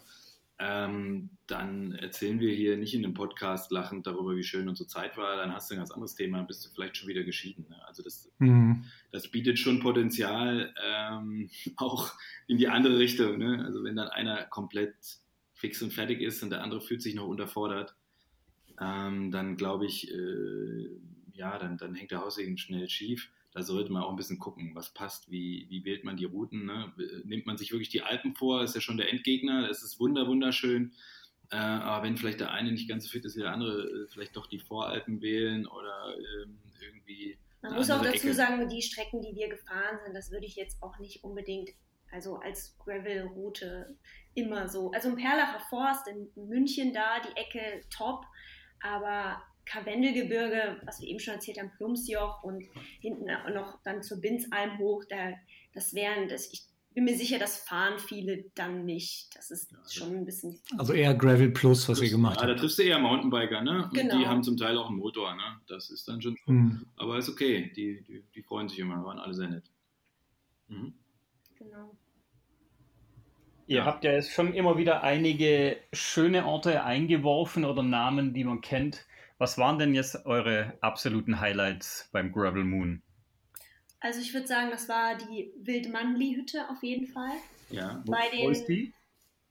ähm, 0.60 1.30
dann 1.46 1.92
erzählen 1.94 2.40
wir 2.40 2.52
hier 2.54 2.78
nicht 2.78 2.96
in 2.96 3.06
einem 3.06 3.14
Podcast 3.14 3.72
lachend 3.72 4.08
darüber, 4.08 4.36
wie 4.36 4.44
schön 4.44 4.68
unsere 4.68 4.88
Zeit 4.88 5.16
war. 5.16 5.36
Dann 5.38 5.54
hast 5.54 5.70
du 5.70 5.76
ein 5.76 5.78
ganz 5.78 5.92
anderes 5.92 6.16
Thema, 6.16 6.38
dann 6.38 6.48
bist 6.48 6.66
du 6.66 6.70
vielleicht 6.70 6.98
schon 6.98 7.08
wieder 7.08 7.24
geschieden. 7.24 7.68
Ne? 7.70 7.76
Also 7.86 8.02
das, 8.02 8.32
Mhm. 8.40 8.86
das 9.12 9.28
bietet 9.30 9.60
schon 9.60 9.80
Potenzial 9.80 10.74
ähm, 10.84 11.50
auch 11.78 12.12
in 12.48 12.58
die 12.58 12.68
andere 12.70 12.98
Richtung. 12.98 13.38
Ne? 13.38 13.64
Also 13.66 13.84
wenn 13.84 13.96
dann 13.96 14.08
einer 14.08 14.46
komplett 14.46 14.96
fix 15.54 15.82
und 15.82 15.94
fertig 15.94 16.22
ist 16.22 16.42
und 16.42 16.50
der 16.50 16.64
andere 16.64 16.82
fühlt 16.82 17.04
sich 17.04 17.14
noch 17.14 17.28
unterfordert, 17.28 17.96
ähm, 18.80 19.32
dann 19.32 19.58
glaube 19.58 19.86
ich, 19.86 20.12
äh, 20.12 20.90
ja, 21.34 21.58
dann, 21.60 21.78
dann 21.78 21.94
hängt 21.94 22.12
der 22.12 22.22
Haussegen 22.22 22.58
schnell 22.58 22.90
schief. 22.90 23.30
Da 23.54 23.64
sollte 23.64 23.92
man 23.92 24.04
auch 24.04 24.10
ein 24.10 24.18
bisschen 24.18 24.40
gucken, 24.40 24.76
was 24.76 24.94
passt, 24.94 25.32
wie, 25.32 25.66
wie 25.70 25.84
wählt 25.86 26.04
man 26.04 26.18
die 26.18 26.26
Routen. 26.26 26.66
Ne? 26.66 26.94
Nimmt 27.24 27.46
man 27.46 27.58
sich 27.58 27.72
wirklich 27.72 27.90
die 27.90 28.04
Alpen 28.04 28.36
vor, 28.36 28.64
ist 28.64 28.76
ja 28.76 28.82
schon 28.82 28.98
der 28.98 29.12
Endgegner, 29.12 29.68
das 29.68 29.84
ist 29.84 30.00
wunder, 30.00 30.28
wunderschön. 30.28 30.94
Äh, 31.50 31.56
aber 31.56 32.06
wenn 32.06 32.18
vielleicht 32.18 32.42
der 32.42 32.52
eine 32.52 32.72
nicht 32.72 32.90
ganz 32.90 33.06
so 33.06 33.10
fit 33.10 33.24
ist 33.24 33.38
wie 33.38 33.42
der 33.42 33.54
andere, 33.54 33.84
äh, 33.84 34.08
vielleicht 34.10 34.36
doch 34.36 34.48
die 34.48 34.60
Voralpen 34.60 35.22
wählen 35.22 35.66
oder 35.66 36.16
ähm, 36.18 36.60
irgendwie. 36.82 37.38
Man 37.62 37.76
muss 37.76 37.90
auch 37.90 38.02
dazu 38.02 38.28
Ecke. 38.28 38.34
sagen, 38.34 38.68
die 38.70 38.82
Strecken, 38.82 39.22
die 39.22 39.36
wir 39.36 39.50
gefahren 39.50 40.00
sind, 40.04 40.14
das 40.14 40.32
würde 40.32 40.46
ich 40.46 40.56
jetzt 40.56 40.82
auch 40.84 41.00
nicht 41.00 41.24
unbedingt, 41.24 41.70
also 42.12 42.36
als 42.36 42.78
Gravel-Route 42.80 43.96
immer 44.36 44.68
so. 44.68 44.92
Also 44.92 45.10
im 45.10 45.16
Perlacher 45.16 45.60
Forst 45.70 46.08
in 46.08 46.30
München 46.36 46.94
da, 46.94 47.22
die 47.22 47.36
Ecke 47.38 47.82
top, 47.90 48.26
aber 48.82 49.42
Karwendelgebirge, 49.70 50.82
was 50.86 51.02
wir 51.02 51.08
eben 51.08 51.20
schon 51.20 51.36
erzählt 51.36 51.60
haben, 51.60 51.72
Plumsjoch 51.78 52.44
und 52.44 52.64
hinten 53.02 53.30
auch 53.30 53.50
noch 53.54 53.82
dann 53.84 54.02
zur 54.04 54.20
Binzalm 54.22 54.78
hoch, 54.80 55.04
da, 55.10 55.34
das 55.74 55.94
wären, 55.94 56.28
das, 56.30 56.52
ich 56.52 56.64
bin 56.94 57.04
mir 57.04 57.16
sicher, 57.16 57.38
das 57.38 57.58
fahren 57.58 58.00
viele 58.00 58.46
dann 58.56 58.86
nicht. 58.86 59.36
Das 59.36 59.52
ist 59.52 59.72
Ja, 59.72 59.78
schon 59.88 60.16
ein 60.16 60.26
bisschen. 60.26 60.60
Also 60.80 60.94
eher 60.94 61.14
Gravel 61.14 61.52
Plus, 61.52 61.88
was 61.88 62.02
ihr 62.02 62.10
gemacht 62.10 62.38
ja, 62.40 62.44
da 62.48 62.50
habt. 62.54 62.60
triffst 62.62 62.80
du 62.80 62.84
eher 62.84 62.98
Mountainbiker, 62.98 63.62
ne? 63.62 63.84
Und 63.84 63.94
Genau. 63.94 64.18
die 64.18 64.26
haben 64.26 64.42
zum 64.42 64.58
Teil 64.58 64.76
auch 64.78 64.88
einen 64.90 64.98
Motor, 64.98 65.36
ne? 65.36 65.62
Das 65.68 65.92
ist 65.92 66.08
dann 66.08 66.22
schon. 66.22 66.36
Mhm. 66.48 66.88
Aber 66.96 67.18
ist 67.20 67.30
okay, 67.30 67.72
die, 67.76 68.02
die, 68.04 68.24
die 68.34 68.42
freuen 68.42 68.68
sich 68.68 68.80
immer, 68.80 69.04
waren 69.06 69.20
alle 69.20 69.36
sehr 69.36 69.48
nett. 69.48 69.70
Mhm. 70.70 70.94
Genau. 71.60 71.96
Ihr 73.68 73.84
habt 73.86 74.04
ja 74.06 74.14
jetzt 74.14 74.32
schon 74.32 74.54
immer 74.54 74.78
wieder 74.78 75.04
einige 75.04 75.78
schöne 75.92 76.46
Orte 76.46 76.84
eingeworfen 76.84 77.66
oder 77.66 77.84
Namen, 77.84 78.34
die 78.34 78.46
man 78.46 78.62
kennt. 78.62 79.06
Was 79.38 79.58
waren 79.58 79.78
denn 79.78 79.94
jetzt 79.94 80.26
eure 80.26 80.78
absoluten 80.82 81.40
Highlights 81.40 82.10
beim 82.12 82.32
Gravel 82.32 82.64
Moon? 82.64 83.02
Also 84.00 84.20
ich 84.20 84.34
würde 84.34 84.48
sagen, 84.48 84.70
das 84.72 84.88
war 84.90 85.16
die 85.18 85.52
Wildmannli-Hütte 85.62 86.70
auf 86.70 86.82
jeden 86.84 87.08
Fall. 87.08 87.34
Ja. 87.70 88.02
Wo, 88.06 88.12
Bei 88.12 88.30
wo 88.32 88.38
den- 88.38 88.52
ist 88.52 88.66
die? 88.68 88.94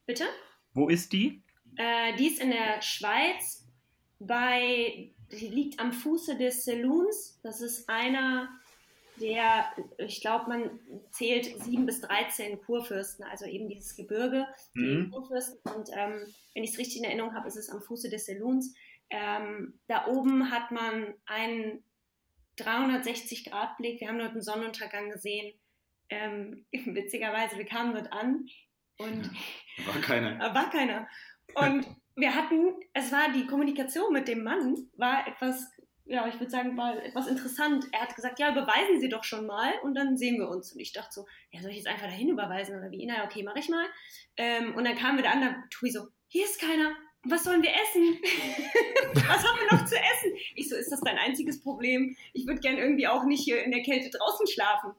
Bitte? 0.05 0.25
Wo 0.73 0.89
ist 0.89 1.11
die? 1.13 1.41
Äh, 1.77 2.15
die 2.17 2.27
ist 2.27 2.41
in 2.41 2.51
der 2.51 2.81
Schweiz 2.81 3.65
bei, 4.19 5.11
die 5.31 5.47
liegt 5.47 5.79
am 5.79 5.91
Fuße 5.93 6.37
des 6.37 6.65
Saloons. 6.65 7.39
Das 7.43 7.61
ist 7.61 7.87
einer 7.89 8.49
der, 9.19 9.65
ich 9.97 10.21
glaube, 10.21 10.47
man 10.47 10.79
zählt 11.11 11.45
sieben 11.63 11.85
bis 11.85 12.01
13 12.01 12.61
Kurfürsten, 12.61 13.25
also 13.25 13.45
eben 13.45 13.67
dieses 13.67 13.95
Gebirge, 13.95 14.45
die 14.75 14.79
Mhm. 14.81 15.11
Kurfürsten. 15.11 15.59
Und 15.75 15.89
ähm, 15.93 16.21
wenn 16.53 16.63
ich 16.63 16.71
es 16.71 16.77
richtig 16.77 16.97
in 16.99 17.03
Erinnerung 17.05 17.33
habe, 17.33 17.47
ist 17.47 17.57
es 17.57 17.69
am 17.69 17.81
Fuße 17.81 18.09
des 18.09 18.25
Saloons. 18.27 18.75
Ähm, 19.09 19.79
da 19.87 20.07
oben 20.07 20.51
hat 20.51 20.71
man 20.71 21.13
einen 21.25 21.83
360-Grad-Blick. 22.57 24.01
Wir 24.01 24.09
haben 24.09 24.19
dort 24.19 24.31
einen 24.31 24.41
Sonnenuntergang 24.41 25.09
gesehen. 25.09 25.57
Ähm, 26.09 26.65
witzigerweise, 26.71 27.57
wir 27.57 27.65
kamen 27.65 27.93
dort 27.93 28.11
an 28.11 28.47
und 28.97 29.29
War 29.85 30.01
keiner. 30.01 30.39
war 30.53 30.69
keiner. 30.69 31.07
Und 31.55 31.85
wir 32.15 32.35
hatten, 32.35 32.73
es 32.93 33.11
war 33.11 33.31
die 33.31 33.45
Kommunikation 33.45 34.11
mit 34.11 34.27
dem 34.27 34.43
Mann, 34.43 34.89
war 34.97 35.27
etwas, 35.27 35.71
ja, 36.05 36.27
ich 36.27 36.35
würde 36.35 36.49
sagen, 36.49 36.77
war 36.77 37.03
etwas 37.03 37.27
interessant. 37.27 37.85
Er 37.91 38.01
hat 38.01 38.15
gesagt, 38.15 38.39
ja, 38.39 38.51
überweisen 38.51 38.99
Sie 38.99 39.09
doch 39.09 39.23
schon 39.23 39.45
mal 39.45 39.73
und 39.83 39.93
dann 39.93 40.17
sehen 40.17 40.39
wir 40.39 40.49
uns. 40.49 40.73
Und 40.73 40.79
ich 40.79 40.93
dachte 40.93 41.11
so, 41.11 41.25
ja, 41.51 41.61
soll 41.61 41.71
ich 41.71 41.77
jetzt 41.77 41.87
einfach 41.87 42.07
dahin 42.07 42.29
überweisen 42.29 42.77
oder 42.77 42.91
wie? 42.91 43.05
Na, 43.05 43.25
okay, 43.25 43.43
mache 43.43 43.59
ich 43.59 43.69
mal. 43.69 43.85
Ähm, 44.37 44.75
und 44.75 44.85
dann 44.85 44.97
kamen 44.97 45.17
wir 45.17 45.23
da 45.23 45.31
an, 45.31 45.41
da 45.41 45.63
Tui 45.69 45.91
so, 45.91 46.07
hier 46.27 46.45
ist 46.45 46.59
keiner. 46.59 46.95
Was 47.29 47.43
sollen 47.43 47.61
wir 47.61 47.71
essen? 47.71 48.19
Was 49.13 49.43
haben 49.47 49.59
wir 49.59 49.77
noch 49.77 49.85
zu 49.85 49.95
essen? 49.95 50.31
Ich 50.55 50.69
so, 50.69 50.75
ist 50.75 50.91
das 50.91 51.01
dein 51.01 51.17
einziges 51.17 51.61
Problem? 51.61 52.15
Ich 52.33 52.47
würde 52.47 52.59
gern 52.59 52.77
irgendwie 52.77 53.07
auch 53.07 53.25
nicht 53.25 53.43
hier 53.43 53.63
in 53.63 53.71
der 53.71 53.81
Kälte 53.81 54.15
draußen 54.15 54.47
schlafen. 54.47 54.93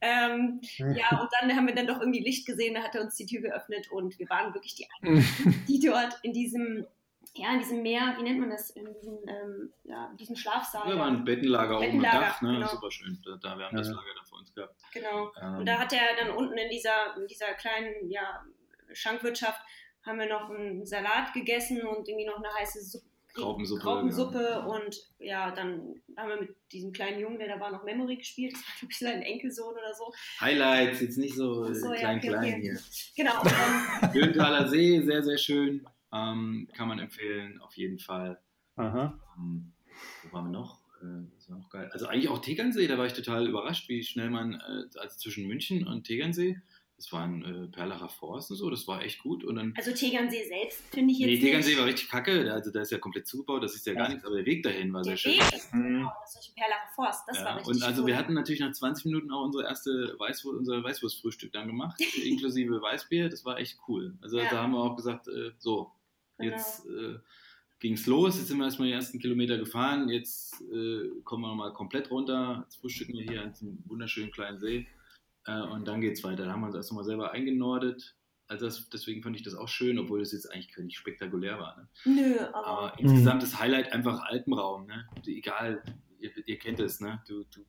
Ähm, 0.00 0.60
ja, 0.78 0.86
und 1.20 1.28
dann 1.40 1.56
haben 1.56 1.66
wir 1.66 1.74
dann 1.74 1.86
doch 1.86 2.00
irgendwie 2.00 2.20
Licht 2.20 2.46
gesehen, 2.46 2.74
da 2.74 2.82
hat 2.82 2.94
er 2.94 3.02
uns 3.02 3.16
die 3.16 3.26
Tür 3.26 3.40
geöffnet 3.40 3.90
und 3.90 4.18
wir 4.18 4.28
waren 4.28 4.52
wirklich 4.54 4.74
die 4.74 4.86
einzigen, 5.02 5.64
die 5.66 5.80
dort 5.80 6.18
in 6.22 6.32
diesem, 6.32 6.86
ja, 7.34 7.52
in 7.52 7.58
diesem 7.60 7.82
Meer, 7.82 8.14
wie 8.18 8.22
nennt 8.22 8.38
man 8.40 8.50
das, 8.50 8.70
in 8.70 8.84
diesem, 8.92 9.18
ähm, 9.26 9.72
ja, 9.84 10.08
in 10.10 10.16
diesem 10.16 10.36
Schlafsaal. 10.36 10.88
Wir 10.88 10.98
waren 10.98 11.16
ein 11.16 11.24
Bettenlager, 11.24 11.78
oben 11.78 12.04
am 12.04 12.20
Dach, 12.20 12.42
ne? 12.42 12.52
genau. 12.52 12.68
Super 12.68 12.90
schön. 12.90 13.18
Da, 13.24 13.36
da, 13.36 13.58
wir 13.58 13.66
haben 13.66 13.76
das 13.76 13.88
Ja. 13.88 13.94
Lager 13.94 14.14
da 14.14 14.24
vor 14.24 14.38
uns 14.38 14.54
gehabt. 14.54 14.74
Genau. 14.92 15.32
Ähm, 15.40 15.56
Und 15.58 15.66
da 15.66 15.78
hat 15.78 15.92
er 15.92 16.00
dann 16.18 16.30
unten 16.36 16.56
in 16.58 16.70
dieser, 16.70 17.16
in 17.16 17.26
dieser 17.26 17.54
kleinen, 17.54 18.10
ja, 18.10 18.44
Schankwirtschaft 18.92 19.60
haben 20.06 20.18
wir 20.18 20.28
noch 20.28 20.48
einen 20.50 20.86
Salat 20.86 21.32
gegessen 21.34 21.82
und 21.82 22.08
irgendwie 22.08 22.26
noch 22.26 22.36
eine 22.36 22.52
heiße 22.54 22.80
Suppe. 22.82 23.06
Graupensuppe, 23.34 23.82
Graupensuppe 23.82 24.42
ja. 24.42 24.64
und 24.64 24.96
ja, 25.18 25.50
dann 25.50 26.00
haben 26.16 26.28
wir 26.30 26.40
mit 26.40 26.56
diesem 26.72 26.90
kleinen 26.92 27.20
Jungen, 27.20 27.38
der 27.38 27.48
da 27.48 27.60
war, 27.60 27.70
noch 27.70 27.84
Memory 27.84 28.16
gespielt. 28.16 28.54
Das 28.54 28.62
war, 28.62 28.74
glaube 28.78 28.92
ich, 28.92 28.98
sein 28.98 29.22
Enkelsohn 29.22 29.74
oder 29.74 29.94
so. 29.94 30.10
Highlights, 30.40 31.02
jetzt 31.02 31.18
nicht 31.18 31.34
so, 31.34 31.70
so, 31.74 31.92
äh, 31.92 32.00
ja, 32.00 32.00
klein, 32.00 32.18
okay, 32.18 32.28
klein 32.28 32.54
okay. 32.54 32.60
hier. 32.62 32.78
Genau. 33.14 33.44
Höhenthaler 34.14 34.68
See, 34.68 35.02
sehr, 35.02 35.22
sehr 35.22 35.36
schön. 35.36 35.86
Ähm, 36.12 36.68
kann 36.74 36.88
man 36.88 36.98
empfehlen, 36.98 37.60
auf 37.60 37.76
jeden 37.76 37.98
Fall. 37.98 38.40
Aha. 38.76 39.20
Ähm, 39.36 39.72
wo 40.22 40.32
waren 40.32 40.46
wir 40.46 40.52
noch? 40.52 40.80
Äh, 41.02 41.28
das 41.34 41.50
war 41.50 41.58
noch 41.58 41.68
geil. 41.68 41.90
Also 41.92 42.06
eigentlich 42.06 42.30
auch 42.30 42.40
Tegernsee, 42.40 42.86
da 42.86 42.96
war 42.96 43.06
ich 43.06 43.12
total 43.12 43.46
überrascht, 43.46 43.88
wie 43.88 44.02
schnell 44.02 44.30
man, 44.30 44.54
äh, 44.54 44.98
also 44.98 45.18
zwischen 45.18 45.46
München 45.46 45.86
und 45.86 46.04
Tegernsee, 46.04 46.58
das 46.96 47.12
war 47.12 47.24
ein 47.24 47.44
äh, 47.44 47.68
Perlacher 47.68 48.08
Forst 48.08 48.50
und 48.50 48.56
so, 48.56 48.70
das 48.70 48.88
war 48.88 49.02
echt 49.02 49.18
gut. 49.22 49.44
Und 49.44 49.56
dann, 49.56 49.74
also 49.76 49.92
Tegernsee 49.92 50.48
selbst 50.48 50.82
finde 50.94 51.12
ich 51.12 51.18
jetzt 51.18 51.28
nee, 51.28 51.38
Tegernsee 51.38 51.70
nicht. 51.72 51.78
war 51.78 51.86
richtig 51.86 52.08
kacke, 52.08 52.42
der- 52.44 52.54
also 52.54 52.70
da 52.70 52.80
ist 52.80 52.90
ja 52.90 52.98
komplett 52.98 53.26
zugebaut, 53.26 53.62
das 53.62 53.74
ist 53.74 53.86
ja 53.86 53.92
gar 53.92 54.04
Ja. 54.04 54.08
nichts, 54.10 54.24
aber 54.24 54.36
der 54.36 54.46
Weg 54.46 54.62
dahin 54.62 54.92
war 54.94 55.04
sehr 55.04 55.12
Der 55.12 55.18
schön. 55.18 55.32
Weg 55.32 55.52
ist 55.54 55.74
Mhm. 55.74 55.82
genau, 55.98 56.12
das 56.22 56.34
ist 56.36 56.48
den 56.48 56.54
Perlacher 56.54 56.88
Forst. 56.94 57.22
Das 57.28 57.38
war 57.38 57.44
Ja, 57.46 57.54
richtig 57.56 57.74
und 57.76 57.82
also 57.82 58.00
cool. 58.02 58.06
wir 58.08 58.16
hatten 58.16 58.32
natürlich 58.34 58.60
nach 58.60 58.72
20 58.72 59.04
Minuten 59.04 59.30
auch 59.30 59.44
unsere 59.44 59.64
erste 59.64 60.14
Weißwurst, 60.18 60.58
unser 60.58 60.82
Weißwurstfrühstück 60.82 61.52
dann 61.52 61.66
gemacht, 61.66 61.98
inklusive 62.24 62.80
Weißbier. 62.80 63.28
Das 63.28 63.44
war 63.44 63.58
echt 63.58 63.78
cool. 63.88 64.16
Also 64.22 64.38
Ja. 64.38 64.48
da 64.50 64.62
haben 64.62 64.72
wir 64.72 64.80
auch 64.80 64.96
gesagt, 64.96 65.28
äh, 65.28 65.52
so, 65.58 65.92
Genau. 66.38 66.50
jetzt 66.52 66.86
äh, 66.86 67.18
ging 67.78 67.92
es 67.92 68.06
los. 68.06 68.36
Jetzt 68.38 68.48
sind 68.48 68.56
wir 68.56 68.64
erstmal 68.64 68.88
die 68.88 68.94
ersten 68.94 69.18
Kilometer 69.18 69.58
gefahren. 69.58 70.08
Jetzt 70.08 70.62
äh, 70.72 71.10
kommen 71.24 71.42
wir 71.42 71.48
nochmal 71.48 71.74
komplett 71.74 72.10
runter. 72.10 72.62
Jetzt 72.64 72.76
frühstücken 72.80 73.12
wir 73.18 73.22
hier 73.24 73.42
an 73.42 73.50
diesem 73.52 73.78
wunderschönen 73.86 74.30
kleinen 74.30 74.58
See. 74.58 74.86
Äh, 75.46 75.62
und 75.62 75.86
dann 75.86 76.00
geht 76.00 76.14
es 76.14 76.24
weiter. 76.24 76.44
Da 76.44 76.52
haben 76.52 76.60
wir 76.60 76.66
uns 76.66 76.76
erst 76.76 76.90
nochmal 76.90 77.04
selber 77.04 77.32
eingenordet. 77.32 78.16
Also 78.48 78.66
das, 78.66 78.88
deswegen 78.90 79.22
fand 79.22 79.36
ich 79.36 79.42
das 79.42 79.54
auch 79.54 79.68
schön, 79.68 79.98
obwohl 79.98 80.20
das 80.20 80.32
jetzt 80.32 80.52
eigentlich 80.52 80.76
nicht 80.76 80.98
spektakulär 80.98 81.58
war. 81.58 81.76
Ne? 81.76 81.88
Nö, 82.04 82.38
aber. 82.52 82.66
Aber 82.66 82.98
insgesamt 82.98 83.42
das 83.42 83.58
Highlight 83.58 83.92
einfach 83.92 84.20
Alpenraum. 84.24 84.86
Ne? 84.86 85.06
Egal, 85.26 85.82
ihr, 86.20 86.30
ihr 86.46 86.58
kennt 86.58 86.78
es. 86.80 87.00
Ne? 87.00 87.22
Du, 87.26 87.44
du, 87.44 87.64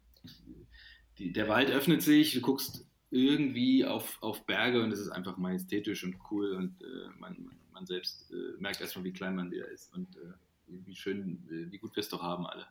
die, 1.17 1.31
der 1.31 1.47
Wald 1.47 1.71
öffnet 1.71 2.03
sich, 2.03 2.33
du 2.33 2.41
guckst 2.41 2.85
irgendwie 3.09 3.85
auf, 3.85 4.21
auf 4.21 4.45
Berge 4.45 4.83
und 4.83 4.91
es 4.91 4.99
ist 4.99 5.09
einfach 5.09 5.37
majestätisch 5.37 6.03
und 6.03 6.17
cool 6.29 6.53
und 6.53 6.81
äh, 6.81 7.09
man, 7.17 7.37
man, 7.41 7.57
man, 7.71 7.85
selbst 7.85 8.29
äh, 8.31 8.59
merkt 8.59 8.81
erstmal, 8.81 9.05
wie 9.05 9.13
klein 9.13 9.35
man 9.35 9.49
wieder 9.49 9.67
ist 9.69 9.93
und 9.95 10.15
äh, 10.17 10.33
wie 10.67 10.95
schön, 10.95 11.47
äh, 11.49 11.71
wie 11.71 11.77
gut 11.77 11.95
wir 11.95 12.01
es 12.01 12.09
doch 12.09 12.21
haben 12.21 12.45
alle. 12.45 12.67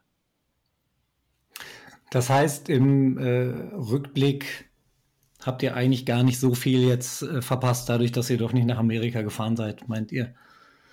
Das 2.11 2.29
heißt, 2.29 2.69
im 2.69 3.19
äh, 3.19 3.75
Rückblick 3.75 4.71
habt 5.45 5.63
ihr 5.63 5.75
eigentlich 5.77 6.07
gar 6.07 6.23
nicht 6.23 6.41
so 6.41 6.55
viel 6.55 6.87
jetzt 6.87 7.23
äh, 7.23 7.43
verpasst, 7.43 7.89
dadurch, 7.89 8.13
dass 8.13 8.31
ihr 8.31 8.39
doch 8.39 8.53
nicht 8.53 8.67
nach 8.67 8.79
Amerika 8.79 9.23
gefahren 9.23 9.57
seid, 9.57 9.89
meint 9.89 10.13
ihr? 10.13 10.35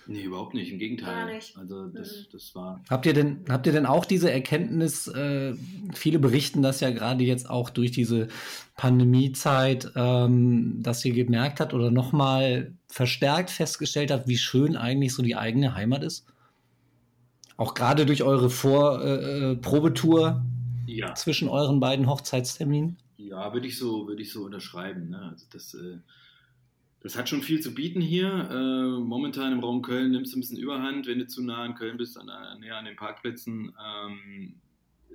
Nee, 0.06 0.24
überhaupt 0.24 0.54
nicht. 0.54 0.70
Im 0.70 0.80
Gegenteil. 0.80 1.28
Gar 1.28 1.34
nicht. 1.34 1.58
Also 1.58 1.88
das, 1.88 2.12
Mhm. 2.12 2.26
das 2.34 2.56
war. 2.56 2.82
Habt 2.90 3.06
ihr 3.06 3.14
denn, 3.14 3.46
habt 3.48 3.66
ihr 3.68 3.72
denn 3.72 3.86
auch 3.86 4.04
diese 4.04 4.30
Erkenntnis, 4.30 5.08
äh, 5.08 5.54
viele 5.94 6.20
berichten 6.20 6.62
das 6.62 6.82
ja 6.82 6.90
gerade 6.92 7.24
jetzt 7.24 7.50
auch 7.50 7.70
durch 7.70 7.92
diese 7.92 8.28
Pandemiezeit, 8.76 9.92
ähm, 9.96 10.80
dass 10.84 11.06
ihr 11.06 11.14
gemerkt 11.14 11.62
habt 11.62 11.74
oder 11.74 11.90
nochmal 11.90 12.74
verstärkt 12.88 13.50
festgestellt 13.50 14.12
habt, 14.12 14.28
wie 14.28 14.38
schön 14.38 14.76
eigentlich 14.76 15.14
so 15.14 15.24
die 15.24 15.38
eigene 15.38 15.74
Heimat 15.74 16.04
ist? 16.04 16.26
Auch 17.56 17.74
gerade 17.74 18.06
durch 18.06 18.24
eure 18.24 18.50
Vor 18.50 19.02
äh, 19.02 19.52
äh, 19.52 19.56
Probetour 19.56 20.44
Ja. 20.86 21.16
zwischen 21.16 21.48
euren 21.48 21.80
beiden 21.80 22.08
Hochzeitsterminen? 22.08 22.98
Ja, 23.18 23.54
würde 23.54 23.68
ich 23.68 23.78
so, 23.78 24.08
würde 24.08 24.22
ich 24.22 24.32
so 24.32 24.44
unterschreiben. 24.44 25.10
Ne? 25.10 25.22
Also 25.32 25.46
das, 25.52 25.74
äh, 25.74 25.98
das 27.02 27.18
hat 27.18 27.30
schon 27.30 27.42
viel 27.42 27.60
zu 27.60 27.74
bieten 27.74 28.02
hier. 28.02 28.28
Äh, 28.50 29.00
momentan 29.00 29.52
im 29.54 29.60
Raum 29.60 29.82
Köln 29.82 30.12
nimmst 30.12 30.34
du 30.34 30.38
ein 30.38 30.42
bisschen 30.42 30.58
Überhand. 30.58 31.06
Wenn 31.08 31.20
du 31.20 31.28
zu 31.28 31.44
nah 31.44 31.66
in 31.66 31.76
Köln 31.76 31.98
bist, 31.98 32.18
an, 32.18 32.28
der- 32.28 32.56
näher 32.60 32.78
an 32.78 32.86
den 32.86 32.96
Parkplätzen, 32.96 33.76
ähm, 33.84 34.62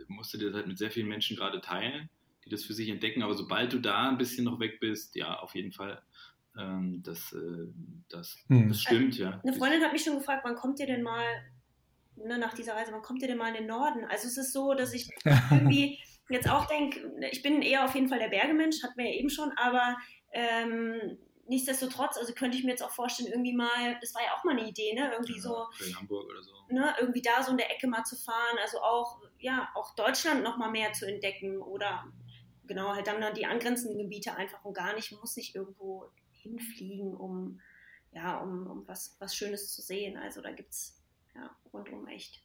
musst 0.07 0.33
du 0.35 0.39
dir 0.39 0.47
das 0.47 0.55
halt 0.57 0.67
mit 0.69 0.79
sehr 0.79 0.91
vielen 0.91 1.09
Menschen 1.09 1.37
gerade 1.37 1.61
teilen, 1.61 2.09
die 2.45 2.51
das 2.51 2.65
für 2.65 2.75
sich 2.75 2.89
entdecken. 2.89 3.23
Aber 3.23 3.35
sobald 3.35 3.73
du 3.73 3.79
da 3.79 4.09
ein 4.09 4.19
bisschen 4.19 4.45
noch 4.45 4.61
weg 4.61 4.81
bist, 4.81 5.17
ja, 5.17 5.39
auf 5.41 5.55
jeden 5.55 5.73
Fall. 5.73 6.01
Ähm, 6.59 7.03
das, 7.03 7.33
äh, 7.33 7.67
das, 8.09 8.37
Hm. 8.49 8.69
das 8.69 8.81
stimmt, 8.81 9.17
ja. 9.19 9.41
Eine 9.43 9.53
Freundin 9.55 9.83
hat 9.83 9.93
mich 9.93 10.03
schon 10.05 10.17
gefragt, 10.19 10.43
wann 10.45 10.57
kommt 10.57 10.79
ihr 10.81 10.87
denn 10.87 11.03
mal, 11.03 11.25
ne, 12.17 12.39
nach 12.39 12.55
dieser 12.55 12.75
Reise, 12.75 12.93
wann 12.93 13.03
kommt 13.03 13.23
ihr 13.23 13.29
denn 13.29 13.39
mal 13.39 13.49
in 13.49 13.55
den 13.55 13.67
Norden? 13.67 14.05
Also 14.09 14.27
es 14.29 14.37
ist 14.37 14.53
so, 14.53 14.75
dass 14.75 14.93
ich 14.93 15.09
irgendwie 15.51 15.99
jetzt 16.31 16.49
auch 16.49 16.67
denke, 16.67 17.13
ich 17.31 17.43
bin 17.43 17.63
eher 17.63 17.85
auf 17.85 17.95
jeden 17.95 18.09
Fall 18.09 18.19
der 18.19 18.29
Bergemensch, 18.29 18.83
hatten 18.83 18.99
wir 18.99 19.07
ja 19.07 19.19
eben 19.19 19.31
schon, 19.31 19.53
aber 19.57 19.97
ähm, 20.33 21.19
nichtsdestotrotz, 21.47 22.19
also 22.19 22.35
könnte 22.35 22.57
ich 22.57 22.65
mir 22.65 22.71
jetzt 22.71 22.83
auch 22.83 22.91
vorstellen, 22.91 23.31
irgendwie 23.31 23.55
mal, 23.55 23.99
das 24.01 24.15
war 24.15 24.23
ja 24.23 24.35
auch 24.35 24.45
mal 24.45 24.59
eine 24.59 24.69
Idee, 24.69 24.95
ne, 24.95 25.11
irgendwie 25.13 25.41
so, 25.41 25.67
Köln, 25.79 25.97
Hamburg 25.97 26.29
oder 26.29 26.43
so. 26.43 26.53
ne, 26.69 26.95
irgendwie 27.01 27.23
da 27.23 27.43
so 27.43 27.53
in 27.53 27.57
der 27.57 27.71
Ecke 27.71 27.87
mal 27.87 28.05
zu 28.05 28.17
fahren, 28.17 28.59
also 28.61 28.81
auch, 28.81 29.21
ja, 29.39 29.69
auch 29.75 29.95
Deutschland 29.95 30.43
noch 30.43 30.59
mal 30.59 30.71
mehr 30.71 30.93
zu 30.93 31.07
entdecken 31.07 31.59
oder 31.59 32.05
genau, 32.67 32.95
halt 32.95 33.07
dann 33.07 33.35
die 33.35 33.47
angrenzenden 33.47 33.99
Gebiete 33.99 34.37
einfach 34.37 34.65
und 34.65 34.75
gar 34.75 34.95
nicht, 34.95 35.11
man 35.11 35.21
muss 35.21 35.37
nicht 35.37 35.55
irgendwo 35.55 36.11
hinfliegen, 36.31 37.17
um, 37.17 37.61
ja, 38.13 38.39
um, 38.39 38.67
um 38.67 38.87
was, 38.87 39.17
was 39.19 39.35
Schönes 39.35 39.73
zu 39.75 39.83
sehen. 39.83 40.17
Also 40.17 40.41
da 40.41 40.53
gibt 40.53 40.71
es 40.71 41.03
ja, 41.35 41.51
rundum 41.73 42.07
echt. 42.07 42.43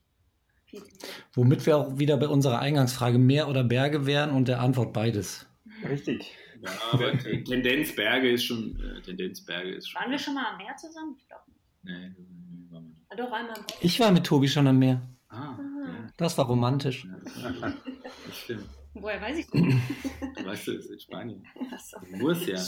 Womit 1.34 1.66
wir 1.66 1.78
auch 1.78 1.98
wieder 1.98 2.18
bei 2.18 2.28
unserer 2.28 2.60
Eingangsfrage 2.60 3.18
mehr 3.18 3.48
oder 3.48 3.64
Berge 3.64 4.06
wären 4.06 4.32
und 4.32 4.48
der 4.48 4.60
Antwort 4.62 4.94
beides. 4.94 5.46
Richtig. 5.88 6.34
Ja, 6.62 6.70
aber 6.92 7.18
Tendenz 7.18 7.94
Berge 7.96 8.32
ist 8.32 8.46
schon, 8.46 8.80
äh, 8.80 9.02
Tendenz 9.02 9.44
Berge 9.44 9.76
ist 9.76 9.90
schon. 9.90 10.02
Waren 10.02 10.12
wir 10.12 10.20
schon 10.20 10.34
mal 10.34 10.46
am 10.52 10.58
Meer 10.58 10.76
zusammen? 10.78 11.16
Ich 11.18 11.28
glaube 11.28 11.44
nicht. 11.48 11.60
Nee, 11.84 12.10
nee, 12.18 12.72
waren 12.72 12.84
wir 12.84 12.90
nicht. 12.90 13.02
Ah, 13.10 13.16
Doch, 13.16 13.32
einmal. 13.32 13.56
Ich 13.82 14.00
war 14.00 14.12
mit 14.12 14.26
Tobi 14.26 14.48
schon 14.48 14.68
am 14.68 14.80
Meer. 14.80 15.02
Ah, 15.28 15.58
ja. 15.60 16.10
Das 16.18 16.38
war 16.38 16.46
romantisch. 16.46 17.06
Ja, 17.06 17.52
das, 17.60 18.38
stimmt. 18.38 18.70
Woher 18.94 19.20
weiß 19.20 19.38
ich 19.40 19.48
das? 19.52 19.62
Du 19.62 20.46
weißt, 20.46 20.68
das 20.68 20.76
ist 20.76 20.92
in 20.92 21.00
Spanien. 21.00 21.46
Achso. 21.72 21.98
Muss 22.18 22.46
ja. 22.46 22.62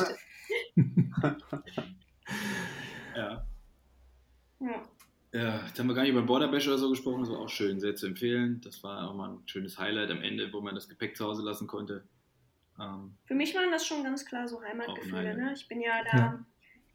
ja. 3.16 3.46
Ja. 4.60 4.84
Ja, 5.36 5.66
jetzt 5.68 5.78
haben 5.78 5.88
wir 5.88 5.94
gar 5.96 6.04
nicht 6.04 6.12
über 6.12 6.22
Border 6.22 6.48
Bash 6.48 6.66
oder 6.68 6.78
so 6.78 6.90
gesprochen, 6.90 7.22
das 7.22 7.30
war 7.30 7.40
auch 7.40 7.50
schön, 7.50 7.82
sehr 7.82 7.94
zu 7.96 8.08
empfehlen. 8.08 8.62
Das 8.64 8.82
war 8.84 9.10
auch 9.10 9.14
mal 9.14 9.32
ein 9.32 9.48
schönes 9.48 9.78
Highlight 9.78 10.10
am 10.10 10.22
Ende, 10.22 10.52
wo 10.54 10.62
man 10.62 10.76
das 10.76 10.88
Gepäck 10.88 11.18
zu 11.18 11.26
Hause 11.26 11.44
lassen 11.44 11.68
konnte. 11.68 12.06
Ähm, 12.80 13.18
Für 13.26 13.36
mich 13.36 13.54
waren 13.54 13.70
das 13.70 13.86
schon 13.86 14.04
ganz 14.04 14.26
klar 14.26 14.48
so 14.48 14.62
Heimatgefühle. 14.62 15.36
Ne? 15.36 15.54
Ich 15.54 15.68
bin 15.68 15.82
ja 15.82 16.04
da, 16.10 16.18
Ja. 16.18 16.46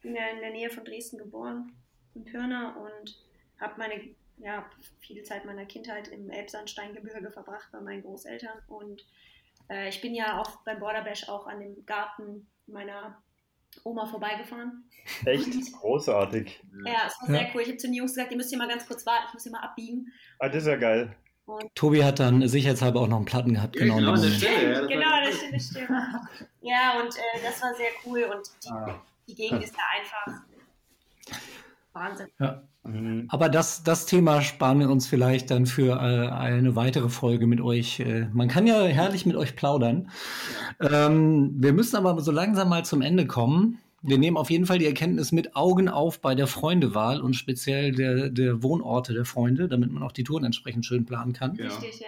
bin 0.01 0.15
ja 0.15 0.27
in 0.33 0.39
der 0.39 0.49
Nähe 0.51 0.71
von 0.71 0.83
Dresden 0.83 1.19
geboren, 1.19 1.71
in 2.15 2.25
Pirna 2.25 2.75
und 2.77 3.19
habe 3.59 3.75
meine, 3.77 4.09
ja, 4.37 4.67
viele 5.01 5.21
Zeit 5.21 5.45
meiner 5.45 5.65
Kindheit 5.65 6.07
im 6.07 6.31
Elbsandsteingebirge 6.31 7.29
verbracht 7.29 7.69
bei 7.71 7.79
meinen 7.79 8.01
Großeltern. 8.01 8.57
Und 8.67 9.05
äh, 9.69 9.89
ich 9.89 10.01
bin 10.01 10.15
ja 10.15 10.41
auch 10.41 10.61
beim 10.63 10.79
Border 10.79 11.03
Bash 11.03 11.29
auch 11.29 11.45
an 11.45 11.59
dem 11.59 11.85
Garten 11.85 12.47
meiner 12.65 13.21
Oma 13.83 14.05
vorbeigefahren. 14.05 14.83
Echt 15.25 15.73
großartig. 15.73 16.61
Ja, 16.85 16.93
es 17.07 17.19
war 17.21 17.29
Ja. 17.29 17.39
sehr 17.39 17.51
cool. 17.55 17.61
Ich 17.61 17.67
habe 17.69 17.77
zu 17.77 17.87
den 17.87 17.93
Jungs 17.95 18.13
gesagt, 18.13 18.31
ihr 18.31 18.37
müsst 18.37 18.49
hier 18.49 18.57
mal 18.59 18.67
ganz 18.67 18.85
kurz 18.87 19.05
warten, 19.05 19.25
ich 19.29 19.33
muss 19.33 19.43
hier 19.43 19.51
mal 19.51 19.61
abbiegen. 19.61 20.11
Ah, 20.39 20.47
das 20.49 20.63
ist 20.63 20.67
ja 20.67 20.75
geil. 20.75 21.15
Tobi 21.75 22.03
hat 22.03 22.19
dann 22.19 22.47
sicherheitshalber 22.47 23.01
auch 23.01 23.07
noch 23.07 23.17
einen 23.17 23.25
Platten 23.25 23.53
gehabt. 23.55 23.75
Ja, 23.75 23.83
Genau, 23.83 23.95
genau, 23.97 24.11
an 24.13 24.21
der. 24.21 24.29
Stelle. 24.29 24.73
Ja, 24.73 24.79
das 24.79 24.87
genau, 24.87 25.21
das 25.25 25.35
stimmt, 25.35 25.53
das 25.55 25.65
stimmt. 25.67 25.89
Ja, 26.61 26.99
und 27.01 27.15
äh, 27.15 27.43
das 27.43 27.61
war 27.61 27.73
sehr 27.75 27.89
cool 28.05 28.23
und 28.23 28.49
die, 28.63 28.69
Ah. 28.69 29.01
die 29.27 29.35
Gegend 29.35 29.63
ist 29.63 29.75
da 29.75 29.81
einfach 29.99 30.41
Wahnsinn. 31.93 32.27
Mhm. 32.83 33.25
Aber 33.29 33.49
das, 33.49 33.83
das 33.83 34.05
Thema 34.05 34.41
sparen 34.41 34.79
wir 34.79 34.89
uns 34.89 35.07
vielleicht 35.07 35.51
dann 35.51 35.65
für 35.65 35.97
äh, 35.97 36.29
eine 36.29 36.75
weitere 36.75 37.09
Folge 37.09 37.45
mit 37.45 37.61
euch. 37.61 37.99
Äh, 37.99 38.27
man 38.33 38.47
kann 38.47 38.65
ja 38.65 38.83
herrlich 38.85 39.25
mit 39.25 39.35
euch 39.35 39.55
plaudern. 39.55 40.09
Ähm, 40.79 41.53
wir 41.57 41.73
müssen 41.73 41.95
aber 41.95 42.19
so 42.21 42.31
langsam 42.31 42.69
mal 42.69 42.83
zum 42.83 43.01
Ende 43.01 43.27
kommen. 43.27 43.77
Wir 44.01 44.17
nehmen 44.17 44.35
auf 44.35 44.49
jeden 44.49 44.65
Fall 44.65 44.79
die 44.79 44.87
Erkenntnis 44.87 45.31
mit 45.31 45.55
Augen 45.55 45.87
auf 45.87 46.21
bei 46.21 46.33
der 46.33 46.47
Freundewahl 46.47 47.21
und 47.21 47.35
speziell 47.35 47.91
der, 47.91 48.29
der 48.29 48.63
Wohnorte 48.63 49.13
der 49.13 49.25
Freunde, 49.25 49.67
damit 49.67 49.91
man 49.91 50.01
auch 50.01 50.11
die 50.11 50.23
Touren 50.23 50.43
entsprechend 50.43 50.87
schön 50.87 51.05
planen 51.05 51.33
kann. 51.33 51.51
Richtig, 51.51 51.99
ja. 51.99 52.07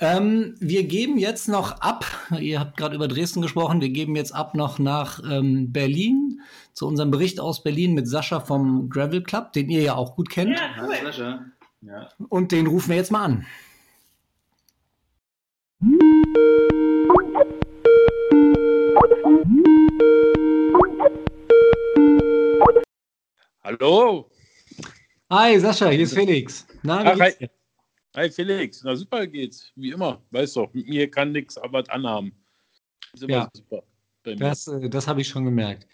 Ähm, 0.00 0.54
wir 0.60 0.84
geben 0.84 1.18
jetzt 1.18 1.48
noch 1.48 1.80
ab, 1.80 2.04
ihr 2.38 2.60
habt 2.60 2.76
gerade 2.76 2.94
über 2.94 3.08
Dresden 3.08 3.42
gesprochen, 3.42 3.80
wir 3.80 3.88
geben 3.88 4.14
jetzt 4.14 4.32
ab 4.32 4.54
noch 4.54 4.78
nach 4.78 5.20
ähm, 5.28 5.72
Berlin 5.72 6.40
zu 6.78 6.86
unserem 6.86 7.10
Bericht 7.10 7.40
aus 7.40 7.64
Berlin 7.64 7.94
mit 7.94 8.06
Sascha 8.06 8.38
vom 8.38 8.88
Gravel 8.88 9.24
Club, 9.24 9.52
den 9.52 9.68
ihr 9.68 9.82
ja 9.82 9.96
auch 9.96 10.14
gut 10.14 10.30
kennt. 10.30 10.50
Ja, 10.56 10.76
Hallo, 10.76 10.88
cool. 10.88 11.06
Sascha. 11.06 11.44
Ja. 11.80 12.08
Und 12.28 12.52
den 12.52 12.68
rufen 12.68 12.90
wir 12.90 12.96
jetzt 12.96 13.10
mal 13.10 13.24
an. 13.24 13.46
Hallo. 23.64 24.30
Hi 25.30 25.58
Sascha, 25.58 25.88
hier 25.90 26.04
ist 26.04 26.14
Felix. 26.14 26.64
Na, 26.84 27.02
wie 27.02 27.08
Ach, 27.08 27.16
geht's 27.16 27.40
hi. 27.40 27.48
hi 28.14 28.30
Felix. 28.30 28.84
Na 28.84 28.94
super 28.94 29.26
geht's. 29.26 29.72
Wie 29.74 29.90
immer. 29.90 30.22
Weißt 30.30 30.54
doch, 30.56 30.72
mit 30.72 30.86
mir 30.86 31.10
kann 31.10 31.32
nichts 31.32 31.58
aber 31.58 31.82
anhaben. 31.88 32.32
Ist 33.12 33.24
immer 33.24 33.32
Ja. 33.32 33.48
super. 33.52 33.82
Bei 34.22 34.30
mir. 34.30 34.38
Das, 34.38 34.68
äh, 34.68 34.88
das 34.88 35.08
habe 35.08 35.20
ich 35.22 35.28
schon 35.28 35.44
gemerkt. 35.44 35.88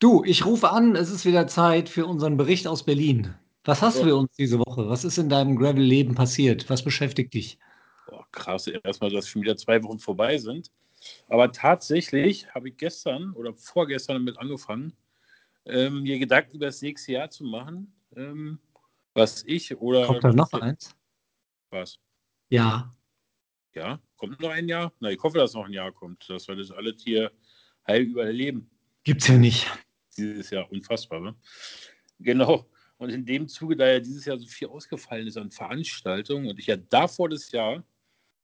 Du, 0.00 0.24
ich 0.24 0.46
rufe 0.46 0.70
an, 0.70 0.96
es 0.96 1.10
ist 1.10 1.26
wieder 1.26 1.46
Zeit 1.46 1.90
für 1.90 2.06
unseren 2.06 2.38
Bericht 2.38 2.66
aus 2.66 2.84
Berlin. 2.84 3.34
Was 3.64 3.82
hast 3.82 3.98
du 3.98 4.04
für 4.04 4.16
uns 4.16 4.34
diese 4.34 4.58
Woche? 4.58 4.88
Was 4.88 5.04
ist 5.04 5.18
in 5.18 5.28
deinem 5.28 5.56
Gravel-Leben 5.56 6.14
passiert? 6.14 6.70
Was 6.70 6.82
beschäftigt 6.82 7.34
dich? 7.34 7.58
Boah, 8.08 8.26
krass, 8.32 8.66
erstmal, 8.66 9.10
dass 9.10 9.28
schon 9.28 9.42
wieder 9.42 9.58
zwei 9.58 9.82
Wochen 9.84 9.98
vorbei 9.98 10.38
sind. 10.38 10.70
Aber 11.28 11.52
tatsächlich 11.52 12.48
habe 12.54 12.70
ich 12.70 12.78
gestern 12.78 13.32
oder 13.32 13.52
vorgestern 13.52 14.16
damit 14.16 14.38
angefangen, 14.38 14.94
ähm, 15.66 16.02
mir 16.02 16.18
Gedanken 16.18 16.56
über 16.56 16.66
das 16.66 16.80
nächste 16.80 17.12
Jahr 17.12 17.28
zu 17.28 17.44
machen. 17.44 17.92
Ähm, 18.16 18.58
was 19.12 19.44
ich 19.46 19.76
oder. 19.76 20.06
Kommt 20.06 20.24
da 20.24 20.32
noch 20.32 20.52
eins? 20.54 20.96
Was? 21.68 21.98
Ja. 22.48 22.96
Ja, 23.74 24.00
kommt 24.16 24.40
noch 24.40 24.50
ein 24.50 24.66
Jahr? 24.66 24.94
Na, 25.00 25.10
ich 25.10 25.22
hoffe, 25.22 25.36
dass 25.36 25.52
noch 25.52 25.66
ein 25.66 25.74
Jahr 25.74 25.92
kommt, 25.92 26.26
dass 26.30 26.48
wir 26.48 26.56
das 26.56 26.70
alle 26.70 26.94
hier 26.98 27.30
heil 27.86 28.02
überleben. 28.02 28.70
Gibt's 29.04 29.28
ja 29.28 29.36
nicht. 29.36 29.66
Dieses 30.16 30.50
Jahr 30.50 30.70
unfassbar, 30.70 31.20
ne? 31.20 31.34
Genau. 32.18 32.68
Und 32.98 33.10
in 33.10 33.24
dem 33.24 33.48
Zuge, 33.48 33.76
da 33.76 33.88
ja 33.88 34.00
dieses 34.00 34.24
Jahr 34.26 34.38
so 34.38 34.46
viel 34.46 34.68
ausgefallen 34.68 35.26
ist 35.26 35.38
an 35.38 35.50
Veranstaltungen 35.50 36.48
und 36.48 36.58
ich 36.58 36.66
ja 36.66 36.76
davor 36.76 37.28
das 37.30 37.50
Jahr 37.52 37.84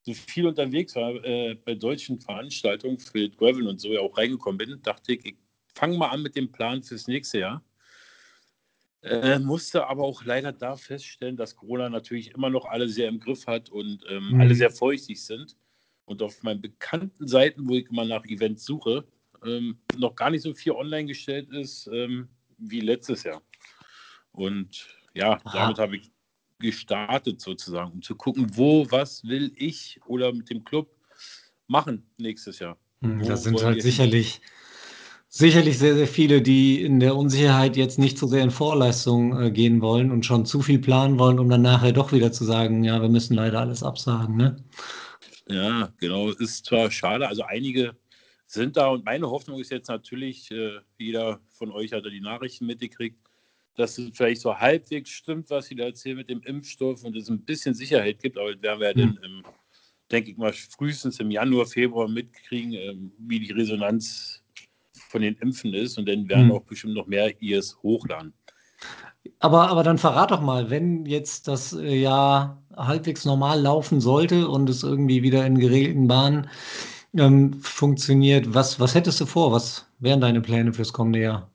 so 0.03 0.15
viel 0.15 0.47
unterwegs 0.47 0.95
war 0.97 1.15
äh, 1.25 1.55
bei 1.57 1.75
deutschen 1.75 2.21
Veranstaltungen 2.21 2.99
für 2.99 3.29
Gravel 3.31 3.67
und 3.69 3.81
so 3.81 3.93
ja 3.93 4.01
auch 4.01 4.17
reingekommen 4.17 4.59
bin, 4.59 4.83
dachte 4.83 5.15
ich, 5.15 5.27
ich 5.27 5.37
fange 5.75 5.99
mal 5.99 6.09
an 6.11 6.23
mit 6.23 6.37
dem 6.37 6.53
Plan 6.53 6.83
fürs 6.83 7.09
nächste 7.09 7.41
Jahr. 7.41 7.65
Äh, 9.03 9.39
musste 9.39 9.87
aber 9.87 10.05
auch 10.05 10.25
leider 10.25 10.53
da 10.53 10.77
feststellen, 10.77 11.37
dass 11.37 11.55
Corona 11.57 11.89
natürlich 11.91 12.33
immer 12.33 12.51
noch 12.51 12.65
alle 12.67 12.89
sehr 12.89 13.09
im 13.09 13.21
Griff 13.21 13.47
hat 13.47 13.69
und 13.71 14.05
ähm, 14.09 14.35
Mhm. 14.35 14.41
alle 14.41 14.55
sehr 14.55 14.71
feuchtig 14.71 15.23
sind. 15.25 15.57
Und 16.07 16.23
auf 16.23 16.43
meinen 16.43 16.61
bekannten 16.61 17.27
Seiten, 17.29 17.69
wo 17.69 17.75
ich 17.75 17.87
immer 17.91 18.05
nach 18.05 18.25
Events 18.27 18.65
suche, 18.65 19.07
ähm, 19.47 19.79
noch 19.99 20.15
gar 20.15 20.31
nicht 20.31 20.43
so 20.43 20.55
viel 20.55 20.73
online 20.73 21.07
gestellt 21.07 21.51
ist 21.51 21.89
ähm, 21.93 22.29
wie 22.59 22.81
letztes 22.81 23.23
Jahr. 23.23 23.43
Und 24.33 24.87
ja, 25.15 25.41
Aha. 25.45 25.53
damit 25.53 25.79
habe 25.79 25.97
ich 25.97 26.11
gestartet 26.59 27.41
sozusagen, 27.41 27.93
um 27.93 28.03
zu 28.03 28.15
gucken, 28.15 28.47
wo, 28.55 28.91
was 28.91 29.25
will 29.25 29.53
ich 29.57 30.01
oder 30.07 30.33
mit 30.33 30.51
dem 30.51 30.65
Club 30.65 30.89
machen 31.67 32.07
nächstes 32.19 32.59
Jahr. 32.59 32.79
Hm, 33.03 33.21
Wo 33.21 33.29
Das 33.29 33.43
sind 33.43 33.63
halt 33.63 33.83
sicherlich, 33.83 34.41
sicherlich 35.29 35.79
sehr, 35.79 35.95
sehr 35.95 36.07
viele, 36.07 36.41
die 36.41 36.83
in 36.83 37.01
der 37.01 37.17
Unsicherheit 37.17 37.77
jetzt 37.77 37.99
nicht 37.99 38.19
so 38.19 38.27
sehr 38.27 38.43
in 38.43 38.51
Vorleistung 38.51 39.39
äh, 39.39 39.51
gehen 39.51 39.81
wollen 39.81 40.11
und 40.11 40.25
schon 40.25 40.47
zu 40.47 40.63
viel 40.63 40.79
planen 40.79 41.19
wollen, 41.19 41.39
um 41.39 41.49
dann 41.49 41.63
nachher 41.63 41.93
doch 41.93 42.13
wieder 42.13 42.33
zu 42.33 42.45
sagen, 42.45 42.85
ja, 42.85 43.01
wir 43.03 43.09
müssen 43.09 43.35
leider 43.35 43.61
alles 43.61 43.83
absagen, 43.83 44.37
ne? 44.37 44.57
Ja, 45.49 45.93
genau. 45.99 46.31
Ist 46.31 46.67
zwar 46.67 46.91
schade, 46.91 47.29
also 47.29 47.43
einige 47.43 47.97
sind 48.47 48.77
da 48.77 48.89
und 48.89 49.05
meine 49.05 49.29
Hoffnung 49.29 49.61
ist 49.61 49.71
jetzt 49.71 49.89
natürlich, 49.89 50.51
äh, 50.51 50.79
jeder 50.99 51.41
von 51.51 51.71
euch 51.71 51.93
hat 51.93 52.05
ja 52.05 52.11
die 52.11 52.21
Nachrichten 52.21 52.67
mitgekriegt, 52.67 53.19
dass 53.75 53.99
es 53.99 54.11
vielleicht 54.15 54.41
so 54.41 54.57
halbwegs 54.57 55.11
stimmt, 55.11 55.51
was 55.51 55.67
sie 55.67 55.75
da 55.75 55.85
erzählen 55.85 56.17
mit 56.17 56.31
dem 56.31 56.43
Impfstoff 56.43 57.05
und 57.05 57.17
es 57.17 57.29
ein 57.29 57.45
bisschen 57.45 57.75
Sicherheit 57.75 58.21
gibt, 58.23 58.39
aber 58.39 58.55
das 58.55 58.63
werden 58.63 58.81
wir 58.81 58.89
ja 58.89 58.95
dann, 58.95 59.19
im, 59.23 59.43
denke 60.11 60.31
ich 60.31 60.37
mal, 60.37 60.53
frühestens 60.53 61.21
im 61.21 61.31
Januar, 61.31 61.67
Februar 61.67 62.09
mitkriegen, 62.09 62.73
ähm, 62.73 63.13
wie 63.19 63.41
die 63.41 63.53
Resonanz 63.53 64.43
von 65.09 65.23
den 65.23 65.37
Impfen 65.37 65.75
ist 65.75 65.99
und 65.99 66.09
dann 66.09 66.29
werden 66.29 66.49
Hm. 66.49 66.53
auch 66.53 66.63
bestimmt 66.63 66.95
noch 66.95 67.07
mehr 67.07 67.41
IS 67.43 67.77
hochladen. 67.83 68.33
Aber, 69.41 69.69
aber 69.69 69.83
dann 69.83 69.99
verrat 69.99 70.31
doch 70.31 70.41
mal, 70.41 70.71
wenn 70.71 71.05
jetzt 71.05 71.49
das 71.49 71.73
äh, 71.73 71.97
Jahr 71.97 72.63
halbwegs 72.77 73.25
normal 73.25 73.61
laufen 73.61 74.01
sollte 74.01 74.49
und 74.49 74.69
es 74.71 74.83
irgendwie 74.83 75.23
wieder 75.23 75.45
in 75.45 75.59
geregelten 75.59 76.09
Bahnen 76.09 76.49
ähm, 77.19 77.55
funktioniert, 77.63 78.55
was, 78.55 78.79
was 78.81 78.95
hättest 78.95 79.21
du 79.21 79.27
vor? 79.27 79.53
Was 79.53 79.87
wären 79.99 80.21
deine 80.21 80.41
Pläne 80.41 80.73
fürs 80.73 80.93
kommende 80.93 81.21
Jahr? 81.21 81.51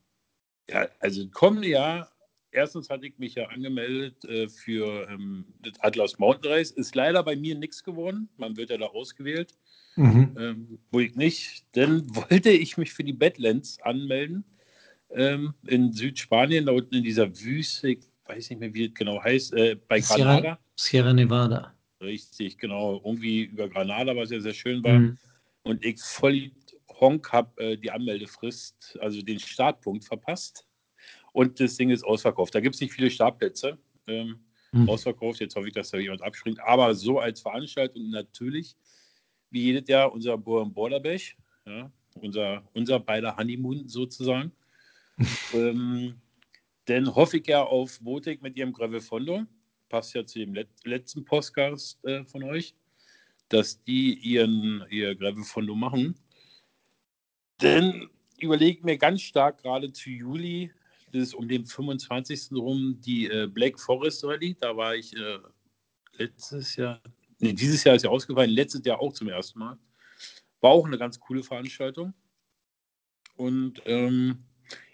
Ja, 0.70 0.88
also 0.99 1.22
im 1.22 1.32
kommenden 1.32 1.72
Jahr, 1.72 2.12
erstens 2.51 2.89
hatte 2.89 3.07
ich 3.07 3.18
mich 3.18 3.36
ja 3.36 3.47
angemeldet 3.47 4.24
äh, 4.26 4.47
für 4.47 5.07
ähm, 5.09 5.45
das 5.62 5.74
Atlas 5.80 6.20
Mountain 6.20 6.51
Race. 6.51 6.72
Ist 6.72 6.95
leider 6.95 7.24
bei 7.24 7.36
mir 7.36 7.55
nichts 7.55 7.84
geworden. 7.84 8.30
Man 8.38 8.57
wird 8.57 8.70
ja 8.70 8.78
da 8.78 8.88
ausgewählt. 8.88 9.55
Mhm. 9.95 10.36
Ähm, 10.39 10.80
wo 10.91 10.99
ich 10.99 11.16
nicht, 11.16 11.66
dann 11.74 12.03
wollte 12.16 12.49
ich 12.49 12.78
mich 12.78 12.93
für 12.93 13.03
die 13.03 13.14
Badlands 13.14 13.82
anmelden. 13.82 14.45
Ähm, 15.09 15.53
in 15.68 15.91
Südspanien, 15.91 16.66
da 16.66 16.72
unten 16.72 16.95
in 16.95 17.03
dieser 17.03 17.28
Wüste, 17.38 17.89
ich 17.89 17.99
weiß 18.26 18.49
nicht 18.49 18.59
mehr, 18.59 18.74
wie 18.74 18.86
es 18.86 18.93
genau 18.93 19.22
heißt, 19.22 19.53
äh, 19.53 19.76
bei 19.88 19.99
Sierra, 19.99 20.39
Granada. 20.39 20.59
Sierra 20.78 21.14
Nevada. 21.14 21.74
Richtig, 21.99 22.57
genau. 22.57 23.01
Irgendwie 23.03 23.43
über 23.43 23.68
Granada, 23.68 24.16
was 24.16 24.32
ja 24.32 24.39
sehr 24.39 24.53
schön 24.53 24.84
war. 24.84 24.99
Mhm. 24.99 25.18
Und 25.64 25.86
ich 25.86 26.01
voll 26.01 26.51
Honk 26.99 27.32
habe 27.32 27.62
äh, 27.64 27.78
die 27.78 27.91
Anmeldefrist, 27.91 28.97
also 29.01 29.22
den 29.22 29.39
Startpunkt 29.39 30.05
verpasst. 30.05 30.68
Und 31.34 31.59
das 31.59 31.78
Ding 31.78 31.89
ist 31.89 32.03
ausverkauft. 32.03 32.53
Da 32.53 32.59
gibt 32.59 32.76
es 32.76 32.82
nicht 32.82 32.93
viele 32.93 33.09
Startplätze. 33.09 33.78
Ähm, 34.07 34.39
Mhm. 34.72 34.89
Ausverkauft. 34.89 35.39
Jetzt 35.41 35.55
hoffe 35.55 35.68
ich, 35.68 35.74
dass 35.74 35.91
da 35.91 35.97
jemand 35.97 36.22
abspringt. 36.22 36.59
Aber 36.62 36.93
so 36.95 37.20
als 37.20 37.41
Veranstaltung 37.41 38.09
natürlich, 38.09 38.76
wie 39.49 39.64
jedes 39.64 39.88
Jahr, 39.89 40.12
unser 40.12 40.38
Born 40.38 40.74
Borderbech, 40.74 41.36
ja, 41.66 41.91
unser, 42.16 42.64
unser 42.74 42.99
beider 42.99 43.36
Honeymoon 43.36 43.88
sozusagen. 43.88 44.51
ähm, 45.53 46.16
dann 46.86 47.14
hoffe 47.14 47.38
ich 47.38 47.47
ja 47.47 47.64
auf 47.64 47.99
Votik 48.03 48.41
mit 48.41 48.57
ihrem 48.57 48.74
Gravel 48.74 49.01
Fondo. 49.01 49.43
Passt 49.89 50.14
ja 50.14 50.26
zu 50.26 50.39
dem 50.39 50.53
let 50.53 50.70
letzten 50.86 51.26
Podcast 51.26 52.03
äh, 52.05 52.24
von 52.24 52.43
euch 52.43 52.74
dass 53.52 53.84
die 53.84 54.14
ihren, 54.20 54.86
ihr 54.89 55.14
Gravel 55.16 55.43
Fondo 55.43 55.76
machen. 55.76 56.16
Denn 57.62 58.10
überlege 58.39 58.84
mir 58.86 58.97
ganz 58.97 59.22
stark 59.22 59.62
gerade 59.62 59.91
zu 59.91 60.10
Juli, 60.10 60.72
das 61.12 61.24
ist 61.24 61.34
um 61.34 61.49
den 61.49 61.66
25. 61.66 62.54
rum, 62.54 62.99
die 63.02 63.28
äh, 63.28 63.47
Black 63.47 63.78
Forest 63.78 64.24
Rally. 64.24 64.56
Da 64.60 64.76
war 64.78 64.95
ich 64.95 65.14
äh, 65.16 65.39
letztes 66.14 66.78
Jahr, 66.78 67.02
nee, 67.39 67.52
dieses 67.52 67.84
Jahr 67.84 67.95
ist 67.95 68.04
ja 68.04 68.10
ausgefallen, 68.10 68.49
letztes 68.49 68.86
Jahr 68.86 69.02
auch 69.02 69.12
zum 69.12 69.28
ersten 69.28 69.60
Mal. 69.60 69.78
War 70.62 70.72
auch 70.72 70.86
eine 70.86 70.97
ganz 70.97 71.20
coole 71.20 71.43
Veranstaltung. 71.43 72.14
Und 73.36 73.82
ähm, 73.86 74.45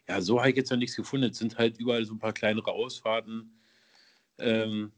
ja, 0.08 0.20
so 0.20 0.40
habe 0.40 0.50
ich 0.50 0.56
jetzt 0.56 0.72
ja 0.72 0.78
nichts 0.78 0.96
gefunden. 0.96 1.30
Es 1.30 1.38
sind 1.38 1.60
halt 1.60 1.78
überall 1.78 2.04
so 2.06 2.16
ein 2.16 2.20
paar 2.20 2.34
kleinere 2.34 2.72
Ausfahrten. 2.72 3.62
Ähm, 4.40 4.92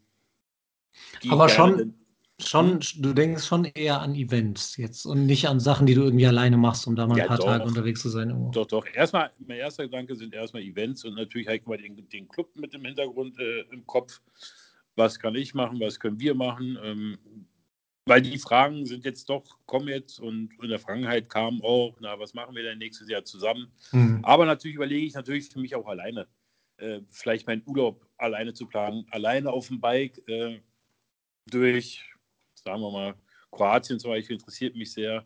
Aber 1.28 1.50
schon, 1.50 1.99
schon, 2.40 2.80
du 2.98 3.14
denkst 3.14 3.46
schon 3.46 3.66
eher 3.66 4.02
an 4.02 4.16
Events 4.16 4.78
jetzt 4.78 5.06
und 5.06 5.26
nicht 5.26 5.48
an 5.48 5.60
Sachen, 5.60 5.86
die 5.86 5.94
du 5.94 6.04
irgendwie 6.04 6.28
alleine 6.28 6.58
machst, 6.58 6.88
um 6.88 6.96
da 6.96 7.06
mal 7.08 7.16
ein 7.16 7.20
Ja, 7.20 7.28
paar 7.28 7.38
doch. 7.38 7.46
Tage 7.46 7.64
unterwegs 7.64 8.02
zu 8.02 8.10
sein. 8.10 8.30
irgendwo. 8.30 8.52
Doch, 8.52 8.68
doch. 8.68 8.86
Erstmal, 8.94 9.32
mein 9.40 9.58
erster 9.58 9.84
Gedanke 9.84 10.16
sind 10.16 10.34
erstmal 10.34 10.64
Events 10.64 11.04
und 11.06 11.16
natürlich 11.16 11.48
ich 11.48 11.66
mal 11.66 11.78
den, 11.78 12.08
den 12.10 12.28
Club 12.28 12.56
mit 12.56 12.74
im 12.74 12.86
Hintergrund 12.86 13.38
äh, 13.40 13.62
im 13.72 13.86
Kopf. 13.86 14.22
Was 14.96 15.20
kann 15.20 15.36
ich 15.36 15.54
machen, 15.54 15.80
was 15.80 16.00
können 16.00 16.20
wir 16.20 16.36
machen? 16.36 16.78
Ähm, 16.84 17.18
weil 18.06 18.22
die 18.24 18.40
Fragen 18.40 18.86
sind 18.86 19.06
jetzt 19.06 19.30
doch, 19.30 19.60
kommen 19.68 19.88
jetzt 19.88 20.20
und 20.20 20.50
in 20.62 20.70
der 20.70 20.80
Vergangenheit 20.80 21.30
kamen 21.30 21.62
auch, 21.62 21.96
na, 22.00 22.20
was 22.20 22.34
machen 22.34 22.56
wir 22.56 22.64
denn 22.64 22.80
nächstes 22.80 23.08
Jahr 23.08 23.24
zusammen? 23.24 23.72
Mhm. 23.92 24.20
Aber 24.24 24.46
natürlich 24.46 24.76
überlege 24.76 25.06
ich 25.06 25.14
natürlich 25.14 25.50
für 25.50 25.60
mich 25.60 25.76
auch 25.76 25.88
alleine, 25.88 26.28
äh, 26.78 27.02
vielleicht 27.12 27.46
meinen 27.46 27.62
Urlaub 27.68 28.08
alleine 28.18 28.54
zu 28.54 28.66
planen, 28.66 29.06
alleine 29.12 29.52
auf 29.52 29.68
dem 29.68 29.80
Bike 29.80 30.28
äh, 30.28 30.60
durch, 31.46 32.04
sagen 32.64 32.82
wir 32.82 32.92
mal, 32.92 33.16
Kroatien 33.52 34.00
zum 34.00 34.12
Beispiel 34.12 34.36
interessiert 34.36 34.76
mich 34.76 34.92
sehr 34.94 35.26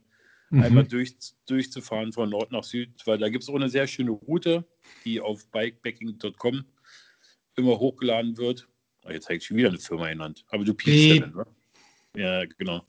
einmal 0.52 0.84
Mhm. 0.84 0.90
durch, 0.90 1.16
durchzufahren 1.48 2.14
von 2.14 2.30
Nord 2.30 2.52
nach 2.52 2.64
Süd, 2.64 2.90
weil 3.06 3.18
da 3.18 3.30
gibt 3.30 3.44
es 3.44 3.50
auch 3.50 3.56
eine 3.56 3.70
sehr 3.70 3.88
schöne 3.88 4.12
Route, 4.12 4.64
die 5.04 5.20
auf 5.20 5.50
bikepacking.com 5.52 6.64
immer 7.56 7.80
hochgeladen 7.80 8.38
wird. 8.38 8.68
Ah, 9.04 9.12
Jetzt 9.12 9.26
habe 9.26 9.36
ich 9.36 9.46
schon 9.46 9.58
wieder 9.58 9.70
eine 9.70 9.80
Firma 9.80 10.10
genannt, 10.10 10.46
aber 10.50 10.64
du 10.64 10.74
piepst 10.74 11.06
ja 11.06 11.14
Piep. 11.16 11.24
dann, 11.24 11.36
ne? 11.36 11.46
Ja, 12.16 12.46
genau. 12.46 12.86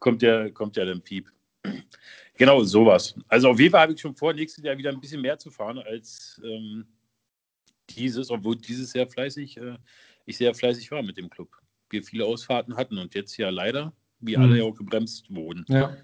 Kommt 0.00 0.22
ja, 0.22 0.48
kommt 0.50 0.76
ja 0.76 0.84
dann 0.84 1.02
Piep. 1.02 1.30
Genau, 2.36 2.62
sowas. 2.64 3.14
Also 3.28 3.50
auf 3.50 3.60
jeden 3.60 3.70
Fall 3.70 3.82
habe 3.82 3.92
ich 3.92 4.00
schon 4.00 4.16
vor, 4.16 4.32
nächstes 4.32 4.64
Jahr 4.64 4.76
wieder 4.76 4.90
ein 4.90 5.00
bisschen 5.00 5.20
mehr 5.20 5.38
zu 5.38 5.50
fahren 5.50 5.78
als 5.78 6.40
ähm, 6.42 6.86
dieses, 7.90 8.30
obwohl 8.30 8.56
dieses 8.56 8.90
sehr 8.90 9.06
fleißig, 9.06 9.58
äh, 9.58 9.76
ich 10.24 10.38
sehr 10.38 10.54
fleißig 10.54 10.90
war 10.90 11.02
mit 11.02 11.16
dem 11.18 11.28
Club. 11.28 11.50
Wir 11.92 12.02
viele 12.02 12.24
Ausfahrten 12.24 12.76
hatten 12.76 12.98
und 12.98 13.14
jetzt 13.14 13.36
ja 13.36 13.50
leider, 13.50 13.92
wie 14.20 14.36
Mhm. 14.36 14.42
alle 14.42 14.58
ja 14.58 14.64
auch 14.64 14.74
gebremst 14.74 15.26
wurden. 15.34 15.64
Ja. 15.68 15.94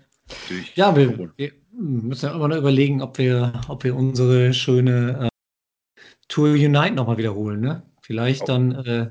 Ja, 0.74 0.94
wir, 0.94 1.30
wir 1.36 1.52
müssen 1.72 2.26
ja 2.26 2.34
immer 2.34 2.48
noch 2.48 2.56
überlegen, 2.58 3.00
ob 3.02 3.16
wir, 3.18 3.60
ob 3.68 3.82
wir 3.84 3.96
unsere 3.96 4.52
schöne 4.52 5.30
äh, 5.30 5.98
Tour 6.28 6.50
Unite 6.50 6.92
nochmal 6.92 7.16
wiederholen, 7.16 7.60
ne? 7.60 7.82
Vielleicht 8.02 8.42
Oh. 8.42 8.46
dann 8.46 8.72
äh, 8.72 9.10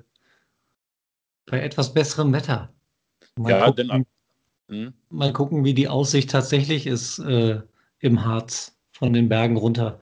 bei 1.47 1.61
etwas 1.61 1.93
besserem 1.93 2.33
Wetter. 2.33 2.71
Mal, 3.35 3.49
Ja, 3.51 3.65
gucken, 3.65 3.91
ab- 3.91 4.07
Hm? 4.69 4.93
mal 5.09 5.33
gucken, 5.33 5.63
wie 5.63 5.73
die 5.73 5.87
Aussicht 5.87 6.29
tatsächlich 6.29 6.85
ist 6.87 7.19
äh, 7.19 7.61
im 7.99 8.23
Harz 8.25 8.77
von 8.91 9.13
den 9.13 9.29
Bergen 9.29 9.57
runter. 9.57 10.01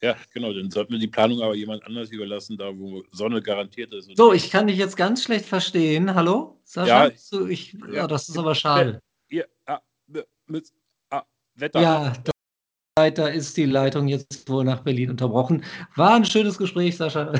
Ja, 0.00 0.16
genau, 0.32 0.52
dann 0.52 0.70
sollten 0.70 0.92
wir 0.92 1.00
die 1.00 1.08
Planung 1.08 1.42
aber 1.42 1.56
jemand 1.56 1.84
anders 1.84 2.10
überlassen, 2.10 2.56
da 2.56 2.76
wo 2.76 3.02
Sonne 3.10 3.42
garantiert 3.42 3.92
ist. 3.92 4.08
So, 4.16 4.32
ich 4.32 4.50
kann 4.50 4.68
dich 4.68 4.78
jetzt 4.78 4.96
ganz 4.96 5.24
schlecht 5.24 5.44
verstehen. 5.44 6.14
Hallo? 6.14 6.60
Sascha? 6.62 7.06
Ja, 7.06 7.12
du, 7.30 7.46
ich, 7.48 7.72
ja, 7.72 7.92
ja. 7.92 8.06
das 8.06 8.28
ist 8.28 8.38
aber 8.38 8.54
schade. 8.54 9.00
Ihr, 9.28 9.46
ah, 9.66 9.80
mit, 10.46 10.72
ah, 11.10 11.22
Wetter. 11.56 11.80
Ja, 11.80 12.12
da, 12.94 13.10
da 13.10 13.26
ist 13.26 13.56
die 13.56 13.64
Leitung 13.64 14.06
jetzt 14.06 14.48
wohl 14.48 14.64
nach 14.64 14.82
Berlin 14.82 15.10
unterbrochen. 15.10 15.64
War 15.96 16.14
ein 16.14 16.24
schönes 16.24 16.58
Gespräch, 16.58 16.96
Sascha. 16.96 17.32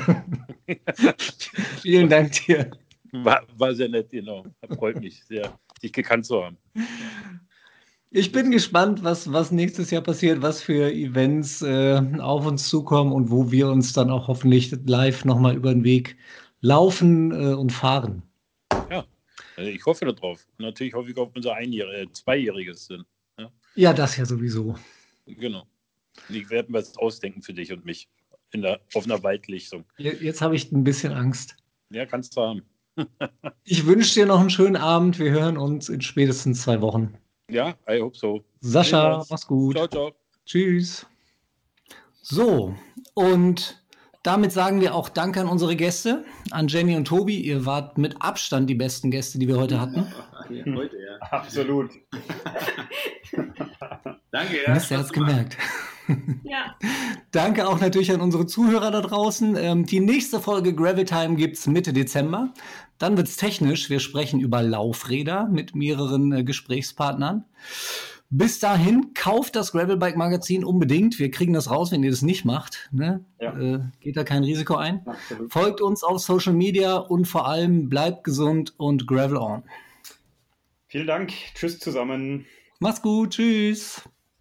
Vielen 1.81 2.09
Dank 2.09 2.33
dir. 2.45 2.71
War, 3.11 3.41
war 3.55 3.73
sehr 3.73 3.89
nett, 3.89 4.09
genau. 4.09 4.45
Freut 4.75 4.99
mich 4.99 5.23
sehr, 5.23 5.57
dich 5.81 5.93
gekannt 5.93 6.25
zu 6.25 6.43
haben. 6.43 6.57
Ich 8.11 8.31
bin 8.31 8.49
gespannt, 8.49 9.03
was, 9.03 9.31
was 9.31 9.51
nächstes 9.51 9.91
Jahr 9.91 10.01
passiert, 10.01 10.41
was 10.41 10.63
für 10.63 10.91
Events 10.91 11.61
äh, 11.61 12.01
auf 12.19 12.45
uns 12.45 12.67
zukommen 12.67 13.11
und 13.13 13.29
wo 13.29 13.51
wir 13.51 13.69
uns 13.69 13.93
dann 13.93 14.09
auch 14.09 14.27
hoffentlich 14.27 14.75
live 14.85 15.25
nochmal 15.25 15.55
über 15.55 15.71
den 15.71 15.83
Weg 15.83 16.17
laufen 16.61 17.31
äh, 17.31 17.53
und 17.53 17.71
fahren. 17.71 18.23
Also 19.55 19.71
ich 19.71 19.85
hoffe 19.85 20.05
darauf. 20.05 20.47
Natürlich 20.57 20.93
hoffe 20.93 21.11
ich 21.11 21.17
auf 21.17 21.31
unser 21.35 21.53
Einjähriges, 21.53 22.09
äh, 22.09 22.11
Zweijähriges 22.13 22.85
sind. 22.85 23.05
Ja, 23.75 23.93
das 23.93 24.15
ja 24.17 24.25
sowieso. 24.25 24.75
Genau. 25.25 25.67
Ich 26.29 26.49
werde 26.49 26.71
mir 26.71 26.79
das 26.79 26.97
ausdenken 26.97 27.41
für 27.41 27.53
dich 27.53 27.71
und 27.71 27.83
mich 27.85 28.07
in 28.51 28.61
der, 28.61 28.79
auf 28.93 29.03
einer 29.05 29.21
Waldlichtung. 29.21 29.83
Je- 29.97 30.15
Jetzt 30.21 30.41
habe 30.41 30.55
ich 30.55 30.71
ein 30.71 30.83
bisschen 30.83 31.11
Angst. 31.13 31.57
Ja, 31.91 32.05
kannst 32.05 32.35
du 32.37 32.41
haben. 32.41 32.61
Ich 33.65 33.85
wünsche 33.85 34.13
dir 34.15 34.25
noch 34.25 34.39
einen 34.39 34.49
schönen 34.49 34.77
Abend. 34.77 35.19
Wir 35.19 35.31
hören 35.31 35.57
uns 35.57 35.89
in 35.89 36.01
spätestens 36.01 36.63
zwei 36.63 36.81
Wochen. 36.81 37.13
Ja, 37.49 37.75
I 37.89 38.01
hope 38.01 38.17
so. 38.17 38.43
Sascha, 38.61 39.23
mach's 39.29 39.47
gut. 39.47 39.75
Ciao, 39.75 39.87
ciao. 39.87 40.11
Tschüss. 40.45 41.05
So, 42.21 42.75
und 43.13 43.81
damit 44.23 44.51
sagen 44.51 44.81
wir 44.81 44.93
auch 44.93 45.09
Danke 45.09 45.41
an 45.41 45.47
unsere 45.47 45.75
Gäste, 45.75 46.25
an 46.51 46.67
Jenny 46.67 46.95
und 46.95 47.05
Tobi. 47.05 47.39
Ihr 47.39 47.65
wart 47.65 47.97
mit 47.97 48.21
Abstand 48.21 48.69
die 48.69 48.75
besten 48.75 49.11
Gäste, 49.11 49.39
die 49.39 49.47
wir 49.47 49.57
heute 49.57 49.79
hatten. 49.79 50.07
Ja, 50.49 50.65
heute, 50.75 50.97
ja. 50.97 51.17
Absolut. 51.31 51.91
Danke, 54.31 54.63
ja. 54.65 54.73
Mist, 54.73 54.91
er 54.91 54.99
hat's 54.99 55.11
gemerkt. 55.11 55.57
Ja, 56.43 56.75
Danke 57.31 57.67
auch 57.67 57.79
natürlich 57.79 58.11
an 58.11 58.21
unsere 58.21 58.47
Zuhörer 58.47 58.91
da 58.91 59.01
draußen. 59.01 59.55
Ähm, 59.55 59.85
die 59.85 59.99
nächste 59.99 60.39
Folge 60.39 60.73
Gravel 60.73 61.05
Time 61.05 61.35
gibt's 61.35 61.67
Mitte 61.67 61.93
Dezember. 61.93 62.53
Dann 62.99 63.17
wird's 63.17 63.37
technisch. 63.37 63.89
Wir 63.89 63.99
sprechen 63.99 64.39
über 64.39 64.61
Laufräder 64.61 65.47
mit 65.47 65.73
mehreren 65.73 66.31
äh, 66.31 66.43
Gesprächspartnern. 66.43 67.45
Bis 68.31 68.59
dahin, 68.59 69.15
kauft 69.15 69.55
das 69.55 69.71
Gravelbike 69.71 70.15
Magazin 70.15 70.63
unbedingt. 70.63 71.17
Wir 71.17 71.31
kriegen 71.31 71.53
das 71.53 71.71
raus, 71.71 71.91
wenn 71.91 72.03
ihr 72.03 72.11
das 72.11 72.21
nicht 72.21 72.45
macht. 72.45 72.89
Ne? 72.91 73.25
Ja. 73.41 73.57
Äh, 73.57 73.79
geht 74.01 74.17
da 74.17 74.23
kein 74.23 74.43
Risiko 74.43 74.75
ein. 74.75 75.01
Absolut. 75.07 75.51
Folgt 75.51 75.81
uns 75.81 76.03
auf 76.03 76.19
Social 76.19 76.53
Media 76.53 76.97
und 76.97 77.25
vor 77.25 77.47
allem 77.47 77.89
bleibt 77.89 78.23
gesund 78.23 78.75
und 78.77 79.07
Gravel 79.07 79.37
on. 79.37 79.63
Vielen 80.87 81.07
Dank. 81.07 81.31
Tschüss 81.55 81.79
zusammen. 81.79 82.45
Macht's 82.79 83.01
gut. 83.01 83.31
Tschüss. 83.31 84.03